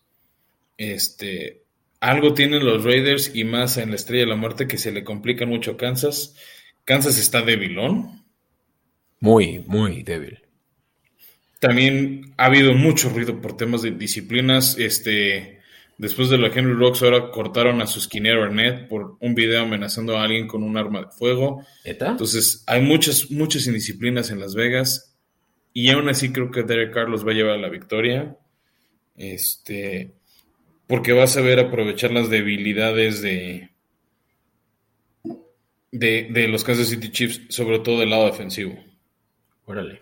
Este, 0.77 1.63
algo 1.99 2.33
tienen 2.33 2.65
los 2.65 2.83
Raiders 2.83 3.31
y 3.33 3.43
más 3.43 3.77
en 3.77 3.89
la 3.89 3.95
Estrella 3.95 4.23
de 4.23 4.29
la 4.29 4.35
Muerte 4.35 4.67
que 4.67 4.77
se 4.77 4.91
le 4.91 5.03
complica 5.03 5.45
mucho 5.45 5.71
a 5.71 5.77
Kansas. 5.77 6.35
Kansas 6.85 7.17
está 7.17 7.41
débilón. 7.41 8.23
Muy, 9.19 9.59
muy 9.67 10.03
débil. 10.03 10.39
También 11.59 12.33
ha 12.37 12.45
habido 12.45 12.73
mucho 12.73 13.09
ruido 13.09 13.41
por 13.41 13.57
temas 13.57 13.81
de 13.81 13.91
disciplinas. 13.91 14.77
Este, 14.77 15.59
después 15.97 16.29
de 16.29 16.37
lo 16.37 16.49
de 16.49 16.57
Henry 16.57 16.73
Rocks, 16.73 17.03
ahora 17.03 17.31
cortaron 17.31 17.81
a 17.81 17.87
su 17.87 17.99
esquinero 17.99 18.43
Arnett 18.43 18.87
por 18.87 19.17
un 19.19 19.35
video 19.35 19.63
amenazando 19.63 20.17
a 20.17 20.23
alguien 20.23 20.47
con 20.47 20.63
un 20.63 20.77
arma 20.77 21.01
de 21.01 21.11
fuego. 21.11 21.65
Entonces, 21.83 22.63
hay 22.65 22.81
muchas, 22.81 23.29
muchas 23.29 23.67
indisciplinas 23.67 24.31
en 24.31 24.39
Las 24.39 24.55
Vegas. 24.55 25.08
Y 25.73 25.89
aún 25.89 26.09
así 26.09 26.31
creo 26.31 26.51
que 26.51 26.63
Derek 26.63 26.93
Carlos 26.93 27.25
va 27.25 27.31
a 27.31 27.35
llevar 27.35 27.59
la 27.59 27.69
victoria. 27.69 28.37
Este, 29.15 30.13
porque 30.87 31.13
vas 31.13 31.37
a 31.37 31.41
ver 31.41 31.59
aprovechar 31.59 32.11
las 32.11 32.29
debilidades 32.29 33.21
de, 33.21 33.69
de, 35.91 36.47
los 36.47 36.63
Kansas 36.63 36.87
City 36.87 37.11
Chiefs, 37.11 37.41
sobre 37.49 37.79
todo 37.79 37.99
del 37.99 38.09
lado 38.09 38.25
defensivo. 38.25 38.75
Órale. 39.65 40.01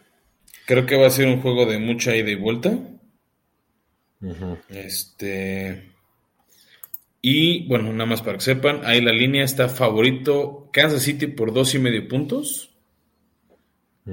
Creo 0.65 0.85
que 0.85 0.95
va 0.95 1.07
a 1.07 1.11
ser 1.11 1.27
un 1.27 1.41
juego 1.41 1.65
de 1.65 1.79
mucha 1.79 2.15
ida 2.15 2.29
y 2.29 2.35
vuelta. 2.35 2.77
Este. 4.69 5.91
Y 7.21 7.67
bueno, 7.67 7.91
nada 7.91 8.05
más 8.05 8.21
para 8.21 8.37
que 8.37 8.43
sepan, 8.43 8.81
ahí 8.85 9.01
la 9.01 9.11
línea 9.11 9.43
está 9.43 9.69
favorito 9.69 10.69
Kansas 10.71 11.03
City 11.03 11.27
por 11.27 11.53
dos 11.53 11.73
y 11.75 11.79
medio 11.79 12.07
puntos. 12.07 12.76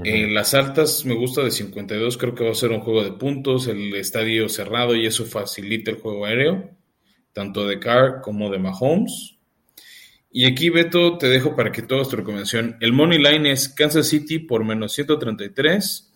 En 0.02 0.34
las 0.34 0.54
altas 0.54 1.04
me 1.04 1.14
gusta 1.14 1.42
de 1.42 1.52
52, 1.52 2.18
creo 2.18 2.34
que 2.34 2.44
va 2.44 2.50
a 2.50 2.54
ser 2.54 2.72
un 2.72 2.80
juego 2.80 3.04
de 3.04 3.12
puntos, 3.12 3.68
el 3.68 3.94
estadio 3.94 4.48
cerrado 4.48 4.96
y 4.96 5.06
eso 5.06 5.24
facilita 5.24 5.92
el 5.92 5.98
juego 5.98 6.26
aéreo, 6.26 6.70
tanto 7.32 7.66
de 7.66 7.78
Carr 7.78 8.20
como 8.20 8.50
de 8.50 8.58
Mahomes. 8.58 9.36
Y 10.32 10.46
aquí, 10.46 10.68
Beto, 10.68 11.16
te 11.16 11.28
dejo 11.28 11.54
para 11.54 11.70
que 11.70 11.82
tú 11.82 11.94
hagas 11.94 12.08
tu 12.08 12.16
recomendación. 12.16 12.76
El 12.80 12.92
money 12.92 13.18
line 13.18 13.52
es 13.52 13.68
Kansas 13.68 14.08
City 14.08 14.40
por 14.40 14.64
menos 14.64 14.92
133 14.94 16.12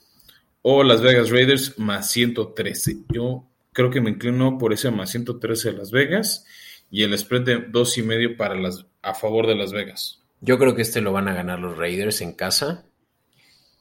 o 0.62 0.83
Las 0.83 1.01
Vegas 1.01 1.31
Raiders 1.31 1.79
más 1.79 2.11
113. 2.11 2.97
Yo 3.11 3.47
creo 3.73 3.91
que 3.91 4.01
me 4.01 4.11
inclino 4.11 4.59
por 4.59 4.73
ese 4.73 4.91
más 4.91 5.11
113 5.11 5.71
de 5.71 5.79
Las 5.79 5.93
Vegas 5.93 6.45
y 6.91 7.05
el 7.05 7.17
spread 7.17 7.43
de 7.43 7.59
dos 7.69 7.97
y 7.97 8.03
medio 8.03 8.37
para 8.37 8.57
las 8.57 8.87
a 9.03 9.14
favor 9.14 9.47
de 9.47 9.55
Las 9.55 9.73
Vegas. 9.73 10.21
Yo 10.41 10.59
creo 10.59 10.75
que 10.75 10.83
este 10.83 11.01
lo 11.01 11.12
van 11.12 11.29
a 11.29 11.35
ganar 11.35 11.61
los 11.61 11.77
Raiders 11.77 12.21
en 12.21 12.33
casa. 12.33 12.88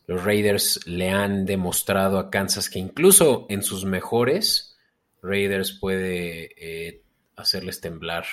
Los 0.07 0.23
Raiders 0.23 0.87
le 0.87 1.09
han 1.09 1.45
demostrado 1.45 2.17
a 2.17 2.29
Kansas 2.29 2.69
que 2.69 2.79
incluso 2.79 3.45
en 3.49 3.61
sus 3.61 3.83
mejores, 3.83 4.77
Raiders 5.21 5.73
puede 5.73 6.53
eh, 6.57 7.03
hacerles 7.35 7.81
temblar 7.81 8.25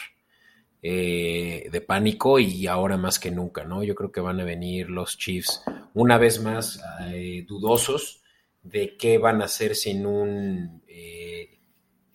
eh, 0.82 1.68
de 1.72 1.80
pánico 1.80 2.38
y 2.38 2.68
ahora 2.68 2.96
más 2.96 3.18
que 3.18 3.32
nunca, 3.32 3.64
¿no? 3.64 3.82
Yo 3.82 3.96
creo 3.96 4.12
que 4.12 4.20
van 4.20 4.40
a 4.40 4.44
venir 4.44 4.88
los 4.88 5.18
Chiefs 5.18 5.62
una 5.94 6.16
vez 6.16 6.40
más 6.40 6.80
eh, 7.12 7.44
dudosos 7.46 8.22
de 8.62 8.96
qué 8.96 9.18
van 9.18 9.42
a 9.42 9.46
hacer 9.46 9.74
sin 9.74 10.06
un 10.06 10.82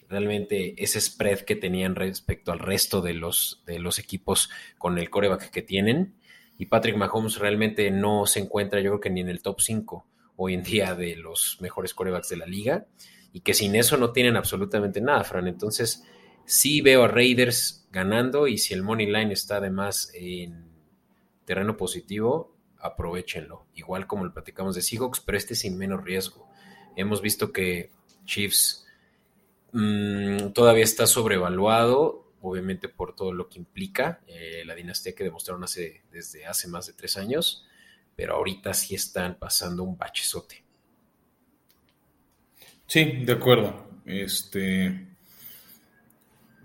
realmente 0.08 0.74
ese 0.82 1.00
spread 1.00 1.42
que 1.42 1.56
tenían 1.56 1.96
respecto 1.96 2.52
al 2.52 2.58
resto 2.58 3.02
de 3.02 3.14
los, 3.14 3.62
de 3.68 3.78
los 3.78 4.00
equipos 4.00 4.50
con 4.80 4.98
el 4.98 5.12
coreback 5.12 5.52
que 5.52 5.62
tienen 5.62 6.19
y 6.60 6.66
Patrick 6.66 6.98
Mahomes 6.98 7.40
realmente 7.40 7.90
no 7.90 8.26
se 8.26 8.42
encuentra, 8.42 8.82
yo 8.82 8.92
creo 8.92 9.00
que 9.00 9.10
ni 9.10 9.22
en 9.22 9.30
el 9.30 9.42
top 9.42 9.62
5 9.62 10.06
hoy 10.36 10.54
en 10.54 10.64
día 10.64 10.94
de 10.94 11.16
los 11.16 11.58
mejores 11.62 11.94
corebacks 11.94 12.30
de 12.30 12.36
la 12.36 12.46
liga, 12.46 12.86
y 13.32 13.40
que 13.40 13.54
sin 13.54 13.76
eso 13.76 13.96
no 13.96 14.12
tienen 14.12 14.36
absolutamente 14.36 15.00
nada, 15.00 15.24
Fran. 15.24 15.48
Entonces, 15.48 16.04
sí 16.46 16.82
veo 16.82 17.04
a 17.04 17.08
Raiders 17.08 17.88
ganando, 17.92 18.46
y 18.48 18.58
si 18.58 18.74
el 18.74 18.84
Money 18.84 19.06
Line 19.06 19.32
está 19.32 19.58
además 19.58 20.12
en 20.14 20.70
terreno 21.46 21.78
positivo, 21.78 22.54
aprovechenlo. 22.78 23.66
Igual 23.74 24.06
como 24.06 24.26
lo 24.26 24.34
platicamos 24.34 24.76
de 24.76 24.82
Seahawks, 24.82 25.22
pero 25.22 25.38
este 25.38 25.56
sin 25.56 25.78
menos 25.78 26.04
riesgo. 26.04 26.50
Hemos 26.98 27.22
visto 27.22 27.54
que 27.54 27.92
Chiefs 28.26 28.86
mm, 29.72 30.50
todavía 30.50 30.84
está 30.84 31.08
sobrevaluado 31.08 32.29
obviamente 32.42 32.90
por 32.90 33.16
todo 33.16 33.34
lo 33.34 33.50
que 33.50 33.60
implica 33.60 34.22
eh, 34.28 34.64
la 34.66 34.76
dinastía 34.76 35.14
que 35.14 35.24
demostraron 35.24 35.64
hace, 35.64 36.04
desde 36.12 36.46
hace 36.46 36.68
más 36.68 36.88
de 36.88 36.94
tres 36.94 37.18
años, 37.18 37.66
pero 38.16 38.36
ahorita 38.36 38.74
sí 38.74 38.96
están 38.96 39.36
pasando 39.36 39.84
un 39.84 39.98
bachezote. 39.98 40.64
Sí, 42.86 43.04
de 43.24 43.34
acuerdo. 43.34 43.88
Este, 44.06 45.08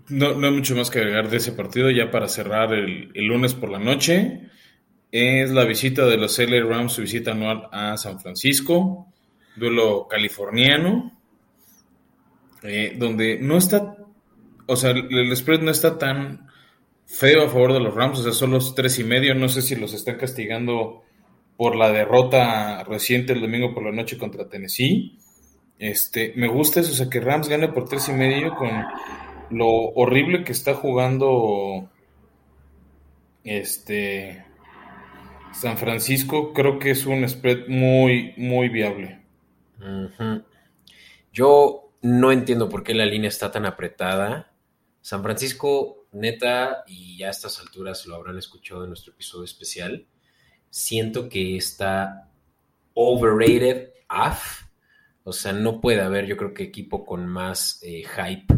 no, 0.09 0.27
hay 0.27 0.51
mucho 0.51 0.75
más 0.75 0.89
que 0.89 0.99
agregar 0.99 1.29
de 1.29 1.37
ese 1.37 1.51
partido. 1.51 1.89
Ya 1.91 2.11
para 2.11 2.27
cerrar 2.27 2.73
el, 2.73 3.11
lunes 3.13 3.53
por 3.53 3.69
la 3.69 3.79
noche, 3.79 4.49
es 5.11 5.51
la 5.51 5.65
visita 5.65 6.05
de 6.05 6.17
los 6.17 6.37
LA 6.37 6.63
Rams, 6.63 6.93
su 6.93 7.01
visita 7.01 7.31
anual 7.31 7.69
a 7.71 7.95
San 7.97 8.19
Francisco, 8.19 9.07
duelo 9.55 10.07
californiano, 10.07 11.11
eh, 12.63 12.95
donde 12.97 13.37
no 13.39 13.57
está 13.57 13.95
o 14.67 14.75
sea, 14.75 14.91
el 14.91 15.35
spread 15.35 15.61
no 15.61 15.71
está 15.71 15.97
tan 15.97 16.47
feo 17.05 17.45
a 17.45 17.49
favor 17.49 17.73
de 17.73 17.79
los 17.79 17.93
Rams, 17.93 18.19
o 18.19 18.23
sea, 18.23 18.31
son 18.31 18.51
los 18.51 18.75
tres 18.75 18.99
y 18.99 19.03
medio, 19.03 19.35
no 19.35 19.49
sé 19.49 19.61
si 19.61 19.75
los 19.75 19.93
están 19.93 20.17
castigando 20.17 21.03
por 21.57 21.75
la 21.75 21.91
derrota 21.91 22.83
reciente 22.83 23.33
el 23.33 23.41
domingo 23.41 23.73
por 23.73 23.83
la 23.83 23.91
noche 23.91 24.17
contra 24.17 24.49
Tennessee. 24.49 25.17
Este, 25.77 26.33
me 26.35 26.47
gusta 26.47 26.79
eso, 26.79 26.91
o 26.91 26.95
sea, 26.95 27.09
que 27.09 27.19
Rams 27.19 27.47
gane 27.47 27.69
por 27.69 27.87
tres 27.87 28.09
y 28.09 28.13
medio 28.13 28.55
con 28.55 28.69
lo 29.51 29.67
horrible 29.67 30.43
que 30.43 30.51
está 30.51 30.73
jugando 30.73 31.89
este 33.43 34.43
San 35.55 35.77
Francisco 35.77 36.51
creo 36.53 36.79
que 36.79 36.91
es 36.91 37.05
un 37.05 37.27
spread 37.27 37.67
muy, 37.67 38.33
muy 38.37 38.67
viable. 38.69 39.21
Yo 41.31 41.93
no 42.01 42.31
entiendo 42.31 42.67
por 42.67 42.83
qué 42.83 42.93
la 42.93 43.05
línea 43.05 43.29
está 43.29 43.51
tan 43.51 43.65
apretada. 43.65 44.51
San 45.05 45.21
Francisco, 45.21 46.07
neta, 46.13 46.83
y 46.87 47.17
ya 47.19 47.27
a 47.27 47.29
estas 47.29 47.59
alturas 47.59 48.07
lo 48.07 48.15
habrán 48.15 48.39
escuchado 48.39 48.85
en 48.85 48.89
nuestro 48.89 49.13
episodio 49.13 49.45
especial, 49.45 50.07
siento 50.71 51.29
que 51.29 51.57
está 51.57 52.31
overrated, 52.95 53.91
off. 54.09 54.63
O 55.23 55.31
sea, 55.31 55.53
no 55.53 55.79
puede 55.79 56.01
haber, 56.01 56.25
yo 56.25 56.35
creo 56.35 56.55
que 56.55 56.63
equipo 56.63 57.05
con 57.05 57.27
más 57.27 57.79
eh, 57.83 58.03
hype 58.03 58.51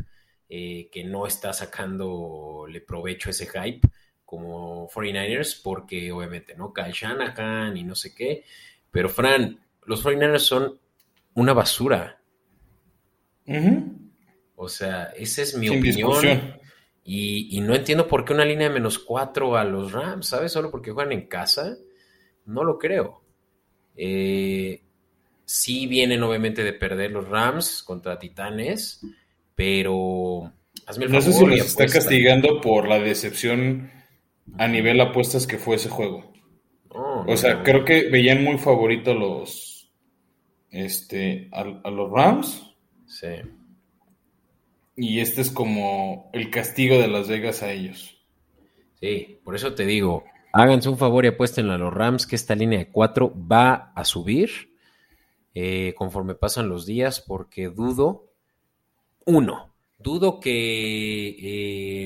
eh, 0.47 0.87
que 0.89 1.03
no 1.03 1.27
está 1.27 1.51
sacándole 1.51 2.79
provecho 2.79 3.27
a 3.27 3.31
ese 3.31 3.47
hype 3.47 3.85
como 4.23 4.87
49ers, 4.87 5.61
porque 5.61 6.13
obviamente, 6.13 6.55
¿no? 6.55 6.71
Kyle 6.71 6.93
Shanahan 6.93 7.75
y 7.75 7.83
no 7.83 7.93
sé 7.93 8.15
qué. 8.15 8.45
Pero, 8.89 9.09
Fran, 9.09 9.59
los 9.83 10.01
49ers 10.01 10.39
son 10.39 10.79
una 11.33 11.51
basura. 11.51 12.21
O 14.59 14.67
sea, 14.67 15.13
esa 15.15 15.43
es 15.43 15.55
mi 15.55 15.69
opinión. 15.69 16.59
Y, 17.03 17.61
no 17.61 17.75
entiendo 17.75 18.07
por 18.07 18.25
qué 18.25 18.33
una 18.33 18.43
línea 18.43 18.67
de 18.67 18.73
menos 18.73 18.99
cuatro 18.99 19.55
a 19.55 19.63
los 19.63 19.91
Rams, 19.93 20.27
¿sabes? 20.27 20.51
Solo 20.51 20.71
porque 20.71 20.91
juegan 20.91 21.13
en 21.13 21.27
casa. 21.27 21.77
No 22.45 22.63
lo 22.63 22.77
creo. 22.79 23.21
Eh, 23.95 24.81
sí 25.45 25.85
vienen 25.85 26.23
obviamente 26.23 26.63
de 26.63 26.73
perder 26.73 27.11
los 27.11 27.29
Rams 27.29 27.83
contra 27.83 28.17
Titanes, 28.17 29.05
pero 29.55 30.51
hazme 30.87 31.05
el 31.05 31.11
favor. 31.11 31.25
No 31.25 31.31
sé 31.31 31.33
si 31.33 31.45
los 31.45 31.59
está 31.59 31.85
castigando 31.85 32.59
por 32.59 32.87
la 32.87 32.99
decepción 32.99 33.91
a 34.57 34.67
nivel 34.67 34.99
apuestas 34.99 35.45
que 35.45 35.59
fue 35.59 35.75
ese 35.75 35.89
juego. 35.89 36.33
o 36.89 37.37
sea, 37.37 37.61
creo 37.61 37.85
que 37.85 38.09
veían 38.09 38.43
muy 38.43 38.57
favorito 38.57 39.13
los 39.13 39.93
este 40.71 41.47
a, 41.51 41.63
los 41.91 42.11
Rams. 42.11 42.75
Sí. 43.05 43.27
Y 44.97 45.19
este 45.19 45.41
es 45.41 45.51
como 45.51 46.29
el 46.33 46.49
castigo 46.49 46.97
de 46.97 47.07
Las 47.07 47.27
Vegas 47.27 47.61
a 47.61 47.71
ellos. 47.71 48.17
Sí, 48.99 49.39
por 49.43 49.55
eso 49.55 49.75
te 49.75 49.85
digo, 49.85 50.23
háganse 50.51 50.89
un 50.89 50.97
favor 50.97 51.23
y 51.23 51.27
apuesten 51.27 51.69
a 51.69 51.77
los 51.77 51.93
Rams 51.93 52.25
que 52.25 52.35
esta 52.35 52.55
línea 52.55 52.79
de 52.79 52.89
4 52.89 53.31
va 53.49 53.93
a 53.95 54.03
subir 54.03 54.75
eh, 55.53 55.93
conforme 55.95 56.33
pasan 56.33 56.67
los 56.67 56.87
días 56.87 57.21
porque 57.21 57.69
dudo, 57.69 58.31
uno, 59.25 59.75
dudo 59.99 60.39
que 60.39 61.29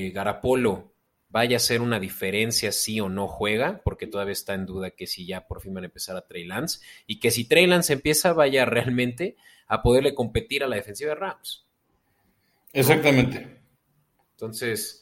eh, 0.06 0.10
Garapolo 0.10 0.92
vaya 1.30 1.56
a 1.56 1.60
ser 1.60 1.80
una 1.80 1.98
diferencia 1.98 2.72
si 2.72 3.00
o 3.00 3.08
no 3.08 3.26
juega, 3.26 3.80
porque 3.84 4.06
todavía 4.06 4.32
está 4.32 4.52
en 4.52 4.66
duda 4.66 4.90
que 4.90 5.06
si 5.06 5.26
ya 5.26 5.46
por 5.48 5.62
fin 5.62 5.72
van 5.72 5.84
a 5.84 5.86
empezar 5.86 6.14
a 6.14 6.26
Trey 6.26 6.44
Lance, 6.44 6.80
y 7.06 7.20
que 7.20 7.30
si 7.30 7.48
Trey 7.48 7.66
Lance 7.66 7.94
empieza, 7.94 8.34
vaya 8.34 8.66
realmente 8.66 9.36
a 9.66 9.80
poderle 9.80 10.14
competir 10.14 10.62
a 10.62 10.68
la 10.68 10.76
defensiva 10.76 11.10
de 11.10 11.16
Rams. 11.16 11.66
Exactamente. 12.72 13.60
Entonces, 14.32 15.00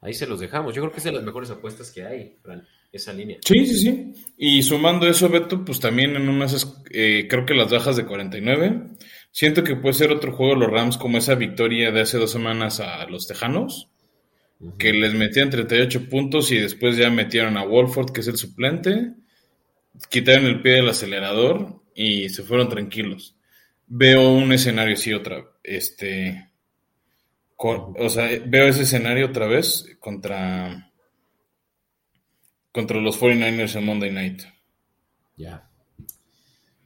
ahí 0.00 0.14
se 0.14 0.26
los 0.26 0.40
dejamos. 0.40 0.74
Yo 0.74 0.82
creo 0.82 0.92
que 0.92 0.98
es 0.98 1.04
de 1.04 1.12
las 1.12 1.22
mejores 1.22 1.50
apuestas 1.50 1.90
que 1.90 2.04
hay, 2.04 2.36
Fran, 2.42 2.66
esa 2.92 3.12
línea. 3.12 3.38
Sí, 3.44 3.66
sí, 3.66 3.78
sí. 3.78 4.12
Y 4.36 4.62
sumando 4.62 5.06
eso, 5.06 5.28
Beto, 5.28 5.64
pues 5.64 5.80
también 5.80 6.16
en 6.16 6.28
unas, 6.28 6.82
eh, 6.90 7.26
creo 7.28 7.46
que 7.46 7.54
las 7.54 7.70
bajas 7.70 7.96
de 7.96 8.06
49. 8.06 8.82
Siento 9.30 9.62
que 9.64 9.76
puede 9.76 9.94
ser 9.94 10.10
otro 10.10 10.32
juego 10.32 10.54
los 10.54 10.70
Rams 10.70 10.96
como 10.96 11.18
esa 11.18 11.34
victoria 11.34 11.92
de 11.92 12.00
hace 12.00 12.18
dos 12.18 12.30
semanas 12.30 12.80
a 12.80 13.06
los 13.06 13.26
Tejanos 13.26 13.90
que 14.78 14.92
les 14.92 15.14
metían 15.14 15.50
38 15.50 16.08
puntos 16.08 16.52
y 16.52 16.58
después 16.58 16.96
ya 16.96 17.10
metieron 17.10 17.56
a 17.56 17.64
Wolford, 17.64 18.12
que 18.12 18.20
es 18.20 18.28
el 18.28 18.36
suplente, 18.36 19.12
quitaron 20.10 20.46
el 20.46 20.60
pie 20.60 20.72
del 20.72 20.88
acelerador 20.88 21.82
y 21.94 22.28
se 22.28 22.42
fueron 22.42 22.68
tranquilos. 22.68 23.36
Veo 23.86 24.32
un 24.32 24.52
escenario 24.52 24.94
así 24.94 25.12
otra, 25.12 25.44
este, 25.62 26.49
o 27.68 28.08
sea, 28.08 28.28
veo 28.46 28.66
ese 28.66 28.82
escenario 28.82 29.26
otra 29.26 29.46
vez 29.46 29.96
contra, 29.98 30.90
contra 32.72 33.00
los 33.00 33.20
49ers 33.20 33.76
en 33.76 33.84
Monday 33.84 34.12
Night. 34.12 34.42
Ya. 35.36 35.68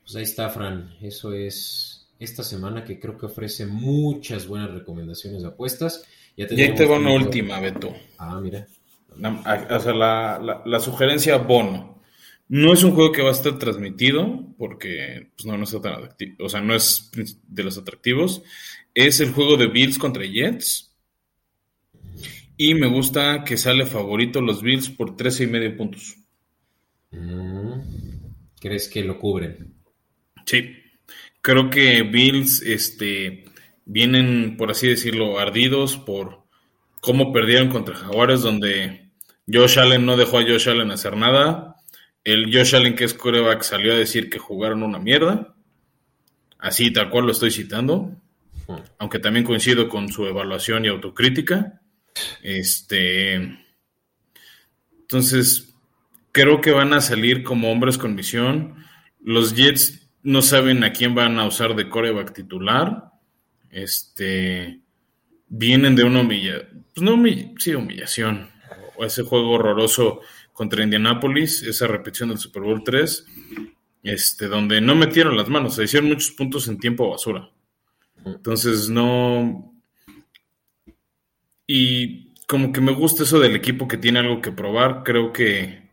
Pues 0.03 0.17
ahí 0.17 0.25
está, 0.25 0.51
Fran. 0.51 0.97
Eso 1.01 1.33
es 1.33 2.09
esta 2.19 2.43
semana 2.43 2.85
que 2.85 2.99
creo 2.99 3.17
que 3.17 3.27
ofrece 3.27 3.67
muchas 3.67 4.47
buenas 4.47 4.71
recomendaciones 4.73 5.43
de 5.43 5.49
apuestas. 5.49 6.05
y 6.37 6.43
ahí 6.43 6.75
te 6.75 6.87
va 6.87 6.99
una 6.99 7.13
última, 7.13 7.61
Beto. 7.61 7.95
Ah, 8.19 8.41
mira. 8.41 8.67
La, 9.17 9.69
o 9.71 9.81
sea, 9.81 9.93
la, 9.93 10.81
sugerencia 10.81 11.37
bono. 11.39 12.03
No 12.49 12.73
es 12.73 12.83
un 12.83 12.95
juego 12.95 13.11
que 13.11 13.23
va 13.23 13.31
a 13.31 13.33
estar 13.33 13.59
transmitido 13.59 14.45
porque 14.59 15.31
pues 15.35 15.47
no, 15.47 15.57
no 15.57 15.65
está 15.65 15.81
tan 15.81 15.95
atractivo. 15.95 16.45
O 16.45 16.49
sea, 16.49 16.61
no 16.61 16.75
es 16.75 17.11
de 17.49 17.65
los 17.65 17.79
atractivos. 17.79 18.43
Es 18.95 19.21
el 19.21 19.33
juego 19.33 19.57
de 19.57 19.67
Bills 19.67 19.99
contra 19.99 20.25
Jets. 20.25 20.95
Y 22.57 22.75
me 22.75 22.87
gusta 22.87 23.43
que 23.45 23.57
sale 23.57 23.85
favorito 23.85 24.41
los 24.41 24.63
Bills 24.63 24.89
por 24.89 25.17
13 25.17 25.45
y 25.45 25.47
medio 25.49 25.77
puntos. 25.77 26.17
Mm, 27.11 27.81
¿Crees 28.61 28.89
que 28.89 29.03
lo 29.03 29.19
cubren? 29.19 29.75
Sí. 30.47 30.77
Creo 31.41 31.69
que 31.69 32.03
Bills, 32.03 32.63
este, 32.63 33.45
vienen, 33.85 34.57
por 34.57 34.71
así 34.71 34.89
decirlo, 34.89 35.39
ardidos 35.39 35.97
por 35.97 36.45
cómo 37.01 37.33
perdieron 37.33 37.69
contra 37.69 37.97
Jaguares, 37.97 38.41
donde 38.41 39.11
Josh 39.53 39.79
Allen 39.79 40.07
no 40.07 40.17
dejó 40.17 40.39
a 40.39 40.43
Josh 40.43 40.69
Allen 40.69 40.91
hacer 40.91 41.17
nada. 41.17 41.77
El 42.23 42.47
Josh 42.47 42.75
Allen, 42.75 42.95
que 42.95 43.05
es 43.05 43.15
coreback, 43.15 43.63
salió 43.63 43.93
a 43.93 43.99
decir 43.99 44.31
que 44.31 44.39
jugaron 44.39 44.83
una 44.83 44.99
mierda. 44.99 45.55
Así, 46.59 46.91
tal 46.91 47.11
cual 47.11 47.27
lo 47.27 47.33
estoy 47.33 47.51
citando. 47.51 48.17
Aunque 48.99 49.19
también 49.19 49.45
coincido 49.45 49.89
con 49.89 50.11
su 50.11 50.27
evaluación 50.27 50.85
y 50.85 50.89
autocrítica. 50.89 51.81
Este. 52.43 53.59
Entonces, 55.01 55.75
creo 56.33 56.61
que 56.61 56.73
van 56.73 56.93
a 56.93 57.01
salir 57.01 57.43
como 57.43 57.71
hombres 57.71 57.99
con 57.99 58.15
misión. 58.15 58.77
Los 59.23 59.55
Jets 59.55 60.09
no 60.23 60.43
saben 60.43 60.83
a 60.83 60.93
quién 60.93 61.15
van 61.15 61.39
a 61.39 61.47
usar 61.47 61.77
de 61.77 61.89
coreback 61.89 62.33
titular. 62.33 63.13
Este, 63.71 64.81
vienen 65.49 65.95
de 65.95 66.05
una 66.05 66.21
humillación, 66.21 66.87
pues 66.95 67.05
no 67.05 67.23
sí, 67.59 67.75
humillación, 67.75 68.49
o 68.97 69.05
ese 69.05 69.23
juego 69.23 69.53
horroroso 69.53 70.21
contra 70.53 70.85
Indianapolis, 70.85 71.63
esa 71.63 71.87
repetición 71.87 72.31
del 72.31 72.39
Super 72.39 72.63
Bowl 72.63 72.83
3, 72.85 73.27
este, 74.05 74.47
donde 74.47 74.81
no 74.81 74.95
metieron 74.95 75.37
las 75.37 75.49
manos, 75.49 75.75
se 75.75 75.85
hicieron 75.85 76.09
muchos 76.09 76.31
puntos 76.31 76.69
en 76.69 76.79
tiempo 76.79 77.11
basura. 77.11 77.51
Entonces, 78.25 78.89
no. 78.89 79.73
Y 81.67 82.33
como 82.47 82.73
que 82.73 82.81
me 82.81 82.93
gusta 82.93 83.23
eso 83.23 83.39
del 83.39 83.57
equipo 83.57 83.89
que 83.89 83.97
tiene 83.97 84.19
algo 84.21 84.41
que 84.41 84.53
probar. 84.53 85.03
Creo 85.05 85.33
que 85.33 85.89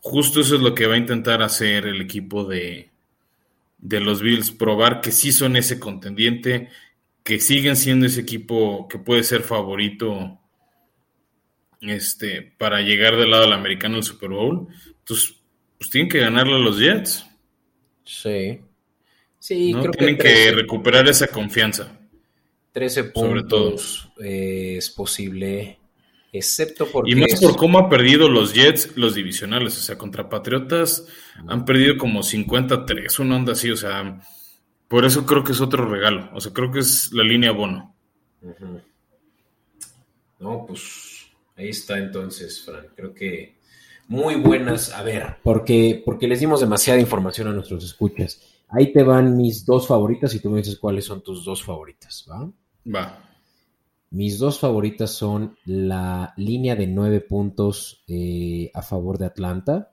justo 0.00 0.40
eso 0.40 0.56
es 0.56 0.60
lo 0.60 0.74
que 0.74 0.86
va 0.86 0.94
a 0.94 0.98
intentar 0.98 1.42
hacer 1.42 1.86
el 1.86 2.00
equipo 2.00 2.44
de, 2.44 2.90
de 3.78 4.00
los 4.00 4.20
Bills, 4.20 4.50
probar 4.50 5.00
que 5.00 5.12
sí 5.12 5.32
son 5.32 5.56
ese 5.56 5.78
contendiente, 5.78 6.68
que 7.22 7.40
siguen 7.40 7.76
siendo 7.76 8.06
ese 8.06 8.20
equipo 8.20 8.86
que 8.88 8.98
puede 8.98 9.22
ser 9.22 9.42
favorito 9.42 10.38
este, 11.80 12.42
para 12.42 12.80
llegar 12.80 13.16
del 13.16 13.30
lado 13.30 13.44
del 13.44 13.52
americano 13.52 13.96
al 13.96 14.04
Super 14.04 14.30
Bowl. 14.30 14.68
Entonces, 14.98 15.36
pues 15.78 15.90
tienen 15.90 16.10
que 16.10 16.20
ganarle 16.20 16.54
a 16.54 16.58
los 16.58 16.78
Jets. 16.78 17.26
Sí. 18.04 18.60
Sí, 19.44 19.74
creo 19.78 19.90
tienen 19.90 20.16
que, 20.16 20.52
recuperar 20.52 21.06
esa 21.06 21.26
confianza. 21.26 22.00
13 22.72 23.04
puntos 23.04 23.28
sobre 23.28 23.42
todos. 23.42 24.08
Eh, 24.24 24.76
es 24.78 24.88
posible, 24.88 25.78
excepto 26.32 26.86
porque... 26.90 27.10
Y 27.10 27.14
más 27.14 27.38
por 27.38 27.54
cómo 27.54 27.78
ha 27.78 27.90
perdido 27.90 28.30
los 28.30 28.54
Jets 28.54 28.96
los 28.96 29.14
divisionales, 29.14 29.76
o 29.76 29.82
sea, 29.82 29.98
contra 29.98 30.30
Patriotas 30.30 31.06
han 31.46 31.66
perdido 31.66 31.98
como 31.98 32.22
53, 32.22 33.18
una 33.18 33.36
onda 33.36 33.52
así, 33.52 33.70
o 33.70 33.76
sea, 33.76 34.18
por 34.88 35.04
eso 35.04 35.26
creo 35.26 35.44
que 35.44 35.52
es 35.52 35.60
otro 35.60 35.90
regalo. 35.90 36.30
O 36.32 36.40
sea, 36.40 36.54
creo 36.54 36.72
que 36.72 36.78
es 36.78 37.12
la 37.12 37.22
línea 37.22 37.52
bono. 37.52 37.94
No, 40.38 40.64
pues 40.66 41.26
ahí 41.54 41.68
está 41.68 41.98
entonces, 41.98 42.64
Fran. 42.64 42.86
Creo 42.96 43.12
que 43.12 43.58
muy 44.08 44.36
buenas. 44.36 44.90
A 44.94 45.02
ver, 45.02 45.36
porque, 45.42 46.02
porque 46.02 46.28
les 46.28 46.40
dimos 46.40 46.60
demasiada 46.60 46.98
información 46.98 47.48
a 47.48 47.52
nuestros 47.52 47.84
escuchas. 47.84 48.53
Ahí 48.68 48.92
te 48.92 49.02
van 49.02 49.36
mis 49.36 49.64
dos 49.64 49.86
favoritas 49.86 50.34
y 50.34 50.40
tú 50.40 50.50
me 50.50 50.58
dices 50.58 50.78
cuáles 50.78 51.04
son 51.04 51.22
tus 51.22 51.44
dos 51.44 51.62
favoritas, 51.62 52.26
¿va? 52.30 52.50
Va. 52.92 53.18
Mis 54.10 54.38
dos 54.38 54.58
favoritas 54.58 55.10
son 55.10 55.56
la 55.64 56.32
línea 56.36 56.76
de 56.76 56.86
nueve 56.86 57.20
puntos 57.20 58.04
eh, 58.06 58.70
a 58.72 58.82
favor 58.82 59.18
de 59.18 59.26
Atlanta, 59.26 59.92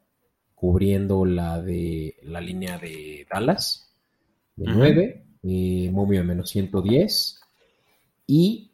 cubriendo 0.53 1.25
la 1.25 1.61
de 1.61 2.17
la 2.23 2.39
línea 2.39 2.77
de 2.77 3.25
Dallas 3.31 3.91
de 4.55 4.71
9, 4.71 5.25
eh, 5.43 5.89
Momio 5.91 6.19
de 6.19 6.25
menos 6.25 6.49
110 6.49 7.39
y 8.27 8.71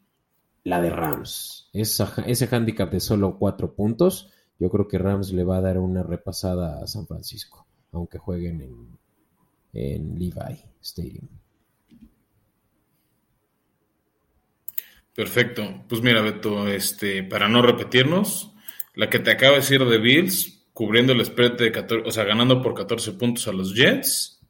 la 0.64 0.82
de 0.82 0.90
Rams. 0.90 1.70
ese 1.72 2.48
handicap 2.50 2.90
de 2.90 3.00
solo 3.00 3.38
4 3.38 3.74
puntos 3.74 4.30
yo 4.58 4.70
creo 4.70 4.88
que 4.88 4.98
Rams 4.98 5.32
le 5.32 5.44
va 5.44 5.58
a 5.58 5.60
dar 5.62 5.78
una 5.78 6.02
repasada 6.02 6.82
a 6.82 6.86
San 6.86 7.06
Francisco, 7.06 7.66
aunque 7.92 8.18
jueguen 8.18 8.60
en, 8.60 8.98
en 9.72 10.18
Levi 10.18 10.58
Stadium. 10.82 11.28
Perfecto. 15.18 15.84
Pues 15.88 16.00
mira, 16.00 16.22
Beto, 16.22 16.68
este, 16.68 17.24
para 17.24 17.48
no 17.48 17.60
repetirnos, 17.60 18.52
la 18.94 19.10
que 19.10 19.18
te 19.18 19.32
acaba 19.32 19.54
de 19.54 19.58
decir 19.58 19.84
de 19.84 19.98
Bills, 19.98 20.68
cubriendo 20.72 21.12
el 21.12 21.24
spread 21.24 21.54
de 21.54 21.72
14, 21.72 22.08
o 22.08 22.12
sea, 22.12 22.22
ganando 22.22 22.62
por 22.62 22.72
14 22.72 23.14
puntos 23.14 23.48
a 23.48 23.52
los 23.52 23.74
Jets. 23.74 24.40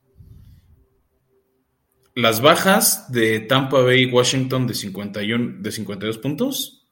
Las 2.14 2.43
bajas 2.43 3.11
de 3.11 3.41
Tampa 3.41 3.81
Bay 3.81 4.03
y 4.03 4.12
Washington 4.12 4.66
de 4.66 4.75
51, 4.75 5.62
de 5.62 5.73
52 5.73 6.19
puntos. 6.19 6.87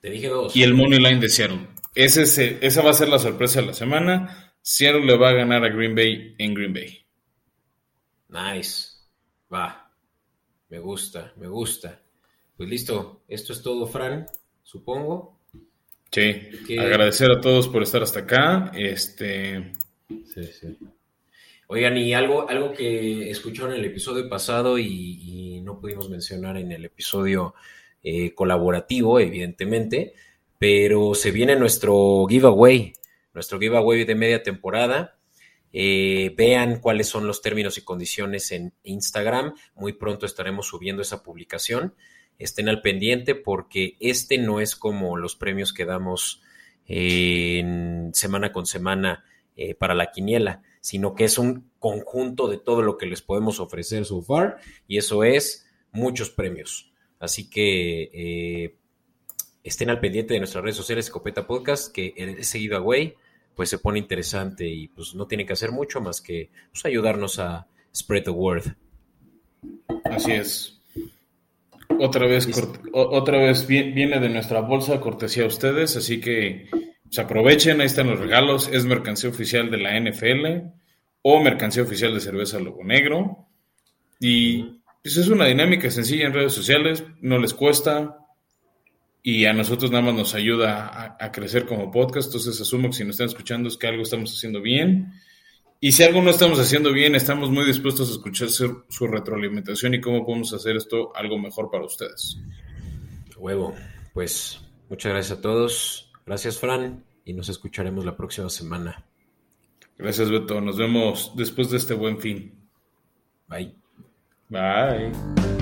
Te 0.00 0.10
dije 0.10 0.26
dos. 0.26 0.56
Y 0.56 0.64
el 0.64 0.74
money 0.74 0.98
line 0.98 1.20
de 1.20 1.28
Seattle. 1.28 1.68
Ese, 1.94 2.58
esa 2.60 2.82
va 2.82 2.90
a 2.90 2.94
ser 2.94 3.08
la 3.08 3.20
sorpresa 3.20 3.60
de 3.60 3.66
la 3.68 3.74
semana. 3.74 4.54
Seattle 4.60 5.04
le 5.06 5.16
va 5.16 5.28
a 5.28 5.34
ganar 5.34 5.64
a 5.64 5.68
Green 5.68 5.94
Bay 5.94 6.34
en 6.36 6.54
Green 6.54 6.72
Bay. 6.72 6.99
Nice. 8.30 8.96
Va. 9.52 9.90
Me 10.68 10.78
gusta, 10.78 11.32
me 11.36 11.48
gusta. 11.48 12.00
Pues 12.56 12.68
listo, 12.68 13.22
esto 13.26 13.52
es 13.52 13.62
todo, 13.62 13.86
Fran, 13.86 14.26
supongo. 14.62 15.40
Sí, 16.12 16.76
agradecer 16.78 17.30
a 17.30 17.40
todos 17.40 17.68
por 17.68 17.82
estar 17.82 18.02
hasta 18.02 18.20
acá. 18.20 18.70
Este. 18.74 19.72
Sí, 20.08 20.44
sí. 20.44 20.78
Oigan, 21.68 21.96
y 21.96 22.14
algo, 22.14 22.48
algo 22.48 22.72
que 22.72 23.30
escucharon 23.30 23.72
en 23.72 23.78
el 23.78 23.86
episodio 23.86 24.28
pasado 24.28 24.76
y, 24.76 25.60
no 25.64 25.80
pudimos 25.80 26.10
mencionar 26.10 26.56
en 26.56 26.72
el 26.72 26.84
episodio 26.84 27.54
eh, 28.02 28.34
colaborativo, 28.34 29.20
evidentemente, 29.20 30.14
pero 30.58 31.14
se 31.14 31.30
viene 31.30 31.54
nuestro 31.54 32.26
giveaway, 32.28 32.92
nuestro 33.34 33.60
giveaway 33.60 34.04
de 34.04 34.14
media 34.16 34.42
temporada. 34.42 35.19
Eh, 35.72 36.34
vean 36.36 36.80
cuáles 36.80 37.08
son 37.08 37.26
los 37.26 37.42
términos 37.42 37.78
y 37.78 37.82
condiciones 37.82 38.50
en 38.52 38.74
Instagram. 38.82 39.54
Muy 39.74 39.92
pronto 39.92 40.26
estaremos 40.26 40.66
subiendo 40.66 41.02
esa 41.02 41.22
publicación 41.22 41.94
estén 42.40 42.70
al 42.70 42.80
pendiente 42.80 43.36
porque 43.36 43.96
este 44.00 44.38
no 44.38 44.60
es 44.60 44.74
como 44.74 45.16
los 45.16 45.36
premios 45.36 45.72
que 45.72 45.84
damos 45.84 46.42
en 46.86 48.10
semana 48.14 48.50
con 48.50 48.66
semana 48.66 49.24
eh, 49.56 49.74
para 49.74 49.94
la 49.94 50.10
quiniela, 50.10 50.62
sino 50.80 51.14
que 51.14 51.24
es 51.24 51.38
un 51.38 51.70
conjunto 51.78 52.48
de 52.48 52.56
todo 52.56 52.82
lo 52.82 52.96
que 52.96 53.06
les 53.06 53.20
podemos 53.20 53.60
ofrecer 53.60 54.06
so 54.06 54.22
far 54.22 54.56
y 54.88 54.96
eso 54.96 55.22
es 55.22 55.66
muchos 55.92 56.30
premios. 56.30 56.92
Así 57.20 57.50
que 57.50 58.10
eh, 58.14 58.76
estén 59.62 59.90
al 59.90 60.00
pendiente 60.00 60.32
de 60.32 60.40
nuestras 60.40 60.64
redes 60.64 60.76
sociales 60.76 61.04
Escopeta 61.04 61.46
Podcast, 61.46 61.94
que 61.94 62.14
ese 62.16 62.58
giveaway 62.58 63.14
pues 63.54 63.68
se 63.68 63.78
pone 63.78 63.98
interesante 63.98 64.66
y 64.68 64.88
pues 64.88 65.14
no 65.14 65.26
tiene 65.26 65.46
que 65.46 65.52
hacer 65.52 65.72
mucho 65.72 66.00
más 66.00 66.20
que 66.20 66.50
pues, 66.72 66.84
ayudarnos 66.84 67.38
a 67.38 67.66
spread 67.94 68.24
the 68.24 68.30
word. 68.30 68.64
Así 70.04 70.32
es. 70.32 70.80
Otra 71.98 72.26
vez, 72.26 72.48
otra 72.92 73.38
vez 73.38 73.66
viene 73.66 74.20
de 74.20 74.28
nuestra 74.28 74.60
bolsa, 74.60 75.00
cortesía 75.00 75.44
a 75.44 75.48
ustedes, 75.48 75.96
así 75.96 76.20
que 76.20 76.68
pues, 77.02 77.18
aprovechen, 77.18 77.80
ahí 77.80 77.86
están 77.86 78.08
los 78.08 78.18
regalos, 78.18 78.68
es 78.72 78.84
mercancía 78.84 79.30
oficial 79.30 79.70
de 79.70 79.78
la 79.78 79.98
NFL 79.98 80.68
o 81.22 81.42
mercancía 81.42 81.82
oficial 81.82 82.14
de 82.14 82.20
cerveza 82.20 82.58
Lobo 82.58 82.84
Negro. 82.84 83.48
Y 84.20 84.80
pues, 85.02 85.16
es 85.16 85.28
una 85.28 85.46
dinámica 85.46 85.90
sencilla 85.90 86.26
en 86.26 86.32
redes 86.32 86.52
sociales, 86.52 87.04
no 87.20 87.38
les 87.38 87.52
cuesta 87.52 88.19
y 89.22 89.44
a 89.44 89.52
nosotros 89.52 89.90
nada 89.90 90.04
más 90.04 90.14
nos 90.14 90.34
ayuda 90.34 90.86
a, 90.86 91.16
a 91.18 91.32
crecer 91.32 91.66
como 91.66 91.90
podcast, 91.90 92.28
entonces 92.28 92.60
asumo 92.60 92.88
que 92.88 92.96
si 92.96 93.04
nos 93.04 93.14
están 93.14 93.28
escuchando 93.28 93.68
es 93.68 93.76
que 93.76 93.86
algo 93.86 94.02
estamos 94.02 94.32
haciendo 94.34 94.60
bien 94.60 95.12
y 95.82 95.92
si 95.92 96.02
algo 96.02 96.20
no 96.20 96.28
estamos 96.28 96.60
haciendo 96.60 96.92
bien, 96.92 97.14
estamos 97.14 97.50
muy 97.50 97.64
dispuestos 97.64 98.10
a 98.10 98.12
escuchar 98.12 98.50
su, 98.50 99.06
retroalimentación 99.06 99.94
y 99.94 100.00
cómo 100.02 100.26
podemos 100.26 100.52
hacer 100.52 100.76
esto 100.76 101.10
algo 101.16 101.38
mejor 101.38 101.70
para 101.70 101.86
ustedes. 101.86 102.38
Huevo, 103.38 103.74
pues 104.12 104.60
muchas 104.90 105.12
gracias 105.12 105.38
a 105.38 105.40
todos. 105.40 106.12
Gracias, 106.26 106.58
Fran, 106.58 107.02
y 107.24 107.32
nos 107.32 107.48
escucharemos 107.48 108.04
la 108.04 108.14
próxima 108.14 108.50
semana. 108.50 109.06
Gracias, 109.96 110.30
Beto. 110.30 110.60
Nos 110.60 110.76
vemos 110.76 111.32
después 111.34 111.70
de 111.70 111.78
este 111.78 111.94
buen 111.94 112.18
fin. 112.18 112.52
Bye. 113.48 113.74
Bye. 114.50 115.59